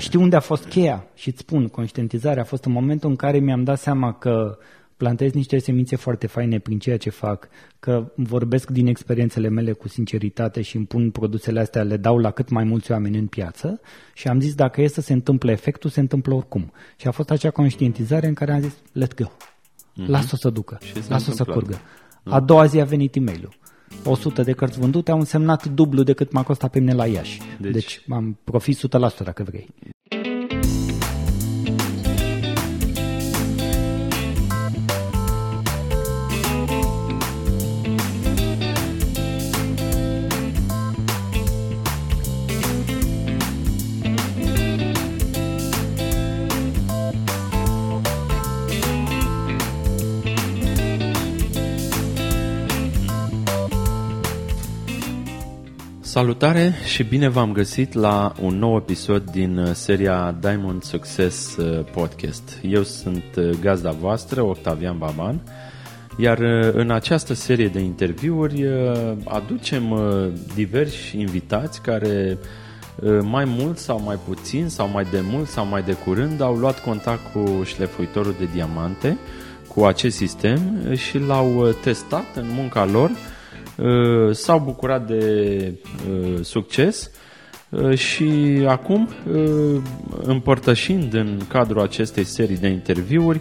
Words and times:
Știu 0.00 0.20
unde 0.20 0.36
a 0.36 0.40
fost 0.40 0.64
cheia 0.64 1.06
și 1.14 1.28
îți 1.28 1.38
spun, 1.38 1.68
conștientizarea 1.68 2.42
a 2.42 2.44
fost 2.44 2.64
în 2.64 2.72
momentul 2.72 3.10
în 3.10 3.16
care 3.16 3.38
mi-am 3.38 3.64
dat 3.64 3.78
seama 3.78 4.12
că 4.12 4.58
plantez 4.96 5.32
niște 5.32 5.58
semințe 5.58 5.96
foarte 5.96 6.26
faine 6.26 6.58
prin 6.58 6.78
ceea 6.78 6.96
ce 6.96 7.10
fac, 7.10 7.48
că 7.78 8.12
vorbesc 8.14 8.70
din 8.70 8.86
experiențele 8.86 9.48
mele 9.48 9.72
cu 9.72 9.88
sinceritate 9.88 10.62
și 10.62 10.76
îmi 10.76 10.86
pun 10.86 11.10
produsele 11.10 11.60
astea, 11.60 11.82
le 11.82 11.96
dau 11.96 12.18
la 12.18 12.30
cât 12.30 12.48
mai 12.48 12.64
mulți 12.64 12.90
oameni 12.92 13.18
în 13.18 13.26
piață 13.26 13.80
și 14.14 14.28
am 14.28 14.40
zis 14.40 14.54
dacă 14.54 14.82
e 14.82 14.88
să 14.88 15.00
se 15.00 15.12
întâmple 15.12 15.52
efectul, 15.52 15.90
se 15.90 16.00
întâmplă 16.00 16.34
oricum. 16.34 16.72
Și 16.96 17.06
a 17.06 17.10
fost 17.10 17.30
acea 17.30 17.50
conștientizare 17.50 18.26
în 18.26 18.34
care 18.34 18.52
am 18.52 18.60
zis, 18.60 18.74
let's 18.74 19.14
go, 19.16 19.26
mm-hmm. 19.26 20.06
lasă-o 20.06 20.36
să 20.36 20.50
ducă, 20.50 20.78
lasă-o 21.08 21.32
să 21.32 21.44
curgă. 21.44 21.80
A 22.24 22.40
doua 22.40 22.64
zi 22.66 22.80
a 22.80 22.84
venit 22.84 23.14
e 23.14 23.20
mail 23.20 23.48
100 24.04 24.42
de 24.42 24.52
cărți 24.52 24.78
vândute 24.78 25.10
au 25.10 25.18
însemnat 25.18 25.66
dublu 25.66 26.02
decât 26.02 26.32
m-a 26.32 26.42
costat 26.42 26.70
pe 26.70 26.78
mine 26.78 26.92
la 26.92 27.06
Iași. 27.06 27.40
Deci, 27.58 27.72
deci 27.72 28.04
am 28.08 28.38
profit 28.44 28.78
100% 28.78 28.80
dacă 29.24 29.42
vrei. 29.42 29.68
Salutare 56.10 56.74
și 56.84 57.02
bine 57.02 57.28
v-am 57.28 57.52
găsit 57.52 57.92
la 57.92 58.32
un 58.40 58.58
nou 58.58 58.76
episod 58.76 59.30
din 59.30 59.58
uh, 59.58 59.70
seria 59.72 60.36
Diamond 60.40 60.82
Success 60.82 61.56
uh, 61.56 61.84
Podcast. 61.92 62.58
Eu 62.62 62.82
sunt 62.82 63.24
uh, 63.36 63.50
gazda 63.60 63.90
voastră, 63.90 64.42
Octavian 64.42 64.98
Baban, 64.98 65.40
iar 66.16 66.38
în 66.72 66.90
această 66.90 67.34
serie 67.34 67.68
de 67.68 67.80
interviuri 67.80 68.66
aducem 69.24 69.98
diversi 70.54 71.18
invitați 71.18 71.82
care 71.82 72.38
mai 73.22 73.44
mult 73.44 73.78
sau 73.78 74.00
mai 74.00 74.18
puțin 74.26 74.68
sau 74.68 74.88
mai 74.88 75.06
de 75.10 75.20
mult 75.30 75.48
sau 75.48 75.66
mai 75.66 75.82
de 75.82 75.92
curând 75.92 76.40
au 76.40 76.54
luat 76.54 76.82
contact 76.82 77.32
cu 77.32 77.62
șlefuitorul 77.64 78.34
de 78.38 78.48
diamante, 78.52 79.18
cu 79.68 79.84
acest 79.84 80.16
sistem 80.16 80.60
și 80.94 81.18
l-au 81.18 81.74
testat 81.82 82.36
în 82.36 82.46
munca 82.54 82.84
lor 82.84 83.10
Uh, 83.10 83.38
s-au 84.30 84.58
bucurat 84.58 85.06
de 85.06 85.74
uh, 86.10 86.44
succes 86.44 87.10
uh, 87.68 87.98
și 87.98 88.62
acum, 88.66 89.08
împărtășind 90.22 91.14
în 91.14 91.40
cadrul 91.48 91.80
acestei 91.80 92.24
serii 92.24 92.56
de 92.56 92.68
interviuri, 92.68 93.40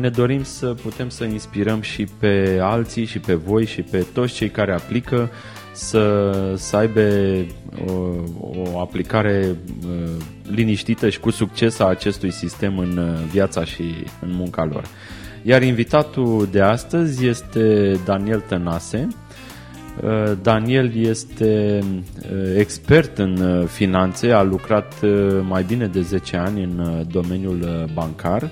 ne 0.00 0.08
dorim 0.08 0.42
să 0.42 0.66
putem 0.66 1.08
să 1.08 1.24
inspirăm 1.24 1.80
și 1.80 2.06
pe 2.18 2.58
alții 2.62 3.04
și 3.04 3.18
pe 3.18 3.34
voi 3.34 3.66
și 3.66 3.82
pe 3.82 4.06
toți 4.12 4.34
cei 4.34 4.50
care 4.50 4.72
aplică 4.72 5.30
să, 5.72 6.32
să 6.56 6.76
aibă 6.76 7.00
o, 7.86 7.92
o 8.72 8.80
aplicare 8.80 9.56
liniștită 10.42 11.08
și 11.08 11.20
cu 11.20 11.30
succes 11.30 11.78
a 11.78 11.86
acestui 11.86 12.30
sistem 12.30 12.78
în 12.78 13.16
viața 13.30 13.64
și 13.64 13.82
în 14.20 14.30
munca 14.32 14.64
lor. 14.64 14.84
Iar 15.42 15.62
invitatul 15.62 16.48
de 16.50 16.60
astăzi 16.60 17.26
este 17.26 17.96
Daniel 18.04 18.40
Tănase, 18.40 19.08
Uh, 19.08 19.23
Daniel 20.42 20.96
este 20.96 21.78
uh, 21.82 22.56
expert 22.56 23.18
în 23.18 23.36
uh, 23.36 23.66
finanțe, 23.66 24.30
a 24.30 24.42
lucrat 24.42 24.94
mai 25.42 25.62
bine 25.62 25.86
de 25.86 26.00
10 26.00 26.36
ani 26.36 26.62
în 26.62 27.04
domeniul 27.10 27.88
bancar, 27.92 28.50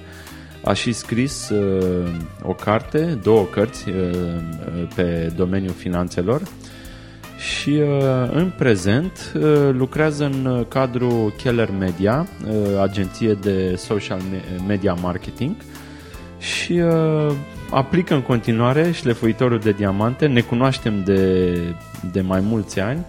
a 0.64 0.72
și 0.72 0.92
scris 0.92 1.50
o 2.42 2.52
carte, 2.52 3.18
două 3.22 3.44
cărți 3.44 3.84
pe 4.94 5.32
domeniul 5.36 5.72
finanțelor. 5.72 6.42
Și 7.38 7.80
în 8.32 8.52
prezent 8.58 9.32
lucrează 9.72 10.24
în 10.24 10.66
cadrul 10.68 11.32
Keller 11.42 11.70
Media, 11.78 12.26
agenție 12.80 13.32
de 13.32 13.74
social 13.76 14.20
media 14.66 14.92
marketing. 14.92 15.54
Și 16.38 16.82
aplică 17.72 18.14
în 18.14 18.22
continuare 18.22 18.90
șlefuitorul 18.90 19.58
de 19.58 19.72
diamante, 19.72 20.26
ne 20.26 20.40
cunoaștem 20.40 21.04
de, 21.04 21.54
de 22.12 22.20
mai 22.20 22.40
mulți 22.40 22.80
ani. 22.80 23.04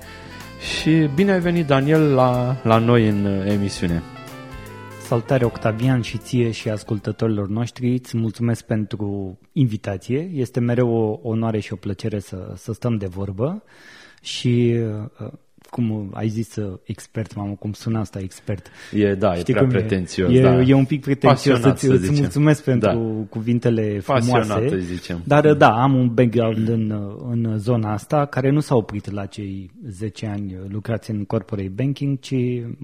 Și 0.79 1.09
bine 1.15 1.31
ai 1.31 1.39
venit, 1.39 1.65
Daniel, 1.65 2.13
la, 2.13 2.55
la 2.63 2.77
noi 2.77 3.07
în 3.07 3.25
emisiune. 3.25 4.03
Salutare 5.01 5.45
Octavian 5.45 6.01
și 6.01 6.17
ție 6.17 6.51
și 6.51 6.69
ascultătorilor 6.69 7.47
noștri, 7.47 7.93
îți 7.93 8.17
mulțumesc 8.17 8.65
pentru 8.65 9.39
invitație, 9.51 10.29
este 10.33 10.59
mereu 10.59 10.89
o 10.89 11.29
onoare 11.29 11.59
și 11.59 11.73
o 11.73 11.75
plăcere 11.75 12.19
să, 12.19 12.53
să 12.55 12.73
stăm 12.73 12.97
de 12.97 13.05
vorbă. 13.05 13.63
Și 14.21 14.75
uh, 15.21 15.31
cum 15.73 16.09
ai 16.13 16.27
zis 16.27 16.55
uh, 16.55 16.79
expert, 16.83 17.35
mamă, 17.35 17.53
cum 17.59 17.73
sună 17.73 17.99
asta 17.99 18.19
expert. 18.19 18.67
E, 18.91 19.13
da, 19.13 19.35
Știi 19.35 19.53
e 19.53 19.57
prea 19.57 19.69
pretențios. 19.69 20.33
E, 20.33 20.41
da. 20.41 20.61
e 20.61 20.73
un 20.73 20.85
pic 20.85 21.01
pretențios, 21.01 21.63
îți, 21.63 21.85
să 21.85 21.93
îți 21.93 22.11
mulțumesc 22.19 22.63
pentru 22.63 22.89
da. 22.89 23.25
cuvintele 23.29 23.99
frumoase. 23.99 24.31
Pasionat, 24.31 24.71
zicem. 24.79 25.21
Dar 25.23 25.53
da, 25.53 25.81
am 25.81 25.93
un 25.93 26.13
background 26.13 26.67
în, 26.67 26.91
în 27.29 27.57
zona 27.57 27.91
asta 27.91 28.25
care 28.25 28.49
nu 28.49 28.59
s-a 28.59 28.75
oprit 28.75 29.11
la 29.11 29.25
cei 29.25 29.71
10 29.89 30.25
ani 30.25 30.57
lucrați 30.67 31.11
în 31.11 31.25
corporate 31.25 31.71
banking, 31.75 32.19
ci 32.19 32.35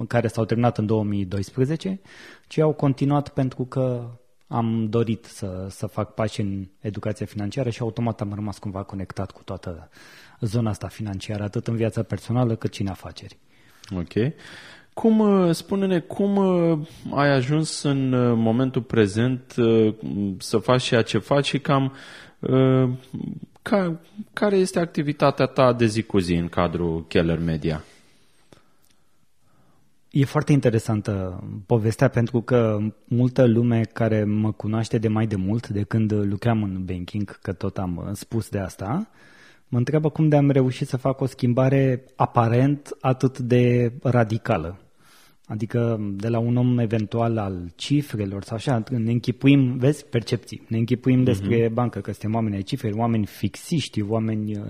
care 0.08 0.28
s-au 0.28 0.46
terminat 0.46 0.78
în 0.78 0.86
2012, 0.86 2.00
ci 2.48 2.58
au 2.60 2.74
continuat 2.74 3.30
pentru 3.30 3.64
că 3.64 4.10
am 4.48 4.88
dorit 4.90 5.26
să, 5.26 5.66
să 5.70 5.88
fac 5.88 6.14
pași 6.14 6.42
în 6.42 6.68
educația 6.80 7.26
financiară 7.26 7.70
și 7.70 7.82
automat 7.82 8.22
am 8.22 8.32
rămas 8.34 8.58
cumva 8.58 8.84
conectat 8.84 9.32
cu 9.32 9.44
toată 9.44 9.90
zona 10.40 10.70
asta 10.70 10.88
financiară, 10.88 11.44
atât 11.44 11.68
în 11.68 11.76
viața 11.76 12.04
personală 12.04 12.56
cât 12.56 12.74
și 12.74 12.82
în 12.82 12.88
afaceri. 12.88 13.38
Ok. 13.96 14.34
Cum, 14.94 15.20
uh, 15.20 15.56
spune-ne, 15.56 16.00
cum 16.00 16.36
uh, 16.36 16.80
ai 17.12 17.30
ajuns 17.30 17.84
în 17.84 18.14
uh, 18.14 18.34
momentul 18.38 18.82
prezent 18.82 19.56
să 20.38 20.58
faci 20.58 20.84
ceea 20.84 21.02
ce 21.02 21.18
faci 21.18 21.46
și 21.46 21.60
cam 21.60 21.94
ca, 23.62 24.00
care 24.34 24.56
este 24.56 24.80
activitatea 24.80 25.46
ta 25.46 25.74
de 25.74 25.86
zi 25.86 26.04
cu 26.04 26.18
zi 26.18 26.34
în 26.34 26.48
cadrul 26.48 27.06
Keller 27.08 27.40
Media? 27.40 27.84
E 30.10 30.26
foarte 30.26 30.52
interesantă 30.52 31.44
povestea 31.66 32.08
pentru 32.08 32.42
că 32.42 32.80
multă 33.06 33.46
lume 33.46 33.82
care 33.94 34.24
mă 34.24 34.52
cunoaște 34.52 34.98
de 34.98 35.08
mai 35.08 35.28
de 35.28 35.36
mult 35.36 35.68
de 35.68 35.84
când 35.84 36.12
lucram 36.12 36.64
în 36.64 36.86
banking, 36.86 37.40
că 37.42 37.54
tot 37.54 37.78
am 37.78 38.10
spus 38.14 38.50
de 38.50 38.60
asta, 38.60 39.10
mă 39.70 39.78
întreabă 39.78 40.10
cum 40.10 40.28
de 40.28 40.36
am 40.36 40.50
reușit 40.50 40.88
să 40.88 40.98
fac 40.98 41.22
o 41.22 41.26
schimbare 41.26 42.04
aparent 42.16 42.98
atât 43.00 43.40
de 43.40 43.94
radicală. 44.02 44.80
Adică 45.46 45.98
de 46.16 46.28
la 46.28 46.40
un 46.40 46.56
om 46.56 46.80
eventual 46.80 47.38
al 47.38 47.72
cifrelor 47.76 48.44
sau 48.44 48.56
așa, 48.56 48.84
ne 48.90 49.12
închipuim, 49.12 49.78
vezi, 49.78 50.06
percepții, 50.06 50.66
ne 50.68 50.78
închipuim 50.78 51.22
uh-huh. 51.22 51.26
despre 51.26 51.70
bancă 51.74 52.00
că 52.00 52.12
suntem 52.12 52.34
oameni 52.34 52.56
ai 52.56 52.62
cifre, 52.62 52.92
oameni 52.92 53.26
fixiști, 53.26 54.02
oameni... 54.02 54.62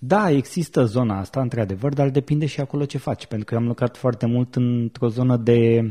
Da, 0.00 0.30
există 0.30 0.84
zona 0.84 1.18
asta, 1.18 1.40
într-adevăr, 1.40 1.92
dar 1.92 2.10
depinde 2.10 2.46
și 2.46 2.60
acolo 2.60 2.84
ce 2.84 2.98
faci, 2.98 3.26
pentru 3.26 3.46
că 3.46 3.54
am 3.54 3.66
lucrat 3.66 3.96
foarte 3.96 4.26
mult 4.26 4.54
într-o 4.54 5.08
zonă 5.08 5.36
de 5.36 5.80
uh, 5.84 5.90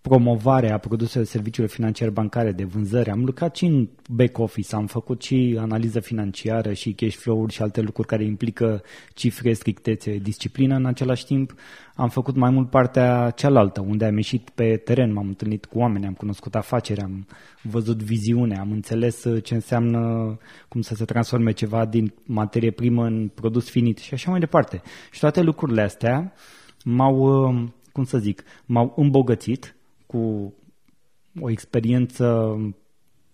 promovare 0.00 0.70
a 0.70 0.78
produselor 0.78 1.26
serviciilor 1.26 1.70
financiare 1.70 2.10
bancare 2.10 2.52
de 2.52 2.64
vânzări. 2.64 3.10
Am 3.10 3.24
lucrat 3.24 3.56
și 3.56 3.64
în 3.64 3.88
back 4.08 4.38
office, 4.38 4.74
am 4.74 4.86
făcut 4.86 5.22
și 5.22 5.56
analiză 5.60 6.00
financiară 6.00 6.72
și 6.72 6.92
cash 6.92 7.16
flow-uri 7.16 7.52
și 7.52 7.62
alte 7.62 7.80
lucruri 7.80 8.08
care 8.08 8.24
implică 8.24 8.82
cifre, 9.14 9.52
strictețe, 9.52 10.16
disciplină 10.16 10.74
în 10.74 10.86
același 10.86 11.24
timp. 11.24 11.54
Am 11.94 12.08
făcut 12.08 12.36
mai 12.36 12.50
mult 12.50 12.70
partea 12.70 13.30
cealaltă, 13.30 13.80
unde 13.80 14.04
am 14.04 14.16
ieșit 14.16 14.50
pe 14.50 14.76
teren, 14.76 15.12
m-am 15.12 15.26
întâlnit 15.26 15.64
cu 15.64 15.78
oameni, 15.78 16.06
am 16.06 16.12
cunoscut 16.12 16.54
afaceri, 16.54 17.00
am 17.00 17.26
văzut 17.62 18.02
viziune, 18.02 18.58
am 18.58 18.70
înțeles 18.70 19.24
ce 19.42 19.54
înseamnă 19.54 20.36
cum 20.68 20.80
să 20.80 20.94
se 20.94 21.04
transforme 21.04 21.52
ceva 21.52 21.84
din 21.84 22.12
materie 22.26 22.70
primă 22.70 23.04
în 23.04 23.30
produs 23.34 23.70
finit 23.70 23.98
și 23.98 24.14
așa 24.14 24.30
mai 24.30 24.40
departe. 24.40 24.82
Și 25.10 25.20
toate 25.20 25.40
lucrurile 25.40 25.82
astea 25.82 26.32
m-au, 26.84 27.50
cum 27.92 28.04
să 28.04 28.18
zic, 28.18 28.42
m-au 28.66 28.92
îmbogățit 28.96 29.74
cu 30.10 30.54
o 31.40 31.50
experiență 31.50 32.56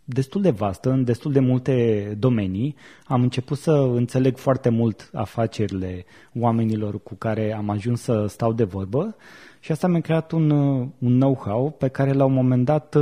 destul 0.05 0.43
de 0.43 0.51
vastă, 0.51 0.91
în 0.91 1.05
destul 1.05 1.33
de 1.33 1.41
multe 1.41 2.17
domenii. 2.19 2.75
Am 3.07 3.23
început 3.23 3.59
să 3.59 3.71
înțeleg 3.71 4.37
foarte 4.37 4.69
mult 4.69 5.11
afacerile 5.13 6.05
oamenilor 6.35 7.03
cu 7.03 7.15
care 7.15 7.55
am 7.55 7.71
ajuns 7.71 8.01
să 8.01 8.27
stau 8.29 8.53
de 8.53 8.65
vorbă 8.65 9.17
și 9.61 9.73
asta 9.73 9.87
mi-a 9.87 10.01
creat 10.01 10.33
un, 10.33 10.51
un 10.99 11.19
know-how 11.19 11.71
pe 11.71 11.89
care 11.89 12.13
la 12.13 12.25
un 12.25 12.33
moment 12.33 12.65
dat 12.65 12.95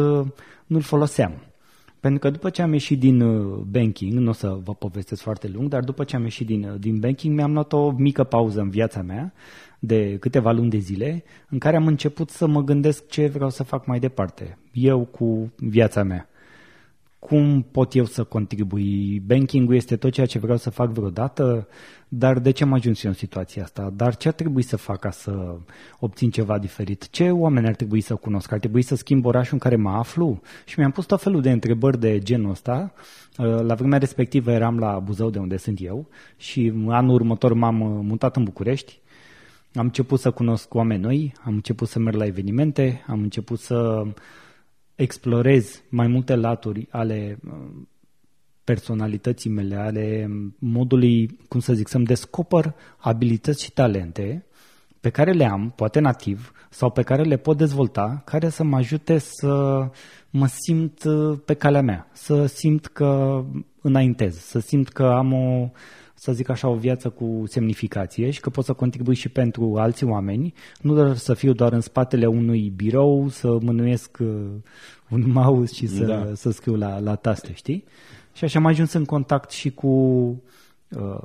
nu-l 0.66 0.80
foloseam. 0.80 1.32
Pentru 2.00 2.20
că 2.20 2.30
după 2.30 2.50
ce 2.50 2.62
am 2.62 2.72
ieșit 2.72 2.98
din 2.98 3.18
banking, 3.70 4.12
nu 4.12 4.28
o 4.28 4.32
să 4.32 4.58
vă 4.64 4.74
povestesc 4.74 5.22
foarte 5.22 5.48
lung, 5.48 5.68
dar 5.68 5.84
după 5.84 6.04
ce 6.04 6.16
am 6.16 6.22
ieșit 6.22 6.46
din, 6.46 6.76
din 6.78 6.98
banking 6.98 7.34
mi-am 7.34 7.52
luat 7.52 7.72
o 7.72 7.90
mică 7.90 8.24
pauză 8.24 8.60
în 8.60 8.70
viața 8.70 9.02
mea 9.02 9.32
de 9.86 10.16
câteva 10.20 10.52
luni 10.52 10.70
de 10.70 10.78
zile 10.78 11.24
în 11.48 11.58
care 11.58 11.76
am 11.76 11.86
început 11.86 12.30
să 12.30 12.46
mă 12.46 12.62
gândesc 12.62 13.08
ce 13.08 13.26
vreau 13.26 13.50
să 13.50 13.62
fac 13.62 13.86
mai 13.86 13.98
departe, 13.98 14.58
eu 14.72 15.04
cu 15.04 15.52
viața 15.56 16.02
mea 16.02 16.28
cum 17.26 17.66
pot 17.70 17.94
eu 17.94 18.04
să 18.04 18.24
contribui? 18.24 19.20
Banking-ul 19.26 19.74
este 19.74 19.96
tot 19.96 20.12
ceea 20.12 20.26
ce 20.26 20.38
vreau 20.38 20.56
să 20.56 20.70
fac 20.70 20.90
vreodată, 20.90 21.68
dar 22.08 22.38
de 22.38 22.50
ce 22.50 22.62
am 22.62 22.72
ajuns 22.72 23.04
eu 23.04 23.10
în 23.10 23.16
situația 23.16 23.62
asta? 23.62 23.92
Dar 23.96 24.16
ce 24.16 24.28
ar 24.28 24.34
trebui 24.34 24.62
să 24.62 24.76
fac 24.76 24.98
ca 24.98 25.10
să 25.10 25.56
obțin 25.98 26.30
ceva 26.30 26.58
diferit? 26.58 27.10
Ce 27.10 27.30
oameni 27.30 27.66
ar 27.66 27.74
trebui 27.74 28.00
să 28.00 28.14
cunosc? 28.14 28.52
Ar 28.52 28.58
trebui 28.58 28.82
să 28.82 28.96
schimb 28.96 29.24
orașul 29.24 29.52
în 29.52 29.58
care 29.58 29.76
mă 29.76 29.90
aflu? 29.90 30.40
Și 30.64 30.78
mi-am 30.78 30.90
pus 30.90 31.06
tot 31.06 31.22
felul 31.22 31.40
de 31.40 31.50
întrebări 31.50 32.00
de 32.00 32.18
genul 32.18 32.50
ăsta. 32.50 32.92
La 33.36 33.74
vremea 33.74 33.98
respectivă 33.98 34.50
eram 34.50 34.78
la 34.78 34.98
Buzău, 34.98 35.30
de 35.30 35.38
unde 35.38 35.56
sunt 35.56 35.78
eu, 35.80 36.08
și 36.36 36.72
anul 36.88 37.14
următor 37.14 37.52
m-am 37.52 37.76
mutat 38.06 38.36
în 38.36 38.44
București. 38.44 39.00
Am 39.74 39.84
început 39.84 40.20
să 40.20 40.30
cunosc 40.30 40.74
oameni 40.74 41.02
noi, 41.02 41.32
am 41.44 41.54
început 41.54 41.88
să 41.88 41.98
merg 41.98 42.16
la 42.16 42.24
evenimente, 42.24 43.04
am 43.06 43.22
început 43.22 43.58
să 43.58 44.06
explorez 44.94 45.82
mai 45.88 46.06
multe 46.06 46.34
laturi 46.34 46.88
ale 46.90 47.38
uh, 47.46 47.52
personalității 48.64 49.50
mele, 49.50 49.76
ale 49.76 50.28
modului, 50.58 51.38
cum 51.48 51.60
să 51.60 51.72
zic, 51.72 51.88
să-mi 51.88 52.04
descoper 52.04 52.74
abilități 52.96 53.64
și 53.64 53.72
talente 53.72 54.46
pe 55.00 55.10
care 55.10 55.32
le 55.32 55.44
am, 55.44 55.72
poate 55.76 56.00
nativ, 56.00 56.52
sau 56.70 56.90
pe 56.90 57.02
care 57.02 57.22
le 57.22 57.36
pot 57.36 57.56
dezvolta, 57.56 58.22
care 58.24 58.48
să 58.48 58.64
mă 58.64 58.76
ajute 58.76 59.18
să 59.18 59.86
mă 60.30 60.46
simt 60.46 61.04
uh, 61.04 61.38
pe 61.44 61.54
calea 61.54 61.82
mea, 61.82 62.08
să 62.12 62.46
simt 62.46 62.86
că 62.86 63.44
înaintez, 63.80 64.36
să 64.38 64.58
simt 64.58 64.88
că 64.88 65.04
am 65.04 65.32
o, 65.32 65.70
să 66.24 66.32
zic 66.32 66.48
așa, 66.48 66.68
o 66.68 66.74
viață 66.74 67.08
cu 67.08 67.42
semnificație 67.46 68.30
și 68.30 68.40
că 68.40 68.50
pot 68.50 68.64
să 68.64 68.72
contribui 68.72 69.14
și 69.14 69.28
pentru 69.28 69.76
alți 69.76 70.04
oameni, 70.04 70.54
nu 70.80 70.94
doar 70.94 71.16
să 71.16 71.34
fiu 71.34 71.52
doar 71.52 71.72
în 71.72 71.80
spatele 71.80 72.26
unui 72.26 72.72
birou, 72.76 73.28
să 73.28 73.58
mânuiesc 73.60 74.18
uh, 74.20 74.28
un 75.10 75.30
mouse 75.32 75.74
și 75.74 75.86
să, 75.86 76.04
da. 76.04 76.34
să 76.34 76.50
scriu 76.50 76.76
la, 76.76 76.98
la 76.98 77.14
taste, 77.14 77.52
știi? 77.54 77.84
Și 78.32 78.44
așa 78.44 78.58
am 78.58 78.66
ajuns 78.66 78.92
în 78.92 79.04
contact 79.04 79.50
și 79.50 79.70
cu 79.70 79.88
uh, 80.88 81.22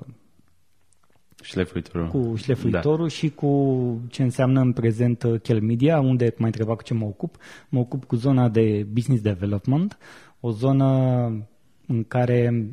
șlefuitorul. 1.42 2.08
cu 2.08 2.36
șlefuitorul 2.36 3.08
da. 3.08 3.14
și 3.14 3.30
cu 3.30 4.02
ce 4.10 4.24
înseamnă 4.24 4.62
în 4.62 4.74
prezent 4.74 5.24
uh, 5.24 5.42
Kel 5.42 5.62
Media, 5.62 6.00
unde 6.00 6.34
m-ai 6.38 6.48
întrebat 6.48 6.76
cu 6.76 6.84
ce 6.84 6.94
mă 6.94 7.06
ocup. 7.06 7.36
Mă 7.70 7.80
ocup 7.80 8.04
cu 8.04 8.16
zona 8.16 8.50
de 8.50 8.88
business 8.92 9.22
development, 9.22 9.98
o 10.40 10.52
zonă 10.52 10.86
în 11.88 12.04
care 12.04 12.70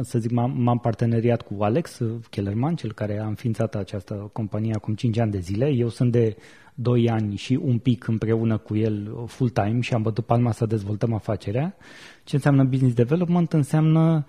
să 0.00 0.18
zic, 0.18 0.30
m-am, 0.30 0.62
m-am 0.62 0.78
parteneriat 0.78 1.42
cu 1.42 1.62
Alex 1.62 2.00
Kellerman, 2.30 2.74
cel 2.74 2.92
care 2.92 3.18
a 3.18 3.26
înființat 3.26 3.74
această 3.74 4.30
companie 4.32 4.72
acum 4.74 4.94
5 4.94 5.18
ani 5.18 5.30
de 5.30 5.38
zile. 5.38 5.68
Eu 5.68 5.88
sunt 5.88 6.12
de 6.12 6.36
2 6.74 7.10
ani 7.10 7.36
și 7.36 7.58
un 7.62 7.78
pic 7.78 8.06
împreună 8.06 8.58
cu 8.58 8.76
el 8.76 9.24
full-time 9.26 9.80
și 9.80 9.94
am 9.94 10.02
bătut 10.02 10.24
palma 10.24 10.52
să 10.52 10.66
dezvoltăm 10.66 11.12
afacerea. 11.12 11.76
Ce 12.24 12.34
înseamnă 12.34 12.64
business 12.64 12.94
development? 12.94 13.52
Înseamnă 13.52 14.24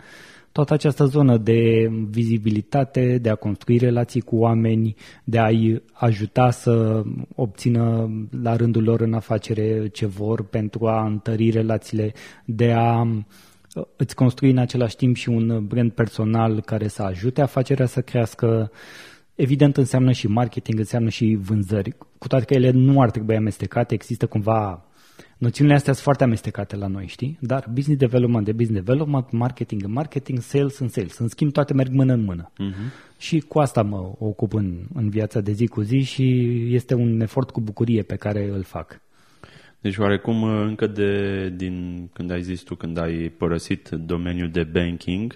toată 0.52 0.74
această 0.74 1.06
zonă 1.06 1.38
de 1.38 1.92
vizibilitate, 2.10 3.18
de 3.18 3.30
a 3.30 3.36
construi 3.36 3.78
relații 3.78 4.22
cu 4.22 4.36
oameni, 4.36 4.96
de 5.24 5.40
a-i 5.40 5.82
ajuta 5.94 6.50
să 6.50 7.04
obțină 7.36 8.10
la 8.42 8.56
rândul 8.56 8.84
lor 8.84 9.02
în 9.02 9.14
afacere 9.14 9.88
ce 9.88 10.06
vor 10.06 10.44
pentru 10.44 10.88
a 10.88 11.06
întări 11.06 11.50
relațiile, 11.50 12.14
de 12.46 12.72
a 12.72 13.08
îți 13.96 14.16
construi 14.16 14.50
în 14.50 14.58
același 14.58 14.96
timp 14.96 15.16
și 15.16 15.30
un 15.30 15.66
brand 15.68 15.92
personal 15.92 16.62
care 16.62 16.88
să 16.88 17.02
ajute 17.02 17.42
afacerea 17.42 17.86
să 17.86 18.02
crească. 18.02 18.72
Evident 19.36 19.78
înseamnă 19.78 20.12
și 20.12 20.28
marketing, 20.28 20.80
înseamnă 20.80 21.10
și 21.10 21.38
vânzări, 21.42 21.96
cu 22.18 22.28
toate 22.28 22.46
că 22.46 22.54
ele 22.54 22.70
nu 22.70 23.02
ar 23.02 23.12
trebui 23.12 23.36
amestecate, 23.36 23.94
există 23.94 24.26
cumva 24.26 24.86
Noțiunile 25.38 25.76
astea 25.76 25.94
sunt 25.94 26.04
foarte 26.04 26.24
amestecate 26.24 26.76
la 26.76 26.88
noi, 26.88 27.08
știi? 27.08 27.38
Dar 27.42 27.70
business 27.74 28.00
development 28.00 28.46
de 28.46 28.52
business 28.52 28.86
development, 28.86 29.32
marketing 29.32 29.84
în 29.84 29.92
marketing, 29.92 30.40
sales 30.40 30.80
în 30.80 30.88
sales. 30.88 31.18
În 31.18 31.28
schimb, 31.28 31.52
toate 31.52 31.74
merg 31.74 31.92
mână 31.92 32.14
în 32.14 32.24
mână. 32.24 32.52
Uh-huh. 32.52 33.18
Și 33.18 33.40
cu 33.40 33.60
asta 33.60 33.82
mă 33.82 34.12
ocup 34.20 34.54
în, 34.54 34.88
în 34.94 35.10
viața 35.10 35.40
de 35.40 35.52
zi 35.52 35.68
cu 35.68 35.82
zi 35.82 36.00
și 36.00 36.26
este 36.74 36.94
un 36.94 37.22
efort 37.22 37.50
cu 37.50 37.62
bucurie 37.62 38.02
pe 38.02 38.16
care 38.16 38.50
îl 38.50 38.64
fac. 38.64 39.02
Deci 39.80 39.98
oarecum 39.98 40.42
uh, 40.42 40.64
încă 40.68 40.88
de 40.88 41.50
din 41.50 42.08
când 42.14 42.32
ai 42.32 42.42
zis 42.42 42.62
tu, 42.62 42.76
când 42.76 42.98
ai 42.98 43.34
părăsit 43.38 43.90
domeniul 43.90 44.50
de 44.50 44.64
banking, 44.64 45.36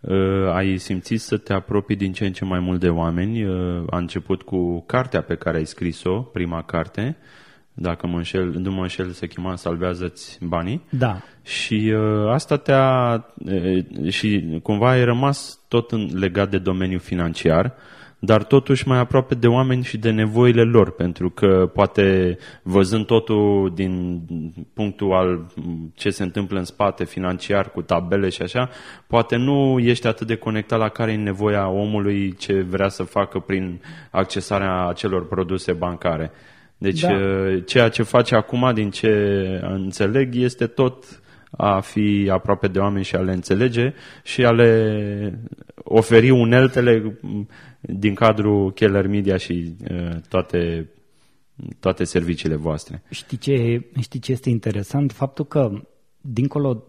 uh, 0.00 0.52
ai 0.52 0.76
simțit 0.76 1.20
să 1.20 1.36
te 1.36 1.52
apropii 1.52 1.96
din 1.96 2.12
ce 2.12 2.26
în 2.26 2.32
ce 2.32 2.44
mai 2.44 2.60
mult 2.60 2.80
de 2.80 2.88
oameni. 2.88 3.44
Uh, 3.44 3.82
a 3.90 3.96
început 3.96 4.42
cu 4.42 4.84
cartea 4.86 5.22
pe 5.22 5.34
care 5.34 5.56
ai 5.56 5.64
scris-o, 5.64 6.20
prima 6.20 6.62
carte, 6.62 7.16
dacă 7.74 8.06
mă 8.06 8.16
înșel, 8.16 8.50
nu 8.50 8.70
mă 8.70 8.80
înșel, 8.80 9.10
se 9.10 9.26
chema 9.26 9.56
Salvează-ți 9.56 10.38
banii. 10.44 10.86
Da. 10.90 11.22
Și 11.42 11.92
uh, 11.94 12.30
asta 12.32 12.56
te-a... 12.56 13.24
Uh, 13.36 14.10
și 14.10 14.58
cumva 14.62 14.90
ai 14.90 15.04
rămas 15.04 15.60
tot 15.68 15.90
în, 15.90 16.08
legat 16.12 16.50
de 16.50 16.58
domeniul 16.58 17.00
financiar. 17.00 17.64
Uh, 17.64 17.99
dar 18.22 18.44
totuși 18.44 18.88
mai 18.88 18.98
aproape 18.98 19.34
de 19.34 19.46
oameni 19.46 19.84
și 19.84 19.98
de 19.98 20.10
nevoile 20.10 20.62
lor, 20.62 20.90
pentru 20.90 21.30
că 21.30 21.70
poate 21.74 22.38
văzând 22.62 23.06
totul 23.06 23.72
din 23.74 24.22
punctul 24.74 25.12
al 25.12 25.46
ce 25.94 26.10
se 26.10 26.22
întâmplă 26.22 26.58
în 26.58 26.64
spate 26.64 27.04
financiar 27.04 27.70
cu 27.70 27.82
tabele 27.82 28.28
și 28.28 28.42
așa, 28.42 28.70
poate 29.06 29.36
nu 29.36 29.78
ești 29.78 30.06
atât 30.06 30.26
de 30.26 30.34
conectat 30.34 30.78
la 30.78 30.88
care 30.88 31.12
e 31.12 31.16
nevoia 31.16 31.68
omului 31.68 32.34
ce 32.34 32.60
vrea 32.60 32.88
să 32.88 33.02
facă 33.02 33.38
prin 33.38 33.80
accesarea 34.10 34.86
acelor 34.86 35.26
produse 35.26 35.72
bancare. 35.72 36.30
Deci 36.78 37.00
da. 37.00 37.08
ceea 37.66 37.88
ce 37.88 38.02
face 38.02 38.34
acum, 38.34 38.70
din 38.74 38.90
ce 38.90 39.10
înțeleg, 39.62 40.34
este 40.34 40.66
tot 40.66 41.20
a 41.50 41.80
fi 41.80 42.28
aproape 42.32 42.68
de 42.68 42.78
oameni 42.78 43.04
și 43.04 43.16
a 43.16 43.20
le 43.20 43.32
înțelege 43.32 43.92
și 44.22 44.44
a 44.44 44.50
le 44.50 45.40
oferi 45.76 46.30
uneltele 46.30 47.18
din 47.80 48.14
cadrul 48.14 48.72
Keller 48.72 49.06
Media 49.06 49.36
și 49.36 49.74
uh, 49.90 50.16
toate, 50.28 50.90
toate 51.80 52.04
serviciile 52.04 52.54
voastre. 52.54 53.02
Știi 53.10 53.38
ce, 53.38 53.86
știi 54.00 54.20
ce 54.20 54.32
este 54.32 54.50
interesant? 54.50 55.12
Faptul 55.12 55.44
că, 55.44 55.70
dincolo, 56.20 56.84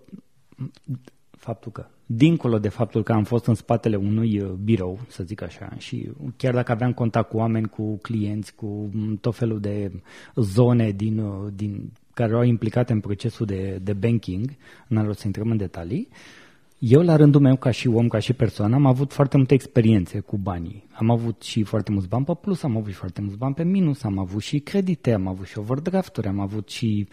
faptul 1.32 1.72
că, 1.72 1.88
dincolo 2.06 2.60
de 2.60 2.70
faptul 2.70 3.04
că 3.04 3.12
am 3.12 3.24
fost 3.24 3.46
în 3.46 3.56
spatele 3.56 3.96
unui 3.96 4.40
uh, 4.40 4.50
birou, 4.50 5.00
să 5.08 5.24
zic 5.24 5.42
așa, 5.42 5.74
și 5.78 6.10
chiar 6.38 6.54
dacă 6.54 6.72
aveam 6.72 6.94
contact 6.94 7.30
cu 7.30 7.38
oameni, 7.38 7.68
cu 7.68 7.98
clienți, 7.98 8.56
cu 8.56 8.90
tot 9.22 9.36
felul 9.36 9.60
de 9.60 9.92
zone 10.36 10.92
din, 10.92 11.18
uh, 11.18 11.52
din 11.54 11.92
care 12.22 12.34
erau 12.34 12.44
implicate 12.44 12.94
în 12.94 13.00
procesul 13.00 13.46
de, 13.46 13.80
de 13.82 13.94
banking, 13.94 14.56
nu 14.88 15.10
o 15.10 15.14
să 15.14 15.24
intrăm 15.26 15.50
în 15.50 15.58
detalii, 15.58 16.08
uh, 16.10 16.18
eu, 16.84 17.02
la 17.02 17.16
rândul 17.16 17.42
meu, 17.42 17.56
ca 17.56 17.72
și 17.72 17.88
om, 17.88 18.08
ca 18.08 18.20
și 18.20 18.34
persoană, 18.34 18.76
am 18.76 18.86
avut 18.86 19.14
foarte 19.14 19.38
multe 19.38 19.54
experiențe 19.54 20.20
cu 20.20 20.38
banii. 20.38 20.84
Am 20.92 21.10
avut 21.10 21.42
și 21.42 21.64
foarte 21.64 21.92
mulți 21.92 22.08
bani 22.08 22.26
pe 22.26 22.34
plus, 22.42 22.64
am 22.64 22.78
avut 22.78 22.90
și 22.90 22.96
foarte 22.98 23.22
mulți 23.22 23.38
bani 23.38 23.54
pe 23.54 23.64
minus, 23.64 24.04
am 24.04 24.18
avut 24.18 24.42
și 24.42 24.60
credite, 24.60 25.14
am 25.14 25.28
avut 25.28 25.46
și 25.46 25.58
overdrafturi, 25.58 26.28
am 26.28 26.40
avut 26.40 26.70
și 26.70 27.08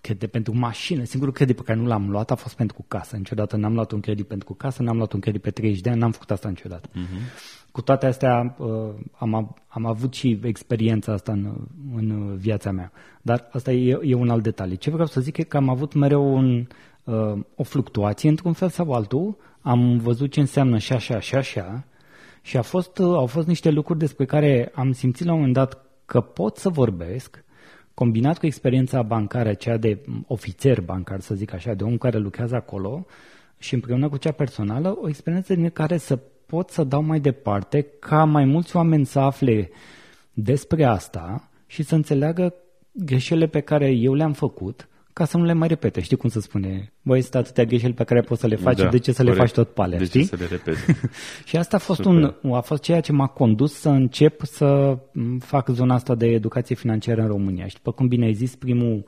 credite 0.00 0.26
pentru 0.26 0.56
mașină. 0.56 1.04
Singurul 1.04 1.34
credit 1.34 1.56
pe 1.56 1.62
care 1.62 1.78
nu 1.78 1.86
l-am 1.86 2.10
luat 2.10 2.30
a 2.30 2.34
fost 2.34 2.56
pentru 2.56 2.84
casă. 2.88 3.16
Niciodată 3.16 3.56
n-am 3.56 3.74
luat 3.74 3.92
un 3.92 4.00
credit 4.00 4.26
pentru 4.26 4.54
casă, 4.54 4.82
n-am 4.82 4.96
luat 4.96 5.12
un 5.12 5.20
credit 5.20 5.42
pe 5.42 5.50
30 5.50 5.80
de 5.80 5.90
ani, 5.90 5.98
n-am 5.98 6.12
făcut 6.12 6.30
asta 6.30 6.48
niciodată. 6.48 6.88
Uh-huh. 6.88 7.63
Cu 7.74 7.82
toate 7.82 8.06
astea 8.06 8.56
uh, 8.58 8.90
am, 9.18 9.56
am 9.68 9.86
avut 9.86 10.14
și 10.14 10.40
experiența 10.42 11.12
asta 11.12 11.32
în, 11.32 11.54
în 11.96 12.36
viața 12.36 12.70
mea. 12.70 12.92
Dar 13.22 13.48
asta 13.52 13.72
e, 13.72 13.98
e 14.02 14.14
un 14.14 14.28
alt 14.28 14.42
detaliu. 14.42 14.74
Ce 14.74 14.90
vreau 14.90 15.06
să 15.06 15.20
zic 15.20 15.36
e 15.36 15.42
că 15.42 15.56
am 15.56 15.68
avut 15.68 15.94
mereu 15.94 16.34
un, 16.34 16.66
uh, 17.04 17.38
o 17.54 17.62
fluctuație 17.62 18.28
într-un 18.28 18.52
fel 18.52 18.68
sau 18.68 18.92
altul, 18.92 19.36
am 19.60 19.98
văzut 19.98 20.30
ce 20.30 20.40
înseamnă 20.40 20.78
și 20.78 20.92
așa, 20.92 21.20
și 21.20 21.34
așa, 21.34 21.84
și 22.42 22.56
a 22.56 22.62
fost, 22.62 22.98
uh, 22.98 23.06
au 23.06 23.26
fost 23.26 23.46
niște 23.46 23.70
lucruri 23.70 23.98
despre 23.98 24.24
care 24.24 24.72
am 24.74 24.92
simțit 24.92 25.26
la 25.26 25.32
un 25.32 25.38
moment 25.38 25.56
dat 25.56 25.84
că 26.04 26.20
pot 26.20 26.56
să 26.56 26.68
vorbesc, 26.68 27.44
combinat 27.94 28.38
cu 28.38 28.46
experiența 28.46 29.02
bancară, 29.02 29.54
cea 29.54 29.76
de 29.76 30.04
ofițer 30.26 30.80
bancar, 30.80 31.20
să 31.20 31.34
zic 31.34 31.52
așa, 31.52 31.74
de 31.74 31.84
om 31.84 31.96
care 31.96 32.18
lucrează 32.18 32.54
acolo, 32.54 33.06
și 33.58 33.74
împreună 33.74 34.08
cu 34.08 34.16
cea 34.16 34.32
personală, 34.32 34.98
o 35.00 35.08
experiență 35.08 35.54
din 35.54 35.70
care 35.70 35.96
să 35.96 36.18
pot 36.54 36.70
să 36.70 36.84
dau 36.84 37.02
mai 37.02 37.20
departe, 37.20 37.86
ca 37.98 38.24
mai 38.24 38.44
mulți 38.44 38.76
oameni 38.76 39.06
să 39.06 39.18
afle 39.18 39.70
despre 40.32 40.84
asta 40.84 41.50
și 41.66 41.82
să 41.82 41.94
înțeleagă 41.94 42.54
greșelile 42.92 43.46
pe 43.46 43.60
care 43.60 43.90
eu 43.90 44.14
le-am 44.14 44.32
făcut 44.32 44.88
ca 45.12 45.24
să 45.24 45.36
nu 45.36 45.44
le 45.44 45.52
mai 45.52 45.68
repete. 45.68 46.00
Știi 46.00 46.16
cum 46.16 46.28
se 46.28 46.40
spune? 46.40 46.92
Băi, 47.02 47.20
sunt 47.20 47.34
atâtea 47.34 47.64
greșeli 47.64 47.92
pe 47.92 48.04
care 48.04 48.20
poți 48.20 48.40
să 48.40 48.46
le 48.46 48.56
faci, 48.56 48.78
da, 48.78 48.88
de 48.88 48.98
ce 48.98 49.12
să 49.12 49.22
corect. 49.22 49.36
le 49.36 49.44
faci 49.44 49.54
tot 49.54 49.74
pe 49.74 49.82
alea, 49.82 49.98
de 49.98 50.04
știi? 50.04 50.20
ce 50.20 50.26
să 50.26 50.36
le 50.36 50.46
repete? 50.46 50.98
și 51.48 51.56
asta 51.56 51.76
a 51.76 51.78
fost, 51.78 52.04
un, 52.04 52.34
a 52.52 52.60
fost 52.60 52.82
ceea 52.82 53.00
ce 53.00 53.12
m-a 53.12 53.26
condus 53.26 53.72
să 53.72 53.88
încep 53.88 54.44
să 54.44 54.98
fac 55.38 55.68
zona 55.68 55.94
asta 55.94 56.14
de 56.14 56.26
educație 56.26 56.74
financiară 56.74 57.20
în 57.20 57.26
România. 57.26 57.66
Și 57.66 57.74
după 57.74 57.92
cum 57.92 58.08
bine 58.08 58.24
ai 58.24 58.32
zis, 58.32 58.54
primul 58.54 59.04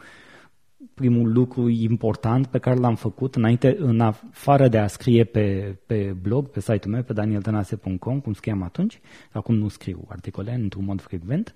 primul 0.97 1.33
lucru 1.33 1.69
important 1.69 2.47
pe 2.47 2.59
care 2.59 2.79
l-am 2.79 2.95
făcut 2.95 3.35
înainte, 3.35 3.77
în 3.79 4.01
afară 4.01 4.69
de 4.69 4.79
a 4.79 4.87
scrie 4.87 5.25
pe, 5.25 5.77
pe 5.87 6.17
blog, 6.23 6.49
pe 6.49 6.61
site-ul 6.61 6.95
meu, 6.95 7.03
pe 7.03 7.13
danieltanase.com, 7.13 8.21
cum 8.21 8.33
scriam 8.33 8.63
atunci, 8.63 9.01
acum 9.33 9.55
nu 9.55 9.69
scriu 9.69 10.05
articole 10.09 10.53
într-un 10.53 10.85
mod 10.85 11.01
frecvent, 11.01 11.55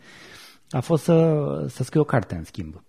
a 0.70 0.80
fost 0.80 1.02
să, 1.02 1.66
să 1.68 1.82
scriu 1.82 2.00
o 2.00 2.04
carte, 2.04 2.34
în 2.34 2.44
schimb. 2.44 2.82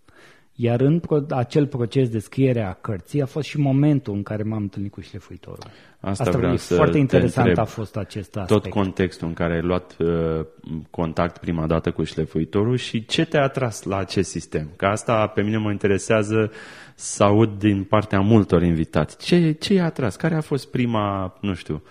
Iar 0.64 0.82
în 0.82 1.00
pro- 1.00 1.26
acel 1.30 1.68
proces 1.68 2.10
de 2.10 2.20
scriere 2.20 2.62
a 2.62 2.74
cărții 2.74 3.22
a 3.22 3.26
fost 3.26 3.48
și 3.48 3.60
momentul 3.60 4.14
în 4.14 4.24
care 4.24 4.44
m-am 4.44 4.62
întâlnit 4.62 4.92
cu 4.92 5.02
șlefuitorul. 5.02 5.64
Asta, 6.00 6.24
Asta 6.24 6.38
vreau 6.38 6.56
să 6.56 6.76
foarte 6.76 6.98
interesant 6.98 7.48
întreb. 7.48 7.66
a 7.66 7.68
fost 7.68 7.98
acest 7.98 8.36
aspect. 8.38 8.62
Tot 8.62 8.72
contextul 8.72 9.28
în 9.28 9.34
care 9.34 9.54
ai 9.54 9.62
luat 9.62 9.96
uh, 10.00 10.46
contact 10.90 11.38
prima 11.38 11.68
dată 11.68 11.92
cu 11.92 12.04
șlefuitorul 12.04 12.76
și 12.76 13.06
ce 13.06 13.26
te-a 13.26 13.44
atras 13.44 13.84
la 13.84 13.98
acest 13.98 14.30
sistem? 14.30 14.70
Că 14.76 14.86
asta 14.86 15.28
pe 15.28 15.42
mine 15.42 15.58
mă 15.58 15.72
interesează 15.72 16.52
să 16.96 17.24
aud 17.24 17.60
din 17.60 17.84
partea 17.84 18.20
multor 18.20 18.64
invitați. 18.64 19.26
Ce, 19.26 19.52
ce 19.52 19.74
i-a 19.74 19.86
atras? 19.86 20.16
Care 20.16 20.36
a 20.36 20.42
fost 20.42 20.72
prima, 20.72 21.38
nu 21.42 21.54
știu, 21.54 21.82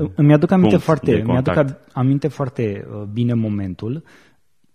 uh, 0.00 0.10
îmi 0.14 0.32
aduc 0.32 0.50
aminte 0.50 0.76
foarte, 0.76 1.22
mi-aduc 1.26 1.64
aminte 1.92 2.28
foarte 2.28 2.86
uh, 2.90 3.02
bine 3.12 3.34
momentul 3.34 4.02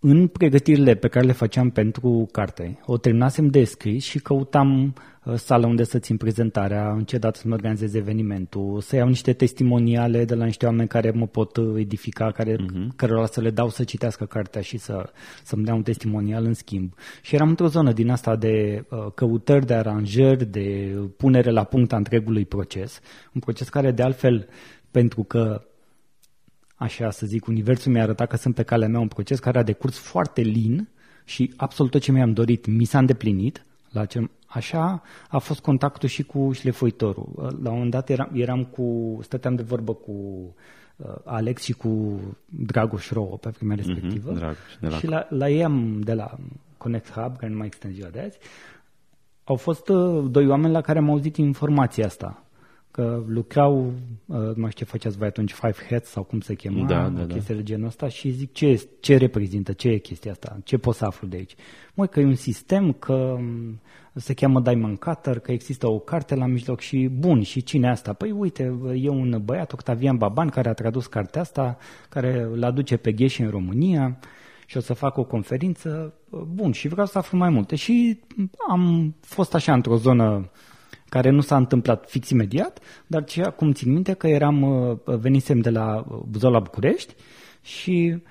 în 0.01 0.27
pregătirile 0.27 0.95
pe 0.95 1.07
care 1.07 1.25
le 1.25 1.31
făceam 1.31 1.69
pentru 1.69 2.27
carte, 2.31 2.79
o 2.85 2.97
terminasem 2.97 3.47
de 3.47 3.63
scris 3.63 4.03
și 4.03 4.19
căutam 4.19 4.93
uh, 5.23 5.33
sală 5.33 5.67
unde 5.67 5.83
să 5.83 5.99
țin 5.99 6.17
prezentarea, 6.17 6.91
în 6.91 7.03
ce 7.03 7.17
dată 7.17 7.39
să-mi 7.39 7.53
organizez 7.53 7.93
evenimentul, 7.93 8.81
să 8.81 8.95
iau 8.95 9.07
niște 9.07 9.33
testimoniale 9.33 10.25
de 10.25 10.35
la 10.35 10.45
niște 10.45 10.65
oameni 10.65 10.87
care 10.87 11.11
mă 11.11 11.27
pot 11.27 11.57
uh, 11.57 11.79
edifica, 11.79 12.31
care, 12.31 12.55
uh-huh. 12.55 12.95
cărora 12.95 13.25
să 13.25 13.41
le 13.41 13.49
dau 13.49 13.69
să 13.69 13.83
citească 13.83 14.25
cartea 14.25 14.61
și 14.61 14.77
să, 14.77 15.09
să-mi 15.43 15.63
dea 15.63 15.73
un 15.73 15.83
testimonial 15.83 16.45
în 16.45 16.53
schimb. 16.53 16.93
Și 17.21 17.35
eram 17.35 17.49
într-o 17.49 17.67
zonă 17.67 17.91
din 17.91 18.09
asta 18.09 18.35
de 18.35 18.85
uh, 18.89 19.07
căutări, 19.15 19.65
de 19.65 19.73
aranjări, 19.73 20.45
de 20.45 20.97
punere 21.17 21.51
la 21.51 21.63
punct 21.63 21.93
a 21.93 21.97
întregului 21.97 22.45
proces, 22.45 22.99
un 23.33 23.41
proces 23.41 23.69
care 23.69 23.91
de 23.91 24.03
altfel, 24.03 24.47
pentru 24.91 25.23
că 25.23 25.63
așa 26.79 27.09
să 27.09 27.25
zic, 27.25 27.45
universul 27.45 27.91
mi-a 27.91 28.03
arătat 28.03 28.27
că 28.27 28.35
sunt 28.35 28.55
pe 28.55 28.63
calea 28.63 28.87
mea 28.87 28.99
un 28.99 29.07
proces 29.07 29.39
care 29.39 29.57
a 29.57 29.63
decurs 29.63 29.97
foarte 29.97 30.41
lin 30.41 30.89
și 31.25 31.53
absolut 31.55 31.91
tot 31.91 32.01
ce 32.01 32.11
mi-am 32.11 32.33
dorit 32.33 32.65
mi 32.65 32.85
s-a 32.85 32.97
îndeplinit. 32.97 33.65
La 33.91 34.05
cel, 34.05 34.29
așa 34.47 35.01
a 35.29 35.37
fost 35.37 35.59
contactul 35.59 36.09
și 36.09 36.23
cu 36.23 36.51
șlefoitorul. 36.51 37.29
La 37.35 37.69
un 37.69 37.75
moment 37.75 37.91
dat 37.91 38.09
eram, 38.09 38.29
eram 38.33 38.63
cu, 38.63 39.17
stăteam 39.21 39.55
de 39.55 39.61
vorbă 39.61 39.93
cu 39.93 40.11
uh, 40.95 41.07
Alex 41.23 41.63
și 41.63 41.73
cu 41.73 42.19
Dragoș 42.45 43.09
Rouă 43.09 43.37
pe 43.37 43.49
vremea 43.49 43.75
mhm, 43.79 43.87
respectivă. 43.87 44.31
Mm-hmm, 44.31 44.37
Dragoș, 44.37 44.77
de 44.79 44.87
la... 44.87 44.97
Și 44.97 45.07
la, 45.07 45.27
la 45.29 45.49
ei 45.49 45.63
am, 45.63 46.01
de 46.01 46.13
la 46.13 46.37
Connect 46.77 47.11
Hub, 47.11 47.37
care 47.37 47.51
nu 47.51 47.57
mai 47.57 47.67
este 47.67 47.87
în 47.87 47.93
ziua 47.93 48.09
de 48.09 48.19
azi, 48.19 48.37
au 49.43 49.55
fost 49.55 49.89
uh, 49.89 50.25
doi 50.31 50.47
oameni 50.47 50.73
la 50.73 50.81
care 50.81 50.97
am 50.97 51.09
auzit 51.09 51.37
informația 51.37 52.05
asta 52.05 52.43
că 52.99 53.23
lucrau, 53.27 53.93
uh, 54.25 54.37
nu 54.37 54.53
mai 54.55 54.71
știu 54.71 54.85
ce 54.85 54.91
făceați 54.91 55.17
voi 55.17 55.27
atunci, 55.27 55.53
Five 55.53 55.85
Heads 55.87 56.09
sau 56.09 56.23
cum 56.23 56.39
se 56.39 56.53
chema, 56.53 56.85
da, 56.85 57.09
da, 57.09 57.23
da. 57.23 57.33
chestia 57.33 57.55
de 57.55 57.63
genul 57.63 57.87
ăsta 57.87 58.07
și 58.07 58.29
zic 58.29 58.53
ce, 58.53 58.87
ce 58.99 59.17
reprezintă, 59.17 59.73
ce 59.73 59.89
e 59.89 59.97
chestia 59.97 60.31
asta, 60.31 60.57
ce 60.63 60.77
pot 60.77 60.95
să 60.95 61.05
aflu 61.05 61.27
de 61.27 61.35
aici. 61.35 61.55
Măi, 61.93 62.09
că 62.09 62.19
e 62.19 62.25
un 62.25 62.35
sistem, 62.35 62.91
că 62.91 63.13
um, 63.13 63.79
se 64.13 64.33
cheamă 64.33 64.59
Diamond 64.59 64.97
Cutter, 64.97 65.39
că 65.39 65.51
există 65.51 65.87
o 65.87 65.99
carte 65.99 66.35
la 66.35 66.45
mijloc 66.45 66.79
și 66.79 67.09
bun, 67.11 67.41
și 67.41 67.63
cine 67.63 67.89
asta? 67.89 68.13
Păi 68.13 68.31
uite, 68.31 68.79
e 68.95 69.09
un 69.09 69.41
băiat, 69.43 69.73
Octavian 69.73 70.17
Baban, 70.17 70.49
care 70.49 70.69
a 70.69 70.73
tradus 70.73 71.07
cartea 71.07 71.41
asta, 71.41 71.77
care 72.09 72.47
îl 72.51 72.63
aduce 72.63 72.97
pe 72.97 73.11
Gheși 73.11 73.41
în 73.41 73.49
România 73.49 74.19
și 74.65 74.77
o 74.77 74.79
să 74.79 74.93
fac 74.93 75.17
o 75.17 75.23
conferință, 75.23 76.13
bun, 76.53 76.71
și 76.71 76.87
vreau 76.87 77.05
să 77.05 77.17
aflu 77.17 77.37
mai 77.37 77.49
multe. 77.49 77.75
Și 77.75 78.19
am 78.69 79.15
fost 79.21 79.53
așa 79.53 79.73
într-o 79.73 79.95
zonă 79.95 80.49
care 81.09 81.29
nu 81.29 81.41
s-a 81.41 81.55
întâmplat 81.55 82.09
fix 82.09 82.29
imediat, 82.29 82.79
dar 83.07 83.23
ce 83.23 83.41
acum 83.41 83.71
țin 83.71 83.91
minte 83.91 84.13
că 84.13 84.27
eram, 84.27 84.61
uh, 84.61 84.97
venisem 85.05 85.59
de 85.59 85.69
la 85.69 86.05
Buzău 86.29 86.51
la 86.51 86.59
București 86.59 87.15
și 87.61 88.21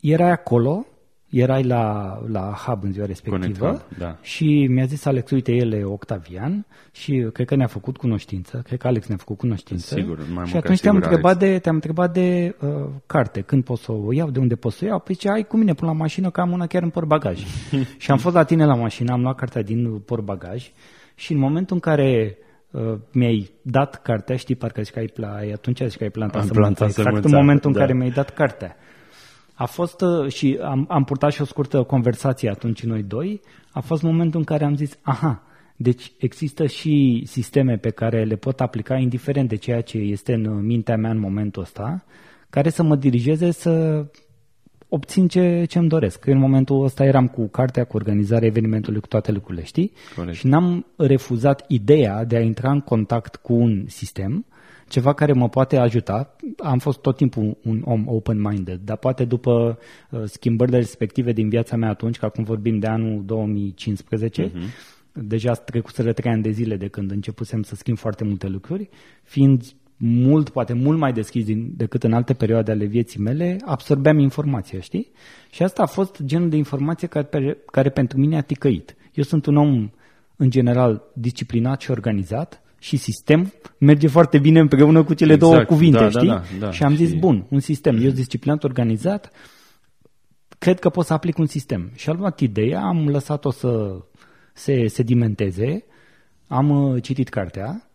erai 0.00 0.30
acolo, 0.30 0.86
erai 1.28 1.62
la, 1.62 2.18
la 2.26 2.40
hub 2.66 2.82
în 2.82 2.92
ziua 2.92 3.06
respectivă 3.06 3.66
Conectat, 3.66 3.98
da. 3.98 4.18
și 4.20 4.66
mi-a 4.70 4.84
zis 4.84 5.04
Alex, 5.04 5.30
uite, 5.30 5.52
el 5.52 5.72
e 5.72 5.84
Octavian 5.84 6.66
și 6.92 7.28
cred 7.32 7.46
că 7.46 7.54
ne-a 7.54 7.66
făcut 7.66 7.96
cunoștință, 7.96 8.60
cred 8.64 8.78
că 8.78 8.86
Alex 8.86 9.06
ne-a 9.06 9.16
făcut 9.16 9.38
cunoștință. 9.38 9.94
Sigur, 9.94 10.18
mai 10.34 10.46
și 10.46 10.56
atunci 10.56 10.80
te-am 10.80 10.94
întrebat, 10.94 11.38
de, 11.38 11.58
te-am 11.58 11.74
întrebat 11.74 12.12
de 12.12 12.56
uh, 12.60 12.68
carte, 13.06 13.40
când 13.40 13.64
pot 13.64 13.78
să 13.78 13.92
o 13.92 14.12
iau, 14.12 14.30
de 14.30 14.38
unde 14.38 14.54
pot 14.54 14.72
să 14.72 14.84
o 14.84 14.86
iau. 14.86 14.98
Păi 14.98 15.14
ce 15.14 15.28
ai 15.28 15.44
cu 15.44 15.56
mine 15.56 15.74
până 15.74 15.90
la 15.90 15.96
mașină, 15.96 16.30
că 16.30 16.40
am 16.40 16.52
una 16.52 16.66
chiar 16.66 16.82
în 16.82 16.90
portbagaj. 16.90 17.44
și 17.98 18.10
am 18.10 18.18
fost 18.18 18.34
la 18.34 18.44
tine 18.44 18.64
la 18.64 18.74
mașină, 18.74 19.12
am 19.12 19.20
luat 19.20 19.36
cartea 19.36 19.62
din 19.62 19.98
portbagaj 19.98 20.70
și 21.18 21.32
în 21.32 21.38
momentul 21.38 21.74
în 21.74 21.80
care 21.80 22.38
uh, 22.70 22.94
mi-ai 23.12 23.50
dat 23.62 24.02
cartea, 24.02 24.36
știi, 24.36 24.54
parcă 24.54 24.82
zici 24.82 24.92
că 24.92 24.98
ai, 24.98 25.06
pla, 25.06 25.38
atunci 25.52 25.80
zici 25.82 25.96
că 25.96 26.02
ai 26.02 26.10
plantat 26.10 26.42
Am 26.42 26.48
plantat 26.48 26.88
exact 26.88 27.06
sămânța, 27.06 27.28
în 27.28 27.34
momentul 27.34 27.72
da. 27.72 27.78
în 27.78 27.86
care 27.86 27.98
mi-ai 27.98 28.10
dat 28.10 28.30
cartea. 28.30 28.76
A 29.54 29.64
fost, 29.64 30.00
uh, 30.00 30.32
și 30.32 30.58
am, 30.62 30.86
am 30.88 31.04
purtat 31.04 31.32
și 31.32 31.40
o 31.40 31.44
scurtă 31.44 31.82
conversație 31.82 32.50
atunci 32.50 32.84
noi 32.84 33.02
doi, 33.02 33.40
a 33.72 33.80
fost 33.80 34.02
momentul 34.02 34.38
în 34.38 34.44
care 34.44 34.64
am 34.64 34.74
zis, 34.74 34.98
aha, 35.02 35.42
deci 35.76 36.12
există 36.18 36.66
și 36.66 37.22
sisteme 37.26 37.76
pe 37.76 37.90
care 37.90 38.24
le 38.24 38.36
pot 38.36 38.60
aplica 38.60 38.96
indiferent 38.96 39.48
de 39.48 39.56
ceea 39.56 39.80
ce 39.80 39.98
este 39.98 40.32
în 40.32 40.66
mintea 40.66 40.96
mea 40.96 41.10
în 41.10 41.18
momentul 41.18 41.62
ăsta, 41.62 42.04
care 42.50 42.70
să 42.70 42.82
mă 42.82 42.96
dirigeze 42.96 43.50
să 43.50 44.04
obțin 44.88 45.28
ce, 45.28 45.64
ce 45.68 45.78
îmi 45.78 45.88
doresc. 45.88 46.26
În 46.26 46.38
momentul 46.38 46.84
ăsta 46.84 47.04
eram 47.04 47.28
cu 47.28 47.46
cartea, 47.46 47.84
cu 47.84 47.96
organizarea 47.96 48.48
evenimentului, 48.48 49.00
cu 49.00 49.06
toate 49.06 49.32
lucrurile, 49.32 49.64
știi? 49.64 49.92
Corect. 50.16 50.36
Și 50.36 50.46
n-am 50.46 50.86
refuzat 50.96 51.64
ideea 51.68 52.24
de 52.24 52.36
a 52.36 52.40
intra 52.40 52.70
în 52.70 52.80
contact 52.80 53.36
cu 53.36 53.54
un 53.54 53.84
sistem, 53.86 54.46
ceva 54.88 55.12
care 55.12 55.32
mă 55.32 55.48
poate 55.48 55.76
ajuta. 55.76 56.36
Am 56.56 56.78
fost 56.78 56.98
tot 57.00 57.16
timpul 57.16 57.56
un 57.62 57.82
om 57.84 58.04
open-minded, 58.06 58.80
dar 58.84 58.96
poate 58.96 59.24
după 59.24 59.78
uh, 60.10 60.22
schimbările 60.24 60.76
respective 60.76 61.32
din 61.32 61.48
viața 61.48 61.76
mea 61.76 61.88
atunci, 61.88 62.18
că 62.18 62.24
acum 62.24 62.44
vorbim 62.44 62.78
de 62.78 62.86
anul 62.86 63.22
2015, 63.24 64.48
uh-huh. 64.48 65.12
deja 65.12 65.52
trecuseră 65.52 66.12
trei 66.12 66.32
ani 66.32 66.42
de 66.42 66.50
zile 66.50 66.76
de 66.76 66.88
când 66.88 67.10
începusem 67.10 67.62
să 67.62 67.74
schimb 67.74 67.98
foarte 67.98 68.24
multe 68.24 68.48
lucruri, 68.48 68.88
fiind 69.22 69.62
mult, 69.98 70.48
poate 70.48 70.72
mult 70.72 70.98
mai 70.98 71.12
deschis 71.12 71.44
din, 71.44 71.72
decât 71.76 72.02
în 72.02 72.12
alte 72.12 72.34
perioade 72.34 72.70
ale 72.70 72.84
vieții 72.84 73.20
mele, 73.20 73.56
absorbeam 73.64 74.18
informația, 74.18 74.80
știi? 74.80 75.10
Și 75.50 75.62
asta 75.62 75.82
a 75.82 75.86
fost 75.86 76.22
genul 76.24 76.48
de 76.48 76.56
informație 76.56 77.08
care, 77.08 77.58
care 77.66 77.90
pentru 77.90 78.18
mine 78.18 78.36
a 78.36 78.40
ticăit. 78.40 78.96
Eu 79.12 79.24
sunt 79.24 79.46
un 79.46 79.56
om, 79.56 79.90
în 80.36 80.50
general, 80.50 81.02
disciplinat 81.14 81.80
și 81.80 81.90
organizat 81.90 82.62
și 82.78 82.96
sistem 82.96 83.52
merge 83.78 84.08
foarte 84.08 84.38
bine 84.38 84.60
împreună 84.60 85.04
cu 85.04 85.14
cele 85.14 85.32
exact, 85.32 85.52
două 85.52 85.64
cuvinte, 85.64 85.98
da, 85.98 86.08
știi? 86.08 86.28
Da, 86.28 86.42
da, 86.58 86.66
da, 86.66 86.70
și 86.70 86.82
am 86.82 86.94
zis, 86.94 87.12
bun, 87.12 87.46
un 87.50 87.60
sistem. 87.60 87.94
Eu 87.94 88.02
sunt 88.02 88.14
disciplinat, 88.14 88.64
organizat, 88.64 89.30
cred 90.58 90.78
că 90.78 90.88
pot 90.88 91.04
să 91.04 91.12
aplic 91.12 91.38
un 91.38 91.46
sistem. 91.46 91.90
Și 91.94 92.08
am 92.08 92.16
luat 92.18 92.40
ideea, 92.40 92.80
am 92.80 93.08
lăsat-o 93.08 93.50
să 93.50 94.02
se 94.54 94.86
sedimenteze, 94.86 95.84
am 96.46 96.70
uh, 96.70 97.02
citit 97.02 97.28
cartea, 97.28 97.87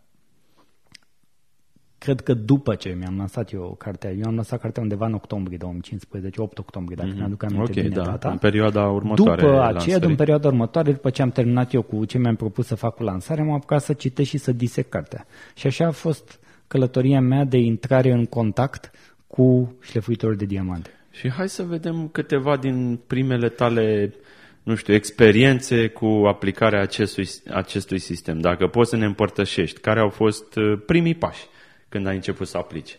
cred 2.04 2.20
că 2.20 2.34
după 2.34 2.74
ce 2.74 2.96
mi-am 2.98 3.16
lansat 3.16 3.52
eu 3.52 3.74
cartea, 3.78 4.10
eu 4.10 4.26
am 4.26 4.34
lăsat 4.34 4.60
cartea 4.60 4.82
undeva 4.82 5.06
în 5.06 5.12
octombrie 5.12 5.56
2015, 5.56 6.40
8 6.40 6.58
octombrie, 6.58 6.96
dacă 6.96 7.10
mm-hmm. 7.10 7.16
mi-aduc 7.16 7.42
aminte 7.42 7.70
okay, 7.70 7.82
bine 7.82 7.94
da, 7.94 8.02
data. 8.02 8.30
în 8.30 8.38
perioada 8.38 8.88
următoare. 8.88 9.42
După 9.42 9.62
aceea, 9.62 9.98
în 10.00 10.14
perioada 10.14 10.48
următoare, 10.48 10.92
după 10.92 11.10
ce 11.10 11.22
am 11.22 11.30
terminat 11.30 11.72
eu 11.72 11.82
cu 11.82 12.04
ce 12.04 12.18
mi-am 12.18 12.36
propus 12.36 12.66
să 12.66 12.74
fac 12.74 12.94
cu 12.94 13.02
lansarea, 13.02 13.44
m-am 13.44 13.54
apucat 13.54 13.82
să 13.82 13.92
citesc 13.92 14.28
și 14.28 14.38
să 14.38 14.52
disec 14.52 14.88
cartea. 14.88 15.26
Și 15.54 15.66
așa 15.66 15.86
a 15.86 15.90
fost 15.90 16.40
călătoria 16.66 17.20
mea 17.20 17.44
de 17.44 17.58
intrare 17.58 18.10
în 18.10 18.26
contact 18.26 18.90
cu 19.26 19.76
șlefuitorul 19.80 20.36
de 20.36 20.44
diamante. 20.44 20.90
Și 21.10 21.30
hai 21.30 21.48
să 21.48 21.62
vedem 21.62 22.08
câteva 22.12 22.56
din 22.56 23.00
primele 23.06 23.48
tale 23.48 24.14
nu 24.62 24.74
știu, 24.74 24.94
experiențe 24.94 25.88
cu 25.88 26.06
aplicarea 26.06 26.80
acestui, 26.80 27.28
acestui 27.50 27.98
sistem. 27.98 28.40
Dacă 28.40 28.66
poți 28.66 28.90
să 28.90 28.96
ne 28.96 29.04
împărtășești, 29.04 29.80
care 29.80 30.00
au 30.00 30.08
fost 30.08 30.56
uh, 30.56 30.80
primii 30.86 31.14
pași? 31.14 31.46
Când 31.94 32.06
ai 32.06 32.14
început 32.14 32.46
să 32.46 32.56
aplici? 32.56 32.98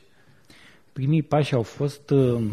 Primii 0.94 1.22
pași 1.22 1.54
au 1.54 1.62
fost, 1.62 2.10
uh, 2.10 2.44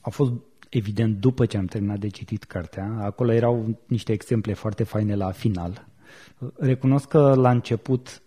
au 0.00 0.10
fost 0.10 0.32
evident 0.68 1.16
după 1.16 1.46
ce 1.46 1.56
am 1.56 1.66
terminat 1.66 1.98
de 1.98 2.08
citit 2.08 2.44
cartea. 2.44 2.96
Acolo 3.00 3.32
erau 3.32 3.78
niște 3.86 4.12
exemple 4.12 4.52
foarte 4.52 4.84
faine 4.84 5.14
la 5.14 5.30
final. 5.30 5.86
Recunosc 6.56 7.08
că 7.08 7.34
la 7.34 7.50
început, 7.50 8.22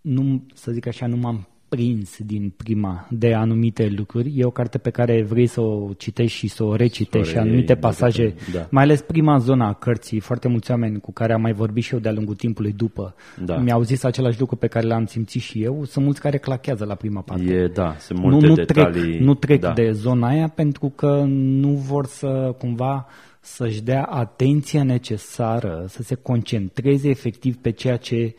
nu, 0.00 0.46
să 0.54 0.72
zic 0.72 0.86
așa, 0.86 1.06
nu 1.06 1.16
m-am 1.16 1.48
prins 1.74 2.16
din 2.18 2.52
prima 2.56 3.06
de 3.10 3.34
anumite 3.34 3.92
lucruri. 3.96 4.32
E 4.36 4.44
o 4.44 4.50
carte 4.50 4.78
pe 4.78 4.90
care 4.90 5.22
vrei 5.22 5.46
să 5.46 5.60
o 5.60 5.92
citești 5.96 6.38
și 6.38 6.48
să 6.48 6.64
o 6.64 6.74
recitești 6.74 7.32
și 7.32 7.38
anumite 7.38 7.74
pasaje, 7.74 8.34
da. 8.52 8.66
mai 8.70 8.82
ales 8.82 9.00
prima 9.00 9.38
zona 9.38 9.68
a 9.68 9.72
cărții. 9.72 10.20
Foarte 10.20 10.48
mulți 10.48 10.70
oameni 10.70 11.00
cu 11.00 11.12
care 11.12 11.32
am 11.32 11.40
mai 11.40 11.52
vorbit 11.52 11.82
și 11.82 11.94
eu 11.94 12.00
de-a 12.00 12.12
lungul 12.12 12.34
timpului 12.34 12.72
după 12.72 13.14
da. 13.44 13.56
mi-au 13.56 13.82
zis 13.82 14.02
același 14.02 14.40
lucru 14.40 14.56
pe 14.56 14.66
care 14.66 14.86
l-am 14.86 15.06
simțit 15.06 15.40
și 15.40 15.62
eu. 15.62 15.84
Sunt 15.84 16.04
mulți 16.04 16.20
care 16.20 16.38
clachează 16.38 16.84
la 16.84 16.94
prima 16.94 17.20
parte. 17.20 17.52
E, 17.52 17.66
da, 17.66 17.96
sunt 17.98 18.18
multe 18.18 18.46
nu, 18.46 18.46
nu 18.46 18.54
detalii. 18.54 19.02
Trec, 19.02 19.20
nu 19.20 19.34
trec 19.34 19.60
da. 19.60 19.72
de 19.72 19.90
zona 19.90 20.28
aia 20.28 20.48
pentru 20.48 20.92
că 20.96 21.24
nu 21.26 21.68
vor 21.68 22.06
să 22.06 22.54
cumva 22.58 23.06
să-și 23.40 23.82
dea 23.82 24.02
atenția 24.02 24.82
necesară, 24.82 25.84
să 25.88 26.02
se 26.02 26.14
concentreze 26.14 27.08
efectiv 27.08 27.56
pe 27.56 27.70
ceea 27.70 27.96
ce 27.96 28.34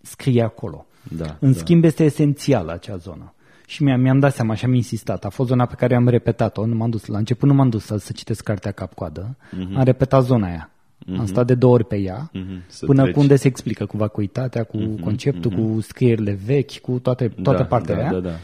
scrie 0.00 0.42
acolo. 0.42 0.86
Da, 1.08 1.36
În 1.40 1.52
da. 1.52 1.58
schimb, 1.58 1.84
este 1.84 2.04
esențială 2.04 2.72
acea 2.72 2.96
zonă. 2.96 3.30
Și 3.66 3.82
mi-am, 3.82 4.00
mi-am 4.00 4.18
dat 4.18 4.34
seama 4.34 4.54
și 4.54 4.64
am 4.64 4.74
insistat. 4.74 5.24
A 5.24 5.28
fost 5.28 5.48
zona 5.48 5.66
pe 5.66 5.74
care 5.74 5.94
am 5.94 6.08
repetat-o. 6.08 6.66
Nu 6.66 6.74
m-am 6.74 6.90
dus, 6.90 7.06
la 7.06 7.18
început 7.18 7.48
nu 7.48 7.54
m-am 7.54 7.68
dus 7.68 7.84
să, 7.84 7.96
să 7.96 8.12
citesc 8.12 8.42
cartea 8.42 8.72
cap-coadă. 8.72 9.36
Mhm. 9.52 9.76
Am 9.76 9.84
repetat 9.84 10.24
zona 10.24 10.46
aia. 10.46 10.70
Am 11.18 11.26
stat 11.26 11.46
de 11.46 11.54
două 11.54 11.72
ori 11.74 11.84
pe 11.84 11.96
ea, 11.96 12.30
Mhm, 12.32 12.62
să 12.66 12.86
până 12.86 13.02
treci. 13.02 13.14
cu 13.14 13.20
unde 13.20 13.36
se 13.36 13.46
explică 13.46 13.86
cu 13.86 13.96
vacuitatea, 13.96 14.64
cu 14.64 14.78
conceptul, 15.02 15.50
cu 15.50 15.80
scrierile 15.80 16.38
vechi, 16.44 16.78
cu 16.78 16.98
toate, 16.98 17.28
toate 17.28 17.58
da, 17.58 17.64
partele 17.64 17.96
da, 17.96 18.02
aia. 18.02 18.12
da, 18.12 18.18
da. 18.28 18.34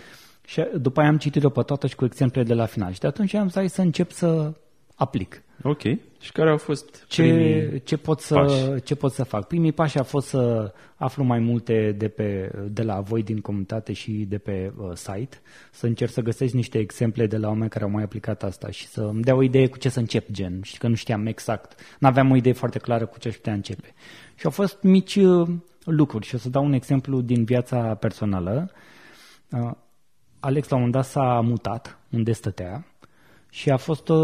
Și 0.47 0.63
după 0.81 1.01
aia 1.01 1.09
am 1.09 1.17
citit-o 1.19 1.49
pe 1.49 1.63
toată 1.63 1.87
și 1.87 1.95
cu 1.95 2.05
exemplele 2.05 2.47
de 2.47 2.55
la 2.55 2.67
final. 2.67 2.93
Și 2.93 3.01
de 3.01 3.07
atunci 3.07 3.35
am 3.35 3.47
zis 3.47 3.55
hai 3.55 3.69
să 3.69 3.81
încep 3.81 4.11
să 4.11 4.53
aplic. 4.95 5.43
Ok. 5.63 5.83
Și 6.21 6.33
care 6.33 6.51
au 6.51 6.57
fost 6.57 7.05
Ce, 7.07 7.23
primii... 7.23 7.83
ce, 7.83 7.97
pot 7.97 8.21
să, 8.21 8.35
pași? 8.35 8.83
ce 8.83 8.95
pot 8.95 9.13
să 9.13 9.25
fac? 9.25 9.47
Primii 9.47 9.73
pași 9.73 9.99
a 9.99 10.03
fost 10.03 10.29
să 10.29 10.73
aflu 10.97 11.25
mai 11.25 11.39
multe 11.39 11.95
de, 11.99 12.09
pe, 12.09 12.51
de 12.71 12.83
la 12.83 13.01
voi 13.01 13.23
din 13.23 13.41
comunitate 13.41 13.93
și 13.93 14.11
de 14.13 14.39
pe 14.39 14.73
uh, 14.77 14.91
site, 14.95 15.41
să 15.71 15.87
încerc 15.87 16.11
să 16.11 16.21
găsesc 16.21 16.55
niște 16.55 16.79
exemple 16.79 17.27
de 17.27 17.37
la 17.37 17.49
oameni 17.49 17.71
care 17.71 17.85
au 17.85 17.91
mai 17.91 18.03
aplicat 18.03 18.43
asta 18.43 18.71
și 18.71 18.87
să 18.87 19.01
îmi 19.01 19.23
dea 19.23 19.35
o 19.35 19.43
idee 19.43 19.69
cu 19.69 19.79
ce 19.79 19.89
să 19.89 19.99
încep, 19.99 20.31
gen. 20.31 20.61
Și 20.63 20.79
că 20.79 20.89
nu 20.89 20.95
știam 20.95 21.27
exact, 21.27 21.81
nu 21.99 22.09
aveam 22.09 22.31
o 22.31 22.37
idee 22.37 22.53
foarte 22.53 22.79
clară 22.79 23.07
cu 23.07 23.19
ce 23.19 23.29
aș 23.29 23.35
putea 23.35 23.53
începe. 23.53 23.95
Și 24.35 24.45
au 24.45 24.51
fost 24.51 24.83
mici 24.83 25.15
uh, 25.15 25.49
lucruri 25.85 26.27
și 26.27 26.35
o 26.35 26.39
să 26.39 26.49
dau 26.49 26.65
un 26.65 26.73
exemplu 26.73 27.21
din 27.21 27.45
viața 27.45 27.95
personală. 27.95 28.71
Uh, 29.51 29.71
Alex 30.41 30.69
la 30.69 30.77
un 30.77 30.83
moment 30.83 31.03
dat 31.03 31.13
s-a 31.13 31.41
mutat 31.41 31.99
unde 32.11 32.33
stătea 32.33 32.87
și 33.55 33.71
a 33.71 33.77
fost 33.77 34.09
uh, 34.09 34.17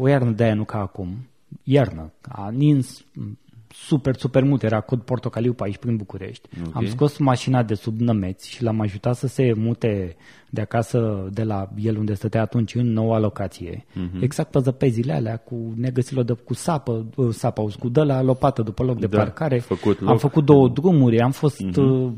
o 0.00 0.08
iarnă 0.08 0.30
de 0.30 0.44
aia, 0.44 0.54
nu 0.54 0.64
ca 0.64 0.78
acum. 0.78 1.16
Iarnă. 1.62 2.12
A 2.20 2.50
nins 2.50 3.04
m, 3.14 3.38
super, 3.68 4.16
super 4.16 4.42
mult. 4.44 4.62
Era 4.62 4.80
cod 4.80 5.00
portocaliu 5.00 5.52
pe 5.52 5.62
aici, 5.64 5.76
prin 5.76 5.96
București. 5.96 6.48
Ok. 6.66 6.76
Am 6.76 6.86
scos 6.86 7.18
mașina 7.18 7.62
de 7.62 7.74
sub 7.74 8.00
nămeți 8.00 8.50
și 8.50 8.62
l-am 8.62 8.80
ajutat 8.80 9.16
să 9.16 9.26
se 9.26 9.52
mute 9.56 10.16
de 10.50 10.60
acasă, 10.60 11.28
de 11.32 11.42
la 11.42 11.68
el 11.76 11.96
unde 11.96 12.14
stătea 12.14 12.40
atunci, 12.40 12.74
în 12.74 12.92
noua 12.92 13.18
locație. 13.18 13.84
Mhm. 13.94 14.22
Exact 14.22 14.50
pe 14.50 14.58
zăpezile 14.58 15.12
alea, 15.12 15.36
cu 15.36 15.72
negăsilor 15.76 16.24
de, 16.24 16.32
cu 16.32 16.54
sapă, 16.54 17.06
uh, 17.16 17.28
sapă, 17.34 17.60
auzi, 17.60 17.78
cu 17.78 17.88
de 17.88 18.00
la 18.00 18.22
lopată 18.22 18.62
după 18.62 18.82
loc 18.82 18.98
de 18.98 19.06
Da, 19.06 19.18
parcare. 19.18 19.58
făcut 19.58 19.98
Am 20.00 20.06
loc. 20.06 20.18
făcut 20.18 20.44
două 20.44 20.68
drumuri, 20.68 21.20
am 21.20 21.30
fost 21.30 21.60
uh, 21.60 22.12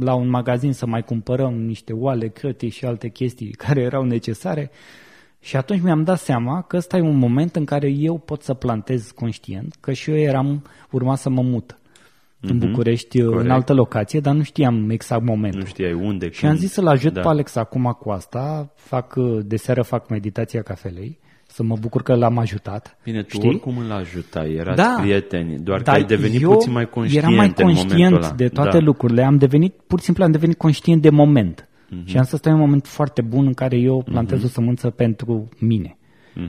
la 0.00 0.14
un 0.14 0.28
magazin 0.28 0.72
să 0.72 0.86
mai 0.86 1.02
cumpărăm 1.02 1.54
niște 1.54 1.92
oale, 1.92 2.28
crătii 2.28 2.68
și 2.70 2.84
alte 2.84 3.08
chestii 3.08 3.50
care 3.50 3.80
erau 3.80 4.04
necesare. 4.04 4.70
Și 5.44 5.56
atunci 5.56 5.80
mi-am 5.82 6.02
dat 6.04 6.18
seama 6.18 6.62
că 6.62 6.76
ăsta 6.76 6.96
e 6.96 7.00
un 7.00 7.16
moment 7.16 7.56
în 7.56 7.64
care 7.64 7.88
eu 7.88 8.18
pot 8.18 8.42
să 8.42 8.54
plantez 8.54 9.10
conștient, 9.10 9.76
că 9.80 9.92
și 9.92 10.10
eu 10.10 10.16
eram, 10.16 10.62
urma 10.90 11.16
să 11.16 11.30
mă 11.30 11.42
mut 11.42 11.78
în 12.40 12.58
București, 12.58 13.18
în 13.20 13.26
Corect. 13.30 13.50
altă 13.50 13.72
locație, 13.72 14.20
dar 14.20 14.34
nu 14.34 14.42
știam 14.42 14.90
exact 14.90 15.24
momentul. 15.24 15.60
Nu 15.60 15.66
știai 15.66 15.92
unde, 15.92 16.30
Și 16.30 16.46
am 16.46 16.56
zis 16.56 16.72
să-l 16.72 16.86
ajut 16.86 17.12
da. 17.12 17.20
pe 17.20 17.28
Alex 17.28 17.56
acum 17.56 17.96
cu 18.00 18.10
asta, 18.10 18.72
fac, 18.74 19.14
uh, 19.16 19.38
de 19.44 19.56
seară 19.56 19.82
fac 19.82 20.08
meditația 20.08 20.62
cafelei, 20.62 21.18
să 21.46 21.62
mă 21.62 21.76
bucur 21.80 22.02
că 22.02 22.14
l-am 22.14 22.38
ajutat. 22.38 22.98
Bine, 23.04 23.22
tu 23.22 23.36
știi? 23.36 23.48
oricum 23.48 23.78
îl 23.78 23.92
ajutai, 23.92 24.52
erați 24.52 24.76
Da. 24.76 24.96
prieteni, 25.00 25.58
doar 25.58 25.78
că 25.78 25.84
Dar 25.84 25.94
ai 25.94 26.04
devenit 26.04 26.42
eu 26.42 26.50
puțin 26.50 26.72
mai 26.72 26.88
conștient 26.88 27.24
eram 27.24 27.36
mai 27.36 27.46
în 27.46 27.52
momentul 27.58 27.84
conștient 27.86 28.16
ăla. 28.16 28.30
de 28.30 28.48
toate 28.48 28.78
da. 28.78 28.84
lucrurile. 28.84 29.22
Am 29.22 29.36
devenit, 29.36 29.74
pur 29.86 29.98
și 29.98 30.04
simplu 30.04 30.24
am 30.24 30.30
devenit 30.30 30.56
conștient 30.58 31.02
de 31.02 31.10
moment. 31.10 31.68
Mhm. 31.90 32.06
Și 32.06 32.16
am 32.18 32.24
să 32.24 32.36
stau 32.36 32.52
în 32.52 32.58
un 32.58 32.64
moment 32.64 32.86
foarte 32.86 33.22
bun 33.22 33.46
în 33.46 33.54
care 33.54 33.76
eu 33.76 34.02
plantez 34.02 34.42
o 34.44 34.46
sămânță 34.46 34.90
pentru 34.90 35.48
mine. 35.58 35.96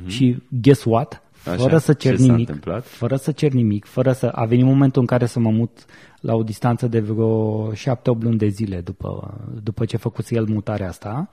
Și 0.05 0.37
guess 0.61 0.83
what? 0.83 1.23
Așa, 1.45 1.55
Fără 1.55 1.77
să 1.77 1.93
cer 1.93 2.15
ce 2.15 2.21
s-a 2.21 2.25
nimic, 2.25 2.47
întâmplat? 2.47 2.85
fără 2.85 3.15
să 3.15 3.31
cer 3.31 3.51
nimic, 3.51 3.85
fără 3.85 4.11
să... 4.11 4.25
A 4.25 4.45
venit 4.45 4.65
momentul 4.65 5.01
în 5.01 5.07
care 5.07 5.25
să 5.25 5.39
mă 5.39 5.49
mut 5.49 5.85
la 6.19 6.35
o 6.35 6.43
distanță 6.43 6.87
de 6.87 6.99
vreo 6.99 7.73
șapte-opt 7.73 8.23
luni 8.23 8.37
de 8.37 8.47
zile 8.47 8.81
după, 8.81 9.37
după 9.63 9.85
ce 9.85 9.97
făcuse 9.97 10.35
el 10.35 10.45
mutarea 10.45 10.87
asta. 10.87 11.29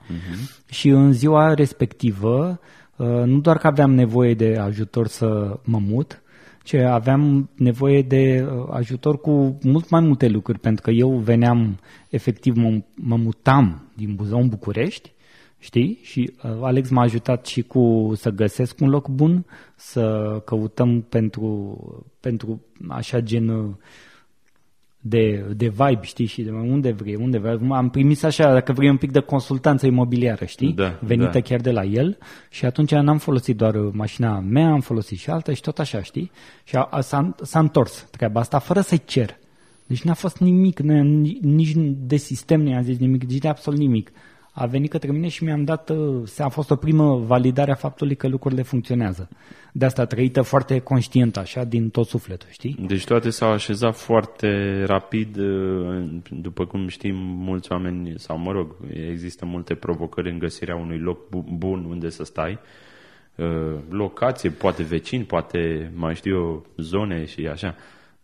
Și 0.69 0.89
în 0.89 1.13
ziua 1.13 1.53
respectivă, 1.53 2.59
uh, 2.95 3.07
nu 3.07 3.39
doar 3.39 3.57
că 3.57 3.67
aveam 3.67 3.91
nevoie 3.93 4.33
de 4.33 4.57
ajutor 4.57 5.07
să 5.07 5.59
mă 5.63 5.79
mut, 5.79 6.22
ci 6.63 6.73
aveam 6.73 7.49
nevoie 7.55 8.01
de 8.01 8.45
uh, 8.45 8.67
ajutor 8.69 9.19
cu 9.19 9.57
mult 9.63 9.89
mai 9.89 10.01
multe 10.01 10.27
lucruri, 10.27 10.59
pentru 10.59 10.81
că 10.81 10.91
eu 10.91 11.09
veneam, 11.09 11.79
efectiv, 12.09 12.55
mă, 12.55 12.81
mă 12.95 13.15
mutam 13.15 13.91
din 13.95 14.15
Buzău 14.15 14.39
în 14.39 14.47
București, 14.47 15.13
știi? 15.59 15.99
Și 16.01 16.33
uh, 16.43 16.51
Alex 16.61 16.89
m-a 16.89 17.01
ajutat 17.01 17.45
și 17.45 17.61
cu 17.61 18.11
să 18.15 18.29
găsesc 18.29 18.79
un 18.79 18.89
loc 18.89 19.07
bun, 19.07 19.45
să 19.75 20.35
căutăm 20.45 21.01
pentru, 21.01 21.77
pentru 22.19 22.61
așa 22.87 23.19
gen 23.19 23.47
uh, 23.47 23.69
de, 25.05 25.45
de 25.55 25.67
vibe, 25.67 25.99
știi, 26.01 26.25
și 26.25 26.41
de 26.41 26.51
unde 26.51 26.91
vrei, 26.91 27.15
unde 27.15 27.37
vrei. 27.37 27.59
Am 27.69 27.89
primit 27.89 28.23
așa, 28.23 28.53
dacă 28.53 28.73
vrei, 28.73 28.89
un 28.89 28.97
pic 28.97 29.11
de 29.11 29.19
consultanță 29.19 29.85
imobiliară, 29.85 30.45
știi? 30.45 30.73
Da, 30.73 30.99
Venită 31.01 31.29
da. 31.31 31.39
chiar 31.39 31.59
de 31.59 31.71
la 31.71 31.83
el 31.83 32.17
și 32.49 32.65
atunci 32.65 32.91
n-am 32.91 33.17
folosit 33.17 33.57
doar 33.57 33.75
uh, 33.75 33.89
mașina 33.93 34.39
mea, 34.39 34.71
am 34.71 34.79
folosit 34.79 35.17
și 35.17 35.29
alta 35.29 35.53
și 35.53 35.61
tot 35.61 35.79
așa, 35.79 36.01
știi? 36.01 36.31
Și 36.63 36.75
a, 36.75 36.87
a, 36.91 37.01
s-a, 37.01 37.35
s-a 37.41 37.59
întors 37.59 38.07
treaba 38.11 38.39
asta 38.39 38.59
fără 38.59 38.81
să-i 38.81 39.01
cer. 39.05 39.37
Deci 39.87 40.01
n-a 40.01 40.13
fost 40.13 40.37
nimic, 40.37 40.79
n- 40.81 41.39
nici 41.41 41.73
de 41.97 42.15
sistem 42.15 42.61
nu 42.61 42.69
i-am 42.69 42.83
zis 42.83 42.97
nimic, 42.97 43.23
nici 43.23 43.41
de 43.41 43.47
absolut 43.47 43.79
nimic. 43.79 44.11
A 44.55 44.65
venit 44.65 44.89
către 44.89 45.11
mine 45.11 45.27
și 45.27 45.43
mi-am 45.43 45.63
dat, 45.63 45.89
uh, 45.89 46.23
a 46.37 46.47
fost 46.47 46.71
o 46.71 46.75
primă 46.75 47.17
validare 47.17 47.71
a 47.71 47.75
faptului 47.75 48.15
că 48.15 48.27
lucrurile 48.27 48.61
funcționează. 48.61 49.29
De 49.71 49.85
asta 49.85 50.05
trăită 50.05 50.41
foarte 50.41 50.79
conștient, 50.79 51.37
așa, 51.37 51.63
din 51.63 51.89
tot 51.89 52.07
sufletul, 52.07 52.47
știi? 52.51 52.77
Deci 52.87 53.05
toate 53.05 53.29
s-au 53.29 53.51
așezat 53.51 53.95
foarte 53.95 54.83
rapid, 54.83 55.37
uh, 55.37 56.03
după 56.29 56.65
cum 56.65 56.87
știm, 56.87 57.15
mulți 57.17 57.71
oameni, 57.71 58.13
sau 58.15 58.37
mă 58.37 58.51
rog, 58.51 58.75
există 59.11 59.45
multe 59.45 59.73
provocări 59.75 60.31
în 60.31 60.39
găsirea 60.39 60.75
unui 60.75 60.97
loc 60.99 61.29
bu- 61.29 61.45
bun 61.57 61.85
unde 61.89 62.09
să 62.09 62.23
stai. 62.23 62.59
Uh, 63.35 63.79
Locație, 63.89 64.49
poate 64.49 64.83
vecini, 64.83 65.23
poate 65.23 65.91
mai 65.95 66.15
știu 66.15 66.35
eu, 66.35 66.65
zone 66.77 67.25
și 67.25 67.47
așa. 67.47 67.75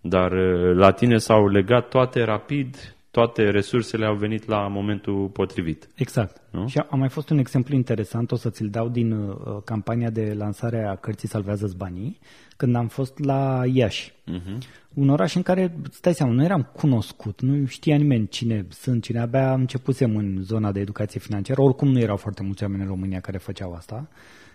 Dar 0.02 0.32
uh, 0.32 0.76
la 0.76 0.92
tine 0.92 1.18
s-au 1.18 1.48
legat 1.48 1.88
toate 1.88 2.24
rapid, 2.24 2.96
toate 3.12 3.50
resursele 3.50 4.06
au 4.06 4.16
venit 4.16 4.48
la 4.48 4.68
momentul 4.68 5.28
potrivit. 5.28 5.88
Exact. 5.96 6.42
Nu? 6.52 6.68
Și 6.68 6.80
a 6.90 6.96
mai 6.96 7.10
fost 7.10 7.30
un 7.30 7.38
exemplu 7.38 7.76
interesant, 7.76 8.32
o 8.32 8.36
să 8.36 8.50
ți-l 8.50 8.70
dau 8.70 8.90
din 8.90 9.12
uh, 9.12 9.36
campania 9.66 10.10
de 10.10 10.34
lansare 10.38 10.84
a 10.84 10.96
cărții 10.96 11.28
Salvează-ți 11.28 11.78
banii, 11.78 12.20
când 12.58 12.76
am 12.76 12.88
fost 12.88 13.20
la 13.20 13.64
Iași. 13.74 14.12
Uh-huh. 14.12 14.58
Un 14.94 15.10
oraș 15.10 15.36
în 15.36 15.42
care, 15.42 15.76
stai 15.92 16.14
seama, 16.14 16.34
nu 16.34 16.44
eram 16.44 16.64
cunoscut, 16.74 17.42
nu 17.42 17.66
știa 17.66 17.96
nimeni 17.96 18.28
cine 18.28 18.66
sunt, 18.70 19.04
cine 19.04 19.20
abia 19.20 19.54
începusem 19.54 20.16
în 20.16 20.38
zona 20.42 20.72
de 20.72 20.80
educație 20.80 21.20
financiară, 21.20 21.62
oricum 21.62 21.88
nu 21.88 22.00
erau 22.00 22.16
foarte 22.16 22.44
mulți 22.44 22.64
oameni 22.64 22.82
în 22.82 22.88
România 22.88 23.20
care 23.20 23.38
făceau 23.38 23.74
asta. 23.74 24.08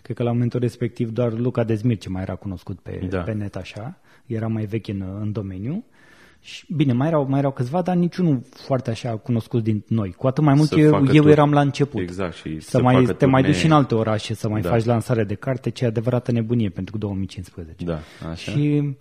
Cred 0.02 0.16
că 0.16 0.22
la 0.22 0.32
momentul 0.32 0.60
respectiv 0.60 1.10
doar 1.10 1.32
Luca 1.32 1.64
Dezmir 1.64 1.98
ce 1.98 2.08
mai 2.08 2.22
era 2.22 2.34
cunoscut 2.34 2.80
pe, 2.80 3.06
Da. 3.08 3.20
pe 3.20 3.32
net 3.32 3.56
așa, 3.56 3.98
era 4.26 4.46
mai 4.46 4.64
vechi 4.64 4.88
în, 4.88 5.04
în 5.20 5.32
domeniu. 5.32 5.84
Și, 6.46 6.64
bine, 6.74 6.92
mai 6.92 7.06
erau, 7.08 7.26
mai 7.28 7.38
erau 7.38 7.50
câțiva, 7.52 7.82
dar 7.82 7.96
niciunul 7.96 8.42
foarte 8.50 8.90
așa 8.90 9.16
cunoscut 9.16 9.62
din 9.62 9.84
noi. 9.88 10.12
Cu 10.12 10.26
atât 10.26 10.44
mai 10.44 10.54
mult 10.54 10.68
Să 10.68 10.78
eu, 10.78 10.90
facă 10.90 11.12
eu 11.12 11.22
tur- 11.22 11.30
eram 11.30 11.52
la 11.52 11.60
început. 11.60 12.00
Exact, 12.00 12.34
și 12.34 12.60
să, 12.60 12.70
să 12.70 12.82
mai, 12.82 12.94
facă 12.94 13.12
te 13.12 13.26
mai 13.26 13.42
duci 13.42 13.50
turnee. 13.50 13.60
și 13.60 13.66
în 13.66 13.72
alte 13.72 13.94
orașe 13.94 14.34
să 14.34 14.48
mai 14.48 14.60
Da. 14.60 14.68
faci 14.68 14.84
lansare 14.84 15.24
de 15.24 15.34
carte, 15.34 15.70
ce 15.70 15.84
e 15.84 15.86
adevărată 15.86 16.32
nebunie 16.32 16.68
pentru 16.68 16.98
2015. 16.98 17.84
Da, 17.84 17.98
așa. 18.30 18.34
Și 18.52 18.96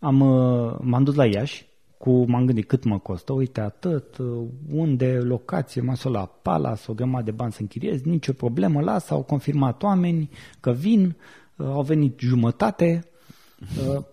am, 0.00 0.20
uh, 0.20 0.74
m-am 0.80 1.04
dus 1.04 1.14
la 1.14 1.26
Iași, 1.26 1.66
cu, 1.98 2.24
m-am 2.28 2.44
gândit 2.46 2.66
cât 2.66 2.84
mă 2.84 2.98
costă, 2.98 3.32
uite 3.32 3.60
atât, 3.60 4.18
uh, 4.18 4.26
unde, 4.72 5.18
locație, 5.22 5.80
m-am 5.82 5.96
dus 6.02 6.12
la 6.12 6.26
Palace, 6.42 6.82
o 6.86 6.92
grămadă 6.94 7.24
de 7.24 7.30
bani 7.30 7.52
să 7.52 7.58
închiriez, 7.60 8.02
nicio 8.02 8.32
problemă, 8.32 8.80
las, 8.80 9.10
au 9.10 9.22
confirmat 9.22 9.82
oameni 9.82 10.30
că 10.60 10.70
vin, 10.72 11.16
uh, 11.56 11.66
au 11.66 11.82
venit 11.82 12.18
jumătate, 12.18 13.04
Uh, 13.04 13.09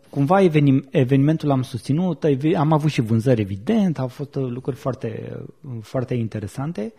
Cumva 0.10 0.42
evenim, 0.42 0.88
evenimentul 0.90 1.48
l-am 1.48 1.62
susținut, 1.62 2.24
evi- 2.26 2.56
am 2.56 2.72
avut 2.72 2.90
și 2.92 3.02
vânzări 3.02 3.42
evident, 3.42 4.00
au 4.00 4.08
fost 4.08 4.36
uh, 4.36 4.48
lucruri 4.50 4.76
foarte, 4.78 5.38
uh, 5.62 5.72
foarte 5.82 6.14
interesante 6.14 6.94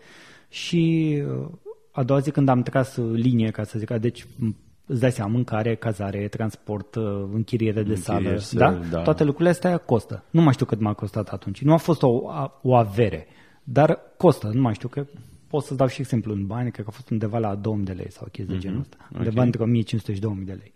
și 0.49 1.13
uh, 1.41 1.47
a 1.91 2.03
doua 2.03 2.19
zi 2.19 2.31
când 2.31 2.49
am 2.49 2.61
tras 2.61 2.95
uh, 2.95 3.11
linie, 3.19 3.49
ca 3.51 3.63
să 3.63 3.79
zic, 3.79 3.89
deci 3.91 4.23
m- 4.25 4.55
îți 4.85 4.99
dai 4.99 5.11
seama, 5.11 5.31
mâncare, 5.31 5.75
cazare, 5.75 6.27
transport, 6.27 6.95
uh, 6.95 7.03
închiriere 7.33 7.83
de 7.83 7.95
sală, 7.95 8.17
Închirieri, 8.29 8.41
da? 8.53 8.79
da. 8.91 9.01
Toate 9.01 9.23
lucrurile 9.23 9.49
astea 9.49 9.77
costă. 9.77 10.23
Nu 10.29 10.41
mai 10.41 10.53
știu 10.53 10.65
cât 10.65 10.79
m-a 10.79 10.93
costat 10.93 11.27
atunci. 11.29 11.61
Nu 11.61 11.73
a 11.73 11.77
fost 11.77 12.03
o, 12.03 12.29
a- 12.29 12.59
o 12.63 12.75
avere, 12.75 13.27
dar 13.63 13.99
costă, 14.17 14.49
nu 14.53 14.61
mai 14.61 14.73
știu, 14.73 14.87
că 14.87 15.05
pot 15.49 15.63
să 15.63 15.73
dau 15.73 15.87
și 15.87 16.01
exemplu 16.01 16.33
în 16.33 16.45
bani, 16.45 16.71
cred 16.71 16.85
că 16.85 16.91
a 16.91 16.95
fost 16.95 17.09
undeva 17.09 17.37
la 17.37 17.55
2000 17.55 17.85
de 17.85 17.91
lei 17.91 18.11
sau 18.11 18.27
chestii 18.31 18.53
de 18.53 18.59
genul 18.59 18.79
ăsta. 18.79 18.97
Undeva 19.17 19.43
între 19.43 19.63
1500 19.63 20.13
și 20.13 20.19
2000 20.19 20.45
de 20.45 20.51
lei. 20.51 20.73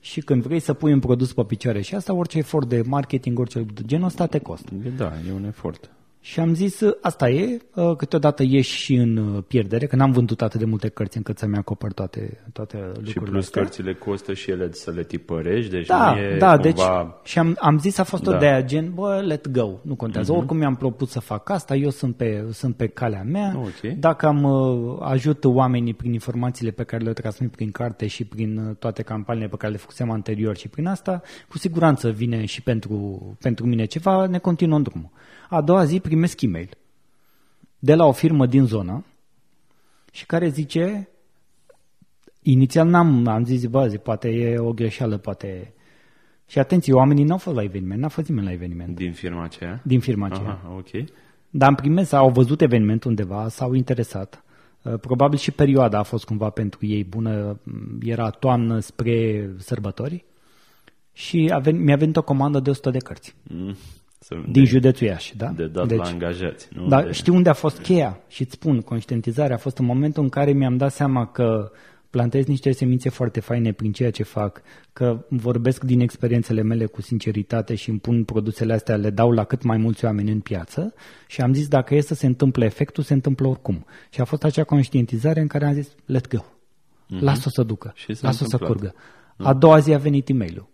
Și 0.00 0.20
când 0.20 0.42
vrei 0.42 0.60
să 0.60 0.74
pui 0.74 0.92
un 0.92 0.98
produs 1.00 1.32
pe 1.32 1.42
picioare 1.42 1.80
și 1.80 1.94
asta, 1.94 2.14
orice 2.14 2.38
efort 2.38 2.68
de 2.68 2.82
marketing, 2.86 3.38
orice 3.38 3.58
lucru 3.58 3.74
de 3.74 3.82
genul 3.86 4.06
ăsta 4.06 4.26
te 4.26 4.38
costă. 4.38 4.72
Da, 4.96 5.12
e 5.28 5.32
un 5.32 5.44
efort. 5.44 5.90
Și 6.22 6.40
am 6.40 6.54
zis, 6.54 6.80
asta 7.00 7.28
e, 7.30 7.60
uh, 7.74 7.96
câteodată 7.96 8.42
ieși 8.46 8.76
și 8.76 8.94
în 8.94 9.16
uh, 9.16 9.42
pierdere, 9.48 9.86
că 9.86 9.96
n-am 9.96 10.10
vândut 10.10 10.42
atât 10.42 10.60
de 10.60 10.66
multe 10.66 10.88
cărți 10.88 11.16
încât 11.16 11.38
să-mi 11.38 11.56
acopăr 11.56 11.92
toate, 11.92 12.40
toate 12.52 12.76
lucrurile 12.76 13.10
Și 13.10 13.18
plus 13.18 13.44
astea. 13.44 13.62
cărțile 13.62 13.94
costă 13.94 14.32
și 14.34 14.50
ele 14.50 14.72
să 14.72 14.90
le 14.90 15.02
tipărești, 15.02 15.70
deci 15.70 15.86
Da, 15.86 16.12
nu 16.12 16.18
e 16.18 16.36
da, 16.38 16.46
cumva... 16.56 16.62
deci 16.62 16.80
și 17.30 17.38
am, 17.38 17.56
am 17.58 17.78
zis 17.78 17.98
a 17.98 18.04
fost 18.04 18.26
o 18.26 18.30
Da. 18.30 18.38
de 18.38 18.46
aia 18.46 18.62
gen, 18.62 18.90
bă, 18.94 19.22
let 19.26 19.48
go, 19.48 19.70
nu 19.82 19.94
contează. 19.94 20.32
Uh-huh. 20.32 20.36
Oricum 20.36 20.56
mi-am 20.56 20.76
propus 20.76 21.10
să 21.10 21.20
fac 21.20 21.50
asta, 21.50 21.74
eu 21.74 21.90
sunt 21.90 22.16
pe, 22.16 22.46
sunt 22.52 22.76
pe 22.76 22.86
calea 22.86 23.22
mea. 23.22 23.52
Ok. 23.56 23.92
Dacă 23.98 24.26
am 24.26 24.42
uh, 24.42 24.96
ajut 25.00 25.44
oamenii 25.44 25.94
prin 25.94 26.12
informațiile 26.12 26.70
pe 26.70 26.82
care 26.84 27.02
le 27.04 27.12
transmit 27.12 27.50
prin 27.50 27.70
carte 27.70 28.06
și 28.06 28.24
prin 28.24 28.56
uh, 28.58 28.76
toate 28.78 29.02
campaniile 29.02 29.48
pe 29.48 29.56
care 29.56 29.72
le 29.72 29.78
făcusem 29.78 30.10
anterior 30.10 30.56
și 30.56 30.68
prin 30.68 30.86
asta, 30.86 31.22
cu 31.48 31.58
siguranță 31.58 32.10
vine 32.10 32.44
și 32.44 32.62
pentru, 32.62 33.20
pentru 33.40 33.66
mine 33.66 33.84
ceva, 33.84 34.26
ne 34.26 34.38
continuăm 34.38 34.82
drumul. 34.82 35.10
A 35.50 35.60
doua 35.60 35.84
zi 35.84 36.00
primesc 36.00 36.40
e-mail 36.40 36.68
de 37.78 37.94
la 37.94 38.04
o 38.06 38.12
firmă 38.12 38.46
din 38.46 38.64
zonă 38.66 39.04
și 40.12 40.26
care 40.26 40.48
zice 40.48 41.08
inițial 42.42 42.88
n-am 42.88 43.26
am 43.26 43.44
zis, 43.44 43.64
bă, 43.66 43.88
zi, 43.88 43.98
poate 43.98 44.28
e 44.28 44.58
o 44.58 44.72
greșeală, 44.72 45.16
poate... 45.18 45.72
Și 46.46 46.58
atenție, 46.58 46.92
oamenii 46.92 47.24
n-au 47.24 47.38
fost 47.38 47.56
la 47.56 47.62
eveniment, 47.62 48.00
n-a 48.00 48.08
fost 48.08 48.28
nimeni 48.28 48.46
la 48.46 48.52
eveniment 48.52 48.96
Din 48.96 49.12
firma 49.12 49.42
aceea? 49.42 49.80
din 49.84 50.00
firma 50.00 50.26
aceea. 50.26 50.48
Aha, 50.50 50.74
ok. 50.76 51.04
Dar 51.50 51.68
am 51.68 51.74
primit, 51.74 52.12
au 52.12 52.30
văzut 52.30 52.60
evenimentul 52.60 53.10
undeva, 53.10 53.48
s-au 53.48 53.72
interesat. 53.72 54.44
Uh, 54.82 54.94
Probabil 55.00 55.38
și 55.38 55.50
perioada 55.50 55.98
a 55.98 56.02
fost 56.02 56.24
cumva 56.24 56.50
pentru 56.50 56.86
ei 56.86 57.04
bună, 57.04 57.60
m, 57.62 57.98
era 58.02 58.30
toamnă 58.30 58.78
spre 58.78 59.50
sărbători 59.58 60.24
și 61.12 61.50
a 61.52 61.58
ven, 61.58 61.82
mi-a 61.82 61.96
venit 61.96 62.16
o 62.16 62.22
comandă 62.22 62.60
de 62.60 62.70
100 62.70 62.90
de 62.90 62.98
cărți 62.98 63.34
Mm, 63.42 63.74
să, 63.74 63.99
din 64.28 64.62
de, 64.62 64.68
județul 64.68 65.06
Iași. 65.06 65.36
Da? 65.36 65.46
de 65.56 65.66
dat 65.66 65.90
la 65.90 66.04
angajați, 66.04 66.68
nu? 66.72 66.86
Dar 66.88 67.04
de, 67.04 67.10
știi 67.10 67.32
unde 67.32 67.48
a 67.48 67.52
fost 67.52 67.80
cheia? 67.80 68.20
Și 68.28 68.42
îți 68.42 68.52
spun, 68.52 68.80
conștientizarea 68.80 69.54
a 69.54 69.58
fost 69.58 69.78
în 69.78 69.84
momentul 69.84 70.22
în 70.22 70.28
care 70.28 70.52
mi-am 70.52 70.76
dat 70.76 70.92
seama 70.92 71.26
că 71.26 71.70
plantez 72.10 72.46
niște 72.46 72.70
semințe 72.72 73.08
foarte 73.08 73.40
faine 73.40 73.72
prin 73.72 73.92
ceea 73.92 74.10
ce 74.10 74.22
fac, 74.22 74.62
că 74.92 75.24
vorbesc 75.28 75.84
din 75.84 76.00
experiențele 76.00 76.62
mele 76.62 76.86
cu 76.86 77.02
sinceritate 77.02 77.74
și 77.74 77.90
îmi 77.90 77.98
pun 77.98 78.24
produsele 78.24 78.72
astea, 78.72 78.96
le 78.96 79.10
dau 79.10 79.30
la 79.30 79.44
cât 79.44 79.62
mai 79.62 79.76
mulți 79.76 80.04
oameni 80.04 80.30
în 80.30 80.40
piață 80.40 80.94
și 81.26 81.40
am 81.40 81.52
zis 81.54 81.68
dacă 81.68 81.94
e 81.94 82.00
să 82.00 82.14
se 82.14 82.26
întâmple 82.26 82.64
efectul, 82.64 83.02
se 83.02 83.12
întâmplă 83.14 83.46
oricum. 83.48 83.84
Și 84.10 84.20
a 84.20 84.24
fost 84.24 84.44
acea 84.44 84.64
conștientizare 84.64 85.40
în 85.40 85.46
care 85.46 85.66
am 85.66 85.72
zis, 85.72 85.94
let 86.06 86.28
go, 86.36 86.44
lasă-o 87.20 87.50
să 87.50 87.62
ducă, 87.62 87.88
Mhm. 87.94 87.98
Și 87.98 88.14
s-a 88.14 88.26
lasă-o 88.26 88.46
să 88.48 88.52
întâmplat. 88.60 88.78
curgă. 88.80 88.94
A 89.36 89.54
doua 89.54 89.78
zi 89.78 89.92
a 89.94 89.98
venit 89.98 90.28
e 90.28 90.32
mail 90.32 90.68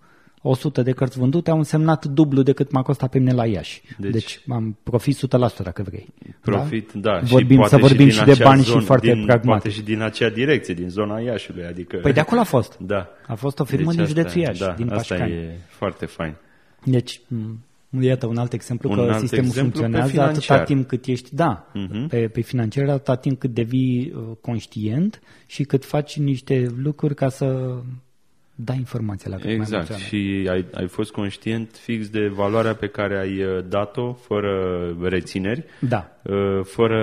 100 0.49 0.83
de 0.83 0.93
cărți 0.93 1.19
vândute 1.19 1.51
au 1.51 1.57
însemnat 1.59 2.05
dublu 2.05 2.43
decât 2.43 2.71
m-a 2.71 2.83
costat 2.83 3.11
pe 3.11 3.19
mine 3.19 3.33
la 3.33 3.47
Iași. 3.47 3.83
Deci, 3.99 4.13
Deci- 4.13 4.13
deci 4.13 4.41
am 4.49 4.79
profit 4.83 5.17
100% 5.17 5.63
dacă 5.63 5.83
vrei. 5.83 6.07
Profit, 6.41 6.93
da. 6.93 7.19
Vorbim- 7.23 7.51
și 7.51 7.57
poate 7.57 7.75
să 7.75 7.81
vorbim 7.81 7.97
din 8.07 8.11
și 8.11 8.25
de 8.25 8.31
acea 8.31 8.45
bani 8.45 8.63
și 8.63 8.69
zonă, 8.71 8.81
foarte 8.83 9.07
din, 9.13 9.25
pragmatic. 9.25 9.49
Poate 9.51 9.71
și 9.71 9.83
din 9.83 10.01
acea 10.01 10.29
direcție, 10.29 10.75
din 10.75 10.89
zona 10.89 11.19
Iașiului, 11.21 11.65
adică... 11.65 11.97
Păi 11.97 12.13
de 12.13 12.21
acolo 12.21 12.41
a 12.41 12.45
fost. 12.45 12.77
Da. 12.79 13.09
A 13.27 13.35
fost 13.35 13.59
o 13.59 13.65
firmă 13.65 13.91
din 13.91 14.01
asta- 14.01 14.13
județul 14.15 14.41
Iași, 14.41 14.61
da, 14.61 14.73
din 14.77 14.91
asta 14.93 15.15
Pașcani. 15.15 15.33
e 15.33 15.59
foarte 15.69 16.07
fain. 16.07 16.35
Deci, 16.85 17.21
m, 17.29 18.03
iată 18.03 18.27
un 18.27 18.37
alt 18.37 18.53
exemplu 18.53 18.91
Un 18.91 18.97
că 18.97 19.03
alt 19.03 19.19
sistemul 19.19 19.45
exemplu 19.47 19.71
pe 19.73 19.79
funcționează 19.79 20.11
financiar. 20.13 20.57
atâta 20.57 20.75
timp 20.75 20.87
cât 20.89 21.05
ești, 21.07 21.35
da, 21.35 21.71
Mhm. 21.75 22.07
pe, 22.07 22.29
pe 22.29 22.41
financiar, 22.41 22.89
atâta 22.89 23.15
timp 23.17 23.39
cât 23.39 23.51
devii 23.55 24.13
uh, 24.17 24.23
conștient 24.41 25.21
și 25.47 25.63
cât 25.65 25.85
faci 25.85 26.19
niște 26.19 26.67
lucruri 26.83 27.15
ca 27.15 27.29
să 27.29 27.75
dai 28.59 28.77
informația 28.77 29.31
la 29.31 29.37
cât 29.37 29.45
mai 29.45 29.55
Exact. 29.55 29.89
mulți 29.89 29.93
oameni. 29.93 30.09
Și 30.09 30.49
ai, 30.49 30.67
ai 30.75 30.89
fost 30.89 31.13
conștient 31.13 31.77
fix 31.77 32.09
de 32.09 32.29
valoarea 32.29 32.75
pe 32.75 32.87
care 32.87 33.19
ai 33.19 33.43
uh, 33.43 33.65
dat-o, 33.69 34.13
fără 34.13 34.53
rețineri, 35.03 35.65
Da, 35.81 36.11
uh, 36.23 36.61
fără 36.65 37.01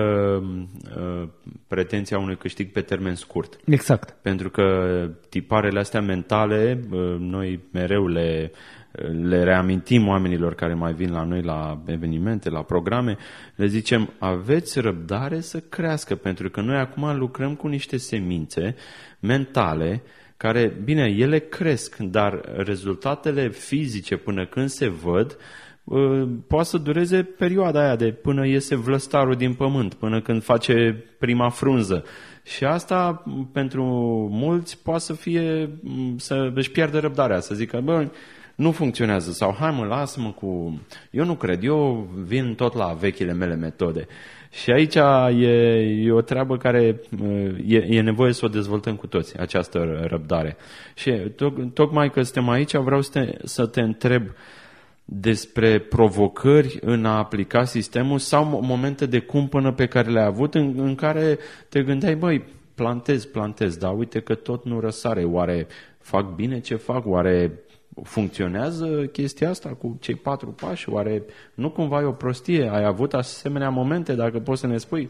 uh, 0.98 1.28
pretenția 1.68 2.18
unui 2.18 2.38
câștig 2.38 2.72
pe 2.72 2.82
termen 2.82 3.16
scurt. 3.16 3.60
exact. 3.66 4.16
Pentru 4.22 4.50
că 4.50 4.64
tiparele 5.30 5.80
astea 5.80 6.02
mentale, 6.02 6.80
uh, 6.92 7.16
noi 7.20 7.60
mereu 7.72 8.08
le, 8.08 8.52
le 9.22 9.44
reamintim 9.44 10.08
oamenilor 10.08 10.56
care 10.56 10.74
mai 10.74 10.94
vin 10.94 11.12
la 11.12 11.24
noi 11.24 11.42
la 11.42 11.82
evenimente, 11.86 12.50
la 12.50 12.64
programe, 12.64 13.18
le 13.56 13.66
zicem, 13.66 14.10
aveți 14.20 14.80
răbdare 14.80 15.40
să 15.40 15.60
crească, 15.60 16.16
pentru 16.16 16.50
că 16.50 16.62
noi 16.62 16.78
acum 16.78 17.18
lucrăm 17.18 17.56
cu 17.56 17.68
niște 17.68 17.98
semințe 17.98 18.76
mentale 19.20 20.02
care, 20.38 20.78
bine, 20.84 21.16
ele 21.18 21.40
cresc, 21.40 21.98
dar 21.98 22.42
rezultatele 22.56 23.50
fizice 23.50 24.18
până 24.18 24.46
când 24.46 24.70
se 24.70 24.88
văd, 24.88 25.38
uh, 25.84 26.28
poate 26.48 26.68
să 26.68 26.78
dureze 26.78 27.24
perioada 27.24 27.80
aia 27.80 27.96
de 27.96 28.12
până 28.12 28.48
iese 28.48 28.76
vlăstarul 28.76 29.36
din 29.36 29.54
pământ, 29.54 29.94
până 29.94 30.22
când 30.22 30.44
face 30.44 31.04
prima 31.20 31.50
frunză. 31.50 32.04
Și 32.44 32.66
asta 32.66 33.24
m, 33.26 33.50
pentru 33.54 33.84
mulți 34.32 34.84
poate 34.84 35.00
să 35.00 35.14
fie 35.14 35.70
m, 35.82 36.18
să 36.18 36.52
își 36.54 36.72
pierdă 36.72 37.00
răbdarea, 37.00 37.40
să 37.40 37.56
zică, 37.56 37.82
bă, 37.84 38.08
nu 38.56 38.72
funcționează 38.72 39.32
sau 39.32 39.56
hai 39.60 39.72
mă, 39.72 39.86
lasă-mă 39.86 40.32
cu... 40.32 40.82
Eu 41.12 41.26
nu 41.26 41.36
cred, 41.36 41.64
eu 41.64 42.10
vin 42.26 42.56
tot 42.56 42.74
la 42.74 42.94
vechile 43.00 43.34
mele 43.34 43.56
metode. 43.56 44.08
Și 44.54 44.72
aici 44.72 44.96
e, 44.96 45.48
e 46.04 46.12
o 46.12 46.22
treabă 46.22 46.58
care 46.58 47.02
e, 47.68 47.78
e 47.78 48.02
nevoie 48.02 48.34
să 48.34 48.46
o 48.46 48.48
dezvoltăm 48.48 48.96
cu 48.96 49.08
toți, 49.08 49.40
această 49.40 50.06
răbdare. 50.08 50.58
Și 50.96 51.12
to- 51.12 51.74
tocmai 51.74 52.10
că 52.10 52.22
suntem 52.22 52.50
aici, 52.50 52.76
vreau 52.76 53.02
să 53.02 53.10
te, 53.12 53.38
să 53.44 53.66
te 53.66 53.82
întreb 53.82 54.24
despre 55.06 55.80
provocări 55.80 56.80
în 56.82 57.06
a 57.06 57.18
aplica 57.18 57.64
sistemul 57.64 58.20
sau 58.20 58.62
momente 58.62 59.06
de 59.06 59.20
cumpănă 59.20 59.72
pe 59.72 59.86
care 59.86 60.10
le-ai 60.10 60.26
avut 60.26 60.56
în, 60.56 60.74
în 60.78 60.96
care 60.96 61.38
te 61.70 61.84
gândeai, 61.84 62.16
băi, 62.16 62.44
plantez, 62.76 63.26
plantez, 63.26 63.78
dar 63.78 63.98
uite 63.98 64.20
că 64.20 64.36
tot 64.36 64.66
nu 64.66 64.80
răsare. 64.80 65.24
Oare 65.24 65.68
fac 66.00 66.36
bine 66.36 66.60
ce 66.60 66.76
fac? 66.76 67.06
Oare 67.06 67.63
funcționează 68.04 69.06
chestia 69.12 69.50
asta 69.50 69.70
cu 69.70 69.98
cei 70.00 70.16
patru 70.16 70.50
pași? 70.50 70.90
Oare 70.90 71.24
nu 71.54 71.70
cumva 71.70 72.02
e 72.02 72.06
o 72.06 72.12
prostie? 72.12 72.70
Ai 72.72 72.86
avut 72.86 73.14
asemenea 73.14 73.70
momente, 73.70 74.14
dacă 74.16 74.40
poți 74.40 74.60
să 74.60 74.68
ne 74.68 74.78
spui? 74.78 75.10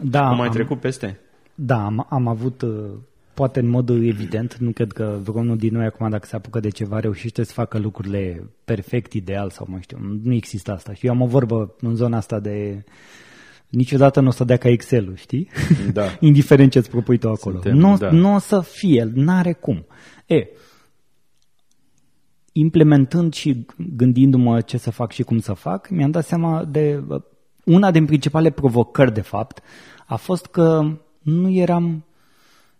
Da, 0.00 0.28
Cum 0.28 0.40
ai 0.40 0.46
am, 0.46 0.52
trecut 0.52 0.80
peste? 0.80 1.20
da 1.54 1.84
am, 1.84 2.06
am 2.08 2.26
avut, 2.26 2.62
uh, 2.62 2.90
poate 3.34 3.60
în 3.60 3.68
mod 3.68 3.88
evident, 3.88 4.56
nu 4.56 4.70
cred 4.70 4.92
că 4.92 5.18
vreunul 5.22 5.56
din 5.56 5.74
noi 5.74 5.84
acum 5.84 6.10
dacă 6.10 6.26
se 6.26 6.36
apucă 6.36 6.60
de 6.60 6.68
ceva 6.68 7.00
reușește 7.00 7.42
să 7.42 7.52
facă 7.52 7.78
lucrurile 7.78 8.50
perfect, 8.64 9.12
ideal 9.12 9.50
sau 9.50 9.66
mai 9.70 9.82
știu, 9.82 9.98
nu 10.22 10.34
există 10.34 10.72
asta. 10.72 10.92
Și 10.92 11.06
eu 11.06 11.12
am 11.12 11.20
o 11.20 11.26
vorbă 11.26 11.74
în 11.80 11.94
zona 11.94 12.16
asta 12.16 12.40
de 12.40 12.84
niciodată 13.68 14.20
nu 14.20 14.28
o 14.28 14.30
să 14.30 14.44
dea 14.44 14.56
ca 14.56 14.68
Excel-ul, 14.68 15.16
știi? 15.16 15.48
Da. 15.92 16.16
Indiferent 16.20 16.70
ce 16.70 16.78
îți 16.78 16.90
propui 16.90 17.18
tu 17.18 17.28
acolo. 17.28 17.60
Suntem, 17.60 17.76
nu, 17.76 17.96
da. 17.96 18.10
nu 18.10 18.34
o 18.34 18.38
să 18.38 18.60
fie, 18.60 19.10
n-are 19.14 19.52
cum. 19.52 19.86
E, 20.26 20.46
implementând 22.58 23.34
și 23.34 23.66
gândindu-mă 23.96 24.60
ce 24.60 24.78
să 24.78 24.90
fac 24.90 25.12
și 25.12 25.22
cum 25.22 25.38
să 25.38 25.52
fac, 25.52 25.88
mi-am 25.90 26.10
dat 26.10 26.26
seama 26.26 26.64
de 26.64 27.02
una 27.64 27.90
din 27.90 28.06
principale 28.06 28.50
provocări, 28.50 29.12
de 29.14 29.20
fapt, 29.20 29.62
a 30.06 30.16
fost 30.16 30.46
că 30.46 30.96
nu 31.22 31.50
eram 31.50 32.04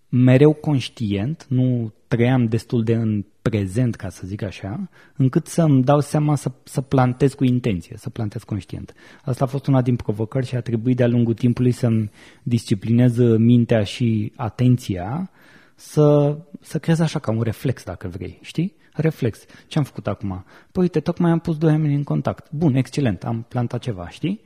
mereu 0.09 0.53
conștient, 0.53 1.47
nu 1.49 1.93
trăiam 2.09 2.47
destul 2.47 2.85
de 2.85 2.95
în 2.95 3.25
prezent, 3.43 3.95
ca 3.95 4.09
să 4.09 4.23
zic 4.27 4.43
așa, 4.43 4.89
încât 5.17 5.47
să-mi 5.47 5.83
dau 5.83 6.01
seama 6.01 6.35
să, 6.35 6.53
să 6.65 6.81
plantez 6.81 7.35
cu 7.35 7.45
intenție, 7.45 7.97
să 7.97 8.11
plantez 8.11 8.43
conștient. 8.43 8.95
Asta 9.25 9.45
a 9.45 9.49
fost 9.49 9.67
una 9.67 9.83
din 9.83 9.97
provocări 9.97 10.47
și 10.47 10.57
a 10.57 10.61
trebuit 10.61 10.97
de-a 10.97 11.07
lungul 11.07 11.35
timpului 11.35 11.71
să-mi 11.71 12.11
disciplinez 12.43 13.19
mintea 13.37 13.83
și 13.83 14.33
atenția 14.37 15.31
să, 15.79 16.39
să 16.61 16.79
crezi 16.79 17.03
așa 17.03 17.19
ca 17.19 17.31
un 17.31 17.43
reflex, 17.43 17.85
dacă 17.85 18.09
vrei, 18.09 18.39
știi? 18.43 18.75
Reflex. 18.93 19.45
Ce 19.67 19.79
am 19.79 19.85
făcut 19.85 20.07
acum? 20.07 20.45
Păi 20.73 20.83
uite, 20.83 21.01
tocmai 21.01 21.31
am 21.31 21.39
pus 21.39 21.57
doi 21.57 21.71
oameni 21.71 21.95
în 21.95 22.03
contact. 22.03 22.53
Bun, 22.53 22.75
excelent, 22.75 23.25
am 23.25 23.47
plantat 23.49 23.81
ceva, 23.81 24.09
știi? 24.09 24.41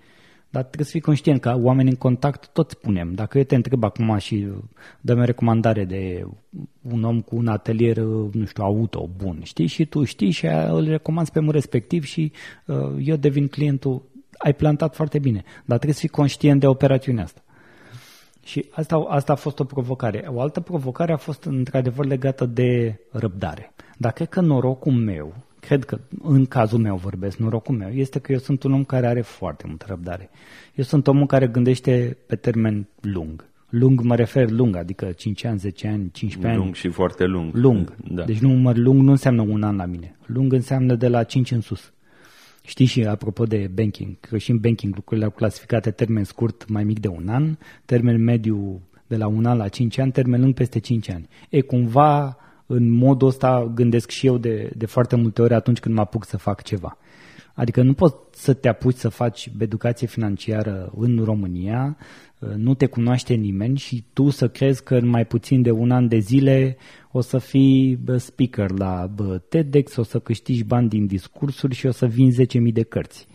Dar 0.51 0.63
trebuie 0.63 0.87
să 0.87 0.93
fii 0.93 1.01
conștient 1.01 1.41
că 1.41 1.55
oameni 1.59 1.89
în 1.89 1.95
contact 1.95 2.49
toți 2.53 2.79
punem. 2.79 3.13
Dacă 3.15 3.39
eu 3.39 3.45
te 3.45 3.55
întreb 3.55 3.85
acum 3.85 4.19
și 4.19 4.49
dăm 5.01 5.19
o 5.19 5.25
recomandare 5.25 5.85
de 5.85 6.27
un 6.83 7.03
om 7.03 7.21
cu 7.21 7.37
un 7.37 7.47
atelier, 7.47 7.97
nu 8.33 8.45
știu, 8.47 8.65
auto, 8.65 9.11
bun, 9.17 9.41
știi? 9.43 9.67
Și 9.67 9.87
tu 9.87 10.05
știi 10.05 10.31
și 10.31 10.47
îl 10.47 10.85
recomanzi 10.85 11.31
pe 11.31 11.39
omul 11.39 11.53
respectiv 11.53 12.05
și 12.05 12.33
uh, 12.67 12.77
eu 13.05 13.17
devin 13.17 13.49
clientul, 13.49 14.03
ai 14.39 14.55
plantat 14.55 14.95
foarte 14.95 15.19
bine. 15.19 15.43
Dar 15.65 15.77
trebuie 15.77 15.95
să 15.95 16.01
fii 16.01 16.09
conștient 16.09 16.61
de 16.61 16.67
operațiunea 16.67 17.25
asta. 17.25 17.43
Și 18.45 18.67
asta, 18.71 19.05
asta 19.09 19.33
a 19.33 19.37
fost 19.37 19.59
o 19.59 19.65
provocare. 19.65 20.25
O 20.29 20.41
altă 20.41 20.61
provocare 20.61 21.13
a 21.13 21.17
fost 21.17 21.45
într-adevăr 21.45 22.07
legată 22.07 22.47
de 22.47 23.01
răbdare. 23.11 23.73
Dar 23.99 24.13
cred 24.13 24.29
că 24.29 24.41
norocul 24.41 24.93
meu, 24.93 25.35
cred 25.61 25.85
că 25.85 25.99
în 26.23 26.47
cazul 26.47 26.79
meu 26.79 26.97
vorbesc, 26.97 27.37
norocul 27.37 27.75
meu, 27.75 27.91
este 27.91 28.19
că 28.19 28.33
eu 28.33 28.39
sunt 28.39 28.63
un 28.63 28.73
om 28.73 28.85
care 28.85 29.07
are 29.07 29.21
foarte 29.21 29.65
multă 29.67 29.85
răbdare. 29.89 30.31
Eu 30.75 30.85
sunt 30.85 31.07
omul 31.07 31.27
care 31.27 31.47
gândește 31.47 32.17
pe 32.27 32.37
termen 32.37 32.89
lung. 33.01 33.45
Lung 33.69 34.01
mă 34.01 34.15
refer 34.15 34.51
lung, 34.51 34.77
adică 34.77 35.13
5 35.13 35.45
ani, 35.45 35.59
10 35.59 35.89
ani, 35.89 36.11
15 36.13 36.47
ani. 36.53 36.57
Lung 36.65 36.75
și 36.75 36.89
foarte 36.89 37.25
lung. 37.25 37.55
Lung. 37.55 37.95
Da. 38.11 38.25
Deci 38.25 38.39
număr 38.39 38.77
lung 38.77 39.03
nu 39.03 39.11
înseamnă 39.11 39.43
un 39.43 39.63
an 39.63 39.77
la 39.77 39.85
mine. 39.85 40.17
Lung 40.27 40.53
înseamnă 40.53 40.95
de 40.95 41.09
la 41.09 41.23
5 41.23 41.51
în 41.51 41.61
sus. 41.61 41.93
Știi 42.63 42.87
și 42.87 43.05
apropo 43.05 43.45
de 43.45 43.71
banking, 43.75 44.21
că 44.21 44.39
și 44.39 44.51
în 44.51 44.59
banking 44.59 44.95
lucrurile 44.95 45.27
au 45.27 45.33
clasificate 45.33 45.91
termen 45.91 46.25
scurt 46.25 46.69
mai 46.69 46.85
mic 46.85 47.01
de 47.01 47.09
un 47.09 47.29
an, 47.29 47.57
termen 47.85 48.23
mediu 48.23 48.81
de 49.07 49.17
la 49.17 49.27
un 49.27 49.45
an 49.45 49.57
la 49.57 49.69
5 49.69 49.99
ani, 49.99 50.13
termen 50.13 50.41
lung 50.41 50.55
peste 50.55 50.79
5 50.79 51.11
ani. 51.11 51.29
E 51.51 51.61
cumva 51.61 52.37
în 52.67 52.91
modul 52.91 53.29
ăsta 53.29 53.73
gândesc 53.75 54.11
și 54.11 54.27
eu 54.27 54.39
de, 54.39 54.73
de 54.77 54.87
foarte 54.87 55.17
multe 55.17 55.43
ori 55.43 55.55
atunci 55.55 55.81
când 55.81 55.95
mă 55.95 56.01
apuc 56.01 56.25
să 56.25 56.37
fac 56.37 56.63
ceva. 56.63 56.99
Adică 57.55 57.83
nu 57.83 57.93
poți 57.93 58.15
să 58.31 58.53
te 58.55 58.69
apuci 58.69 58.97
să 58.97 59.09
faci 59.09 59.51
educație 59.59 60.07
financiară 60.07 60.93
în 60.97 61.25
România, 61.25 61.97
nu 62.57 62.75
te 62.75 62.87
cunoaște 62.87 63.35
nimeni 63.35 63.79
și 63.79 64.05
tu 64.13 64.31
să 64.31 64.49
crezi 64.49 64.83
că 64.83 64.95
în 64.95 65.07
mai 65.07 65.25
puțin 65.25 65.63
de 65.63 65.71
un 65.71 65.91
an 65.91 66.09
de 66.09 66.19
zile 66.19 66.77
o 67.13 67.21
să 67.21 67.39
fii 67.39 67.99
speaker 68.17 68.71
la 68.71 69.11
TEDx, 69.49 69.97
o 69.97 70.03
să 70.03 70.19
câștigi 70.19 70.65
bani 70.65 70.89
din 70.89 71.07
discursuri 71.07 71.75
și 71.75 71.87
o 71.87 71.91
să 71.91 72.07
vinzi 72.07 72.43
10.000 72.43 72.73
de 72.73 72.83
cărți. 72.83 73.27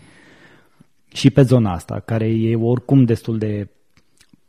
Și 1.13 1.29
pe 1.29 1.41
zona 1.41 1.71
asta, 1.71 1.99
care 1.99 2.25
e 2.25 2.55
oricum 2.55 3.03
destul 3.03 3.37
de 3.37 3.67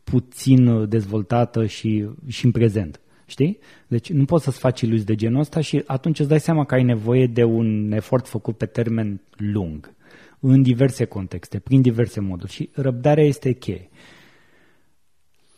puțin 0.05 0.89
dezvoltată 0.89 1.67
și, 1.67 2.09
și 2.27 2.45
în 2.45 2.51
prezent. 2.51 3.01
Știi? 3.27 3.59
Deci 3.87 4.11
nu 4.13 4.25
poți 4.25 4.45
să-ți 4.45 4.59
faci 4.59 4.81
iluzii 4.81 5.05
de 5.05 5.15
genul 5.15 5.41
ăsta 5.41 5.61
și 5.61 5.83
atunci 5.87 6.19
îți 6.19 6.29
dai 6.29 6.41
seama 6.41 6.65
că 6.65 6.75
ai 6.75 6.83
nevoie 6.83 7.27
de 7.27 7.45
un 7.45 7.93
efort 7.93 8.27
făcut 8.27 8.57
pe 8.57 8.67
termen 8.67 9.21
lung, 9.37 9.95
în 10.41 10.63
diverse 10.63 11.05
contexte, 11.05 11.59
prin 11.59 11.81
diverse 11.81 12.21
moduri. 12.21 12.53
Și 12.53 12.69
răbdarea 12.73 13.25
este 13.25 13.53
cheie. 13.53 13.89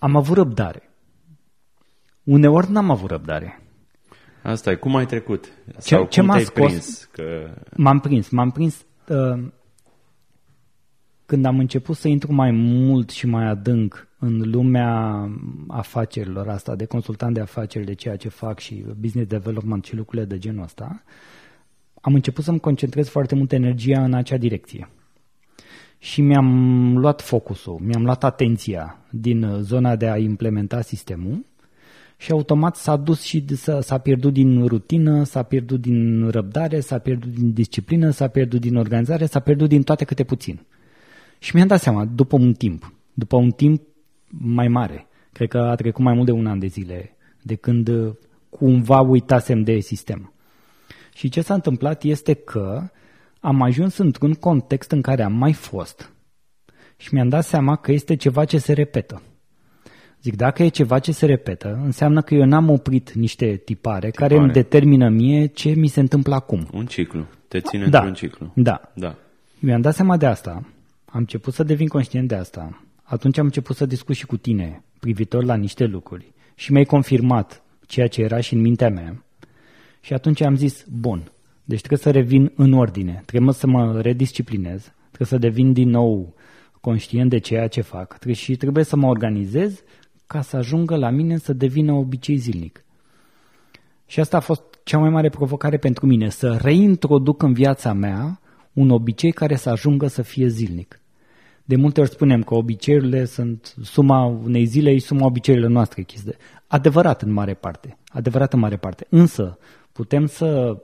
Am 0.00 0.16
avut 0.16 0.36
răbdare. 0.36 0.90
Uneori 2.24 2.70
n-am 2.70 2.90
avut 2.90 3.10
răbdare. 3.10 3.62
Asta 4.42 4.70
e. 4.70 4.74
Cum 4.74 4.96
ai 4.96 5.06
trecut? 5.06 5.44
Ce, 5.44 5.74
Sau 5.78 6.06
ce 6.06 6.20
cum 6.20 6.28
m-a 6.28 6.38
scos? 6.38 6.52
Prins? 6.66 7.04
Că... 7.12 7.54
M-am 7.76 8.00
prins. 8.00 8.28
M-am 8.28 8.50
prins 8.50 8.86
uh, 9.08 9.44
când 11.26 11.44
am 11.44 11.58
început 11.58 11.96
să 11.96 12.08
intru 12.08 12.32
mai 12.32 12.50
mult 12.50 13.10
și 13.10 13.26
mai 13.26 13.46
adânc 13.46 14.08
în 14.18 14.50
lumea 14.50 15.28
afacerilor 15.68 16.48
asta, 16.48 16.74
de 16.74 16.84
consultant 16.84 17.34
de 17.34 17.40
afaceri, 17.40 17.84
de 17.84 17.94
ceea 17.94 18.16
ce 18.16 18.28
fac 18.28 18.58
și 18.58 18.84
business 18.98 19.28
development 19.28 19.84
și 19.84 19.96
lucrurile 19.96 20.26
de 20.26 20.38
genul 20.38 20.62
ăsta, 20.62 21.02
am 22.00 22.14
început 22.14 22.44
să-mi 22.44 22.60
concentrez 22.60 23.08
foarte 23.08 23.34
mult 23.34 23.52
energia 23.52 24.04
în 24.04 24.14
acea 24.14 24.36
direcție. 24.36 24.88
Și 26.02 26.20
mi-am 26.20 26.98
luat 26.98 27.20
focusul, 27.20 27.78
mi-am 27.82 28.04
luat 28.04 28.24
atenția 28.24 28.98
din 29.10 29.56
zona 29.60 29.96
de 29.96 30.08
a 30.08 30.16
implementa 30.16 30.80
sistemul 30.80 31.44
și 32.16 32.30
automat 32.30 32.76
s-a 32.76 32.96
dus 32.96 33.22
și 33.22 33.44
s-a 33.80 33.98
pierdut 33.98 34.32
din 34.32 34.66
rutină, 34.66 35.24
s-a 35.24 35.42
pierdut 35.42 35.80
din 35.80 36.28
răbdare, 36.28 36.80
s-a 36.80 36.98
pierdut 36.98 37.30
din 37.34 37.52
disciplină, 37.52 38.10
s-a 38.10 38.28
pierdut 38.28 38.60
din 38.60 38.76
organizare, 38.76 39.26
s-a 39.26 39.40
pierdut 39.40 39.68
din 39.68 39.82
toate 39.82 40.04
câte 40.04 40.24
puțin. 40.24 40.60
Și 41.38 41.54
mi-am 41.54 41.66
dat 41.66 41.80
seama, 41.80 42.04
după 42.04 42.36
un 42.36 42.52
timp, 42.52 42.92
după 43.14 43.36
un 43.36 43.50
timp 43.50 43.82
mai 44.28 44.68
mare, 44.68 45.06
cred 45.32 45.48
că 45.48 45.58
a 45.58 45.74
trecut 45.74 46.04
mai 46.04 46.14
mult 46.14 46.26
de 46.26 46.32
un 46.32 46.46
an 46.46 46.58
de 46.58 46.66
zile 46.66 47.16
de 47.42 47.54
când 47.54 47.90
cumva 48.48 49.00
uitasem 49.00 49.62
de 49.62 49.78
sistem. 49.78 50.32
Și 51.14 51.28
ce 51.28 51.40
s-a 51.40 51.54
întâmplat 51.54 52.02
este 52.02 52.34
că 52.34 52.90
am 53.40 53.62
ajuns 53.62 53.96
într-un 53.96 54.34
context 54.34 54.90
în 54.90 55.00
care 55.00 55.22
am 55.22 55.32
mai 55.32 55.52
fost 55.52 56.12
și 56.96 57.14
mi-am 57.14 57.28
dat 57.28 57.44
seama 57.44 57.76
că 57.76 57.92
este 57.92 58.16
ceva 58.16 58.44
ce 58.44 58.58
se 58.58 58.72
repetă. 58.72 59.22
Zic, 60.22 60.36
dacă 60.36 60.62
e 60.62 60.68
ceva 60.68 60.98
ce 60.98 61.12
se 61.12 61.26
repetă, 61.26 61.80
înseamnă 61.84 62.22
că 62.22 62.34
eu 62.34 62.44
n-am 62.44 62.70
oprit 62.70 63.12
niște 63.12 63.56
tipare, 63.56 64.10
tipare. 64.10 64.10
care 64.10 64.36
îmi 64.36 64.52
determină 64.52 65.08
mie 65.08 65.46
ce 65.46 65.70
mi 65.70 65.86
se 65.86 66.00
întâmplă 66.00 66.34
acum. 66.34 66.68
Un 66.72 66.86
ciclu. 66.86 67.26
Te 67.48 67.60
ține 67.60 67.86
da. 67.86 67.98
într-un 67.98 68.14
ciclu. 68.14 68.52
Da. 68.54 68.92
da. 68.94 69.14
Mi-am 69.58 69.80
dat 69.80 69.94
seama 69.94 70.16
de 70.16 70.26
asta. 70.26 70.50
Am 71.04 71.18
început 71.18 71.54
să 71.54 71.62
devin 71.62 71.86
conștient 71.86 72.28
de 72.28 72.34
asta. 72.34 72.82
Atunci 73.02 73.38
am 73.38 73.44
început 73.44 73.76
să 73.76 73.86
discut 73.86 74.14
și 74.14 74.26
cu 74.26 74.36
tine 74.36 74.84
privitor 75.00 75.44
la 75.44 75.54
niște 75.54 75.84
lucruri. 75.84 76.32
Și 76.54 76.72
mi-ai 76.72 76.84
confirmat 76.84 77.62
ceea 77.86 78.08
ce 78.08 78.22
era 78.22 78.40
și 78.40 78.54
în 78.54 78.60
mintea 78.60 78.90
mea. 78.90 79.24
Și 80.00 80.12
atunci 80.12 80.40
am 80.40 80.56
zis, 80.56 80.84
bun, 80.88 81.30
deci 81.70 81.78
trebuie 81.78 81.98
să 81.98 82.10
revin 82.10 82.52
în 82.54 82.72
ordine, 82.72 83.22
trebuie 83.26 83.52
să 83.54 83.66
mă 83.66 84.00
redisciplinez, 84.00 84.92
trebuie 85.06 85.28
să 85.28 85.38
devin 85.38 85.72
din 85.72 85.88
nou 85.88 86.34
conștient 86.80 87.30
de 87.30 87.38
ceea 87.38 87.68
ce 87.68 87.80
fac 87.80 88.30
și 88.32 88.56
trebuie 88.56 88.84
să 88.84 88.96
mă 88.96 89.06
organizez 89.06 89.82
ca 90.26 90.40
să 90.40 90.56
ajungă 90.56 90.96
la 90.96 91.10
mine 91.10 91.36
să 91.36 91.52
devină 91.52 91.92
obicei 91.92 92.36
zilnic. 92.36 92.84
Și 94.06 94.20
asta 94.20 94.36
a 94.36 94.40
fost 94.40 94.62
cea 94.84 94.98
mai 94.98 95.10
mare 95.10 95.28
provocare 95.28 95.76
pentru 95.76 96.06
mine, 96.06 96.28
să 96.28 96.58
reintroduc 96.62 97.42
în 97.42 97.52
viața 97.52 97.92
mea 97.92 98.40
un 98.72 98.90
obicei 98.90 99.32
care 99.32 99.56
să 99.56 99.70
ajungă 99.70 100.06
să 100.06 100.22
fie 100.22 100.46
zilnic. 100.46 101.00
De 101.64 101.76
multe 101.76 102.00
ori 102.00 102.10
spunem 102.10 102.42
că 102.42 102.54
obiceiurile 102.54 103.24
sunt 103.24 103.74
suma 103.82 104.24
unei 104.24 104.64
zile, 104.64 104.92
și 104.92 105.04
suma 105.04 105.26
obiceiurilor 105.26 105.72
noastre. 105.72 106.06
Adevărat 106.66 107.22
în 107.22 107.32
mare 107.32 107.54
parte. 107.54 107.98
Adevărat 108.08 108.52
în 108.52 108.58
mare 108.58 108.76
parte. 108.76 109.06
Însă 109.08 109.58
putem 109.92 110.26
să 110.26 110.76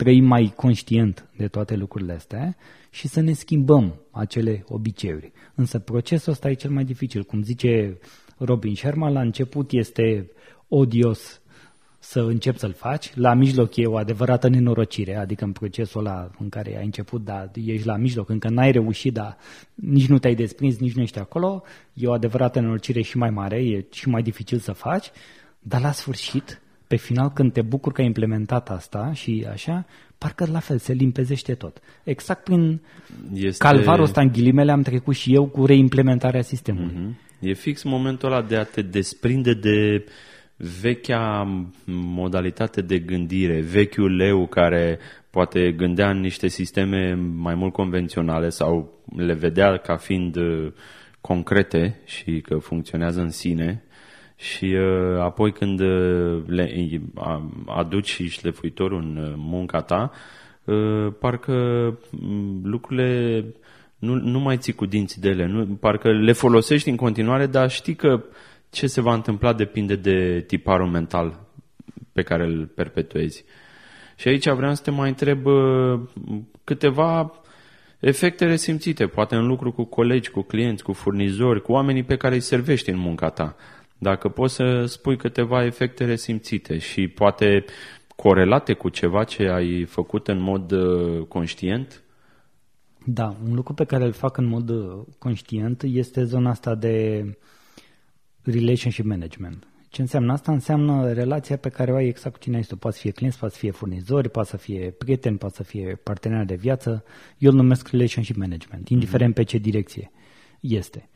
trăim 0.00 0.24
mai 0.24 0.52
conștient 0.56 1.28
de 1.36 1.48
toate 1.48 1.76
lucrurile 1.76 2.12
astea 2.12 2.56
și 2.90 3.08
să 3.08 3.20
ne 3.20 3.32
schimbăm 3.32 4.00
acele 4.10 4.64
obiceiuri. 4.68 5.32
Însă 5.54 5.78
procesul 5.78 6.32
ăsta 6.32 6.50
e 6.50 6.54
cel 6.54 6.70
mai 6.70 6.84
dificil. 6.84 7.22
Cum 7.22 7.42
zice 7.42 7.98
Robin 8.38 8.74
Sharma, 8.74 9.08
la 9.08 9.20
început 9.20 9.70
este 9.72 10.30
odios 10.68 11.40
să 11.98 12.20
începi 12.20 12.58
să-l 12.58 12.72
faci, 12.72 13.12
la 13.14 13.34
mijloc 13.34 13.76
e 13.76 13.86
o 13.86 13.96
adevărată 13.96 14.48
nenorocire, 14.48 15.16
adică 15.16 15.44
în 15.44 15.52
procesul 15.52 16.06
ăla 16.06 16.30
în 16.38 16.48
care 16.48 16.76
ai 16.76 16.84
început, 16.84 17.24
dar 17.24 17.50
ești 17.54 17.86
la 17.86 17.96
mijloc, 17.96 18.28
încă 18.28 18.48
n-ai 18.48 18.70
reușit, 18.70 19.12
dar 19.12 19.36
nici 19.74 20.08
nu 20.08 20.18
te-ai 20.18 20.34
desprins, 20.34 20.78
nici 20.78 20.94
nu 20.94 21.02
ești 21.02 21.18
acolo, 21.18 21.62
e 21.94 22.06
o 22.06 22.12
adevărată 22.12 22.60
nenorocire 22.60 23.00
și 23.00 23.16
mai 23.16 23.30
mare, 23.30 23.56
e 23.56 23.86
și 23.92 24.08
mai 24.08 24.22
dificil 24.22 24.58
să 24.58 24.72
faci, 24.72 25.10
dar 25.58 25.80
la 25.80 25.92
sfârșit, 25.92 26.60
pe 26.90 26.96
final, 26.96 27.30
când 27.34 27.52
te 27.52 27.62
bucuri 27.62 27.94
că 27.94 28.00
ai 28.00 28.06
implementat 28.06 28.70
asta 28.70 29.12
și 29.12 29.46
așa, 29.50 29.86
parcă 30.18 30.46
la 30.52 30.58
fel 30.58 30.78
se 30.78 30.92
limpezește 30.92 31.54
tot. 31.54 31.80
Exact 32.04 32.44
prin 32.44 32.80
este... 33.34 33.64
calvarul 33.64 34.04
ăsta 34.04 34.20
în 34.20 34.28
ghilimele 34.32 34.72
am 34.72 34.82
trecut 34.82 35.14
și 35.14 35.34
eu 35.34 35.46
cu 35.46 35.66
reimplementarea 35.66 36.42
sistemului. 36.42 36.94
Mm-hmm. 36.94 37.38
E 37.40 37.52
fix 37.52 37.82
momentul 37.82 38.32
ăla 38.32 38.42
de 38.42 38.56
a 38.56 38.62
te 38.62 38.82
desprinde 38.82 39.54
de 39.54 40.04
vechea 40.80 41.48
modalitate 41.84 42.80
de 42.80 42.98
gândire, 42.98 43.60
vechiul 43.60 44.16
leu 44.16 44.46
care 44.46 44.98
poate 45.30 45.72
gândea 45.72 46.10
în 46.10 46.20
niște 46.20 46.48
sisteme 46.48 47.14
mai 47.36 47.54
mult 47.54 47.72
convenționale 47.72 48.48
sau 48.48 48.92
le 49.16 49.34
vedea 49.34 49.76
ca 49.76 49.96
fiind 49.96 50.36
uh, 50.36 50.72
concrete 51.20 52.00
și 52.04 52.40
că 52.40 52.58
funcționează 52.58 53.20
în 53.20 53.30
sine 53.30 53.84
și 54.40 54.64
uh, 54.64 55.20
apoi 55.20 55.52
când 55.52 55.80
uh, 55.80 56.42
le 56.46 57.00
aduci 57.66 58.08
și 58.08 58.28
șlefuitorul 58.28 59.00
în 59.00 59.34
munca 59.36 59.80
ta, 59.80 60.10
parcă 61.18 61.52
mm, 62.10 62.60
lucrurile 62.64 63.44
nu, 63.98 64.14
nu 64.14 64.38
mai 64.38 64.56
ții 64.56 64.72
cu 64.72 64.86
dinții 64.86 65.20
de 65.20 65.28
ele, 65.28 65.46
nu, 65.46 65.66
parcă 65.66 66.12
le 66.12 66.32
folosești 66.32 66.88
în 66.88 66.96
continuare, 66.96 67.46
dar 67.46 67.70
știi 67.70 67.94
că 67.94 68.24
ce 68.70 68.86
se 68.86 69.00
va 69.00 69.14
întâmpla 69.14 69.52
depinde 69.52 69.96
de 69.96 70.44
tiparul 70.46 70.86
mental 70.86 71.46
pe 72.12 72.22
care 72.22 72.44
îl 72.44 72.66
perpetuezi. 72.66 73.44
Și 74.16 74.28
aici 74.28 74.48
vreau 74.48 74.74
să 74.74 74.82
te 74.82 74.90
mai 74.90 75.08
întreb 75.08 75.46
uh, 75.46 76.00
câteva 76.64 77.40
efecte 77.98 78.44
resimțite, 78.44 79.06
poate 79.06 79.34
în 79.34 79.46
lucru 79.46 79.72
cu 79.72 79.84
colegi, 79.84 80.30
cu 80.30 80.42
clienți, 80.42 80.82
cu 80.82 80.92
furnizori, 80.92 81.62
cu 81.62 81.72
oamenii 81.72 82.02
pe 82.02 82.16
care 82.16 82.34
îi 82.34 82.40
servești 82.40 82.90
în 82.90 82.98
munca 82.98 83.28
ta. 83.28 83.56
Dacă 84.02 84.28
poți 84.28 84.54
să 84.54 84.84
spui 84.86 85.16
câteva 85.16 85.64
efecte 85.64 86.04
resimțite 86.04 86.78
și 86.78 87.08
poate 87.08 87.64
corelate 88.16 88.72
cu 88.72 88.88
ceva 88.88 89.24
ce 89.24 89.48
ai 89.48 89.84
făcut 89.84 90.28
în 90.28 90.38
mod 90.38 90.70
uh, 90.70 91.26
conștient, 91.26 92.02
da, 93.04 93.36
un 93.44 93.54
lucru 93.54 93.74
pe 93.74 93.84
care 93.84 94.04
îl 94.04 94.12
fac 94.12 94.36
în 94.36 94.44
mod 94.44 94.68
uh, 94.68 95.02
conștient 95.18 95.82
este 95.82 96.24
zona 96.24 96.50
asta 96.50 96.74
de 96.74 97.24
relationship 98.42 99.04
management. 99.04 99.66
Ce 99.88 100.00
înseamnă 100.00 100.32
asta? 100.32 100.52
Înseamnă 100.52 101.12
relația 101.12 101.56
pe 101.56 101.68
care 101.68 101.92
o 101.92 101.94
ai 101.94 102.06
exact 102.06 102.34
cu 102.34 102.40
cine 102.40 102.56
ai 102.56 102.62
tu. 102.62 102.76
Poate 102.76 102.96
să 102.96 103.02
fie 103.02 103.10
clienți, 103.10 103.38
poate 103.38 103.54
să 103.54 103.60
fie 103.60 103.70
furnizori, 103.70 104.28
poate 104.28 104.48
să 104.48 104.56
fie 104.56 104.90
prieteni, 104.90 105.38
poate 105.38 105.54
să 105.54 105.62
fie 105.62 106.00
parteneri 106.02 106.46
de 106.46 106.54
viață. 106.54 107.04
Eu 107.38 107.50
îl 107.50 107.56
numesc 107.56 107.88
relationship 107.88 108.36
management, 108.36 108.88
indiferent 108.88 109.34
pe 109.34 109.42
ce 109.42 109.58
direcție 109.58 110.10
este. 110.60 111.08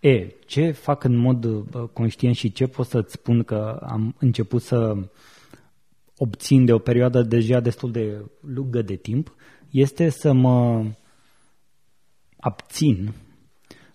E, 0.00 0.34
ce 0.46 0.70
fac 0.70 1.04
în 1.04 1.16
mod 1.16 1.44
uh, 1.44 1.64
conștient 1.92 2.34
și 2.34 2.52
ce 2.52 2.66
pot 2.66 2.86
să-ți 2.86 3.12
spun 3.12 3.42
că 3.42 3.78
am 3.82 4.14
început 4.18 4.62
să 4.62 4.96
obțin 6.16 6.64
de 6.64 6.72
o 6.72 6.78
perioadă 6.78 7.22
deja 7.22 7.60
destul 7.60 7.92
de 7.92 8.24
lungă 8.40 8.82
de 8.82 8.94
timp, 8.94 9.34
este 9.70 10.08
să 10.08 10.32
mă 10.32 10.84
abțin 12.36 13.12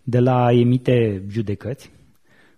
de 0.04 0.20
la 0.20 0.44
a 0.44 0.52
emite 0.52 1.26
judecăți 1.28 1.92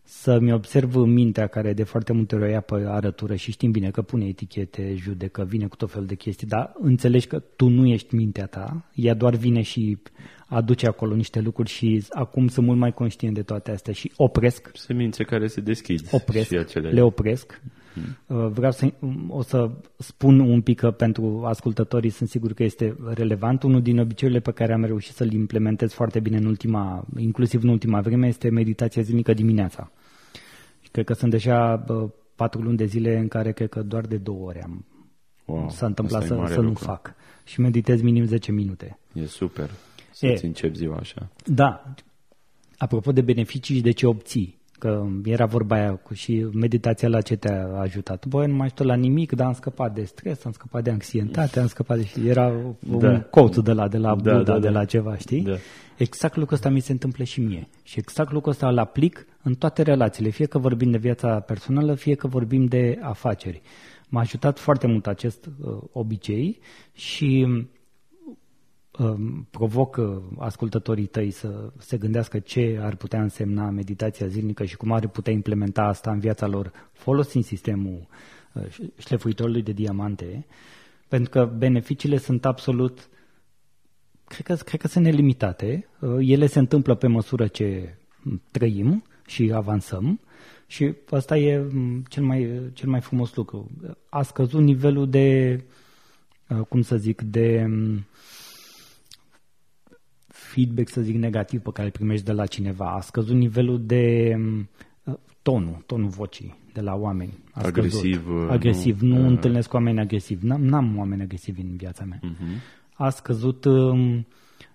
să-mi 0.03 0.53
observ 0.53 0.95
mintea 0.95 1.47
care 1.47 1.73
de 1.73 1.83
foarte 1.83 2.13
multe 2.13 2.35
ori 2.35 2.43
o 2.43 2.47
ia 2.47 2.61
pe 2.61 2.83
arătură 2.87 3.35
și 3.35 3.51
știm 3.51 3.71
bine 3.71 3.91
că 3.91 4.01
pune 4.01 4.25
etichete, 4.25 4.93
judecă, 4.95 5.43
vine 5.43 5.67
cu 5.67 5.75
tot 5.75 5.91
felul 5.91 6.07
de 6.07 6.15
chestii, 6.15 6.47
dar 6.47 6.73
înțelegi 6.79 7.27
că 7.27 7.39
tu 7.39 7.67
nu 7.67 7.87
ești 7.87 8.15
mintea 8.15 8.45
ta, 8.45 8.89
ea 8.93 9.13
doar 9.13 9.35
vine 9.35 9.61
și 9.61 9.97
aduce 10.53 10.87
acolo 10.87 11.15
niște 11.15 11.39
lucruri 11.39 11.69
și 11.69 12.05
acum 12.09 12.47
sunt 12.47 12.65
mult 12.65 12.77
mai 12.79 12.93
conștient 12.93 13.35
de 13.35 13.41
toate 13.41 13.71
astea 13.71 13.93
și 13.93 14.11
opresc. 14.15 14.71
Semințe 14.73 15.23
care 15.23 15.47
se 15.47 15.61
deschid. 15.61 16.07
Opresc, 16.11 16.47
și 16.47 16.57
acele... 16.57 16.89
le 16.89 17.01
opresc. 17.01 17.61
Hmm. 17.93 18.51
Vreau 18.51 18.71
să 18.71 18.93
o 19.27 19.41
să 19.41 19.71
spun 19.97 20.39
un 20.39 20.61
pic 20.61 20.79
că 20.79 20.91
pentru 20.91 21.43
ascultătorii 21.45 22.09
sunt 22.09 22.29
sigur 22.29 22.53
că 22.53 22.63
este 22.63 22.97
relevant. 23.13 23.63
Unul 23.63 23.81
din 23.81 23.99
obiceiurile 23.99 24.43
pe 24.43 24.51
care 24.51 24.73
am 24.73 24.83
reușit 24.83 25.15
să-l 25.15 25.31
implementez 25.31 25.93
foarte 25.93 26.19
bine 26.19 26.37
în 26.37 26.45
ultima, 26.45 27.05
inclusiv 27.17 27.63
în 27.63 27.69
ultima 27.69 28.01
vreme, 28.01 28.27
este 28.27 28.49
meditația 28.49 29.01
zilnică 29.01 29.33
dimineața. 29.33 29.91
Cred 30.91 31.05
că 31.05 31.13
sunt 31.13 31.31
deja 31.31 31.85
patru 32.35 32.61
luni 32.61 32.77
de 32.77 32.85
zile 32.85 33.17
în 33.17 33.27
care 33.27 33.51
cred 33.51 33.69
că 33.69 33.81
doar 33.81 34.05
de 34.05 34.17
două 34.17 34.47
ori 34.47 34.61
am 34.61 34.85
wow, 35.45 35.69
s-a 35.69 35.85
întâmplat 35.85 36.23
să, 36.23 36.43
să 36.47 36.61
nu 36.61 36.73
fac. 36.73 37.13
Și 37.43 37.59
meditez 37.59 38.01
minim 38.01 38.25
10 38.25 38.51
minute. 38.51 38.99
E 39.13 39.25
super 39.25 39.69
să-ți 40.13 40.45
începi 40.45 40.77
ziua 40.77 40.95
așa. 40.95 41.29
Da. 41.45 41.93
Apropo 42.77 43.11
de 43.11 43.21
beneficii 43.21 43.75
și 43.75 43.81
de 43.81 43.91
ce 43.91 44.07
obții, 44.07 44.61
că 44.79 45.05
era 45.23 45.45
vorba 45.45 45.75
aia 45.75 45.95
cu 45.95 46.13
și 46.13 46.47
meditația 46.53 47.07
la 47.07 47.21
ce 47.21 47.35
te-a 47.35 47.65
ajutat. 47.79 48.25
Băi, 48.25 48.47
nu 48.47 48.55
mai 48.55 48.69
știu 48.69 48.85
la 48.85 48.95
nimic, 48.95 49.31
dar 49.31 49.47
am 49.47 49.53
scăpat 49.53 49.93
de 49.93 50.03
stres, 50.03 50.45
am 50.45 50.51
scăpat 50.51 50.83
de 50.83 50.89
anxietate, 50.89 51.59
am 51.59 51.67
scăpat 51.67 51.97
de... 51.97 52.29
Era 52.29 52.51
da. 52.79 53.09
un 53.09 53.21
quote 53.29 53.61
de 53.61 53.71
la, 53.71 53.87
de 53.87 53.97
la 53.97 54.07
da, 54.07 54.13
Buddha, 54.13 54.33
da, 54.33 54.53
da. 54.53 54.59
de 54.59 54.69
la 54.69 54.85
ceva, 54.85 55.17
știi? 55.17 55.41
Da. 55.41 55.55
Exact 55.97 56.35
lucrul 56.35 56.57
ăsta 56.57 56.69
mi 56.69 56.79
se 56.79 56.91
întâmplă 56.91 57.23
și 57.23 57.41
mie. 57.41 57.67
Și 57.83 57.99
exact 57.99 58.31
lucrul 58.31 58.51
ăsta 58.51 58.67
îl 58.67 58.77
aplic 58.77 59.25
în 59.43 59.53
toate 59.53 59.81
relațiile, 59.81 60.29
fie 60.29 60.45
că 60.45 60.57
vorbim 60.57 60.91
de 60.91 60.97
viața 60.97 61.39
personală, 61.39 61.93
fie 61.93 62.15
că 62.15 62.27
vorbim 62.27 62.65
de 62.65 62.99
afaceri. 63.01 63.61
M-a 64.09 64.19
ajutat 64.19 64.59
foarte 64.59 64.87
mult 64.87 65.07
acest 65.07 65.45
uh, 65.45 65.77
obicei 65.91 66.59
și 66.93 67.47
provoc 69.49 69.99
ascultătorii 70.37 71.05
tăi 71.05 71.31
să 71.31 71.71
se 71.77 71.97
gândească 71.97 72.39
ce 72.39 72.79
ar 72.81 72.95
putea 72.95 73.21
însemna 73.21 73.69
meditația 73.69 74.27
zilnică 74.27 74.65
și 74.65 74.77
cum 74.77 74.91
ar 74.91 75.07
putea 75.07 75.33
implementa 75.33 75.81
asta 75.81 76.11
în 76.11 76.19
viața 76.19 76.47
lor 76.47 76.71
folosind 76.91 77.43
sistemul 77.43 78.07
uh, 78.53 78.65
șlefuitorului 78.97 79.61
de 79.61 79.71
diamante, 79.71 80.45
pentru 81.07 81.29
că 81.29 81.53
beneficiile 81.57 82.17
sunt 82.17 82.45
absolut, 82.45 83.09
cred 84.27 84.45
că, 84.45 84.63
cred 84.63 84.81
că 84.81 84.87
sunt 84.87 85.03
nelimitate. 85.03 85.87
Uh, 85.99 86.17
ele 86.19 86.45
se 86.45 86.59
întâmplă 86.59 86.95
pe 86.95 87.07
măsură 87.07 87.47
ce 87.47 87.97
trăim 88.51 89.03
și 89.25 89.51
avansăm 89.53 90.19
și 90.67 90.93
asta 91.09 91.37
e 91.37 91.57
mm, 91.71 92.03
cel 92.07 92.23
mai, 92.23 92.71
cel 92.73 92.89
mai 92.89 93.01
frumos 93.01 93.35
lucru. 93.35 93.71
A 94.09 94.21
scăzut 94.21 94.61
nivelul 94.61 95.09
de, 95.09 95.59
uh, 96.49 96.65
cum 96.69 96.81
să 96.81 96.97
zic, 96.97 97.21
de 97.21 97.65
mm, 97.67 98.05
feedback, 100.53 100.89
să 100.89 101.01
zic, 101.01 101.15
negativ 101.15 101.61
pe 101.61 101.69
care 101.73 101.87
îl 101.87 101.91
primești 101.91 102.25
de 102.25 102.31
la 102.31 102.45
cineva. 102.45 102.85
A 102.85 102.99
scăzut 102.99 103.35
nivelul 103.35 103.85
de 103.85 104.35
uh, 105.03 105.13
tonul, 105.41 105.83
tonul 105.85 106.09
vocii 106.09 106.55
de 106.73 106.81
la 106.81 106.93
oameni. 106.95 107.33
A 107.51 107.61
agresiv. 107.65 108.21
Scăzut. 108.21 108.43
Uh, 108.43 108.49
agresiv. 108.49 109.01
Nu, 109.01 109.15
nu 109.15 109.23
uh... 109.23 109.29
întâlnesc 109.29 109.73
oameni 109.73 109.99
agresivi. 109.99 110.45
N-am, 110.45 110.65
n-am 110.65 110.97
oameni 110.97 111.21
agresivi 111.21 111.61
în 111.61 111.75
viața 111.75 112.03
mea. 112.05 112.19
Uh-huh. 112.19 112.61
A 112.93 113.09
scăzut 113.09 113.65
um, 113.65 114.27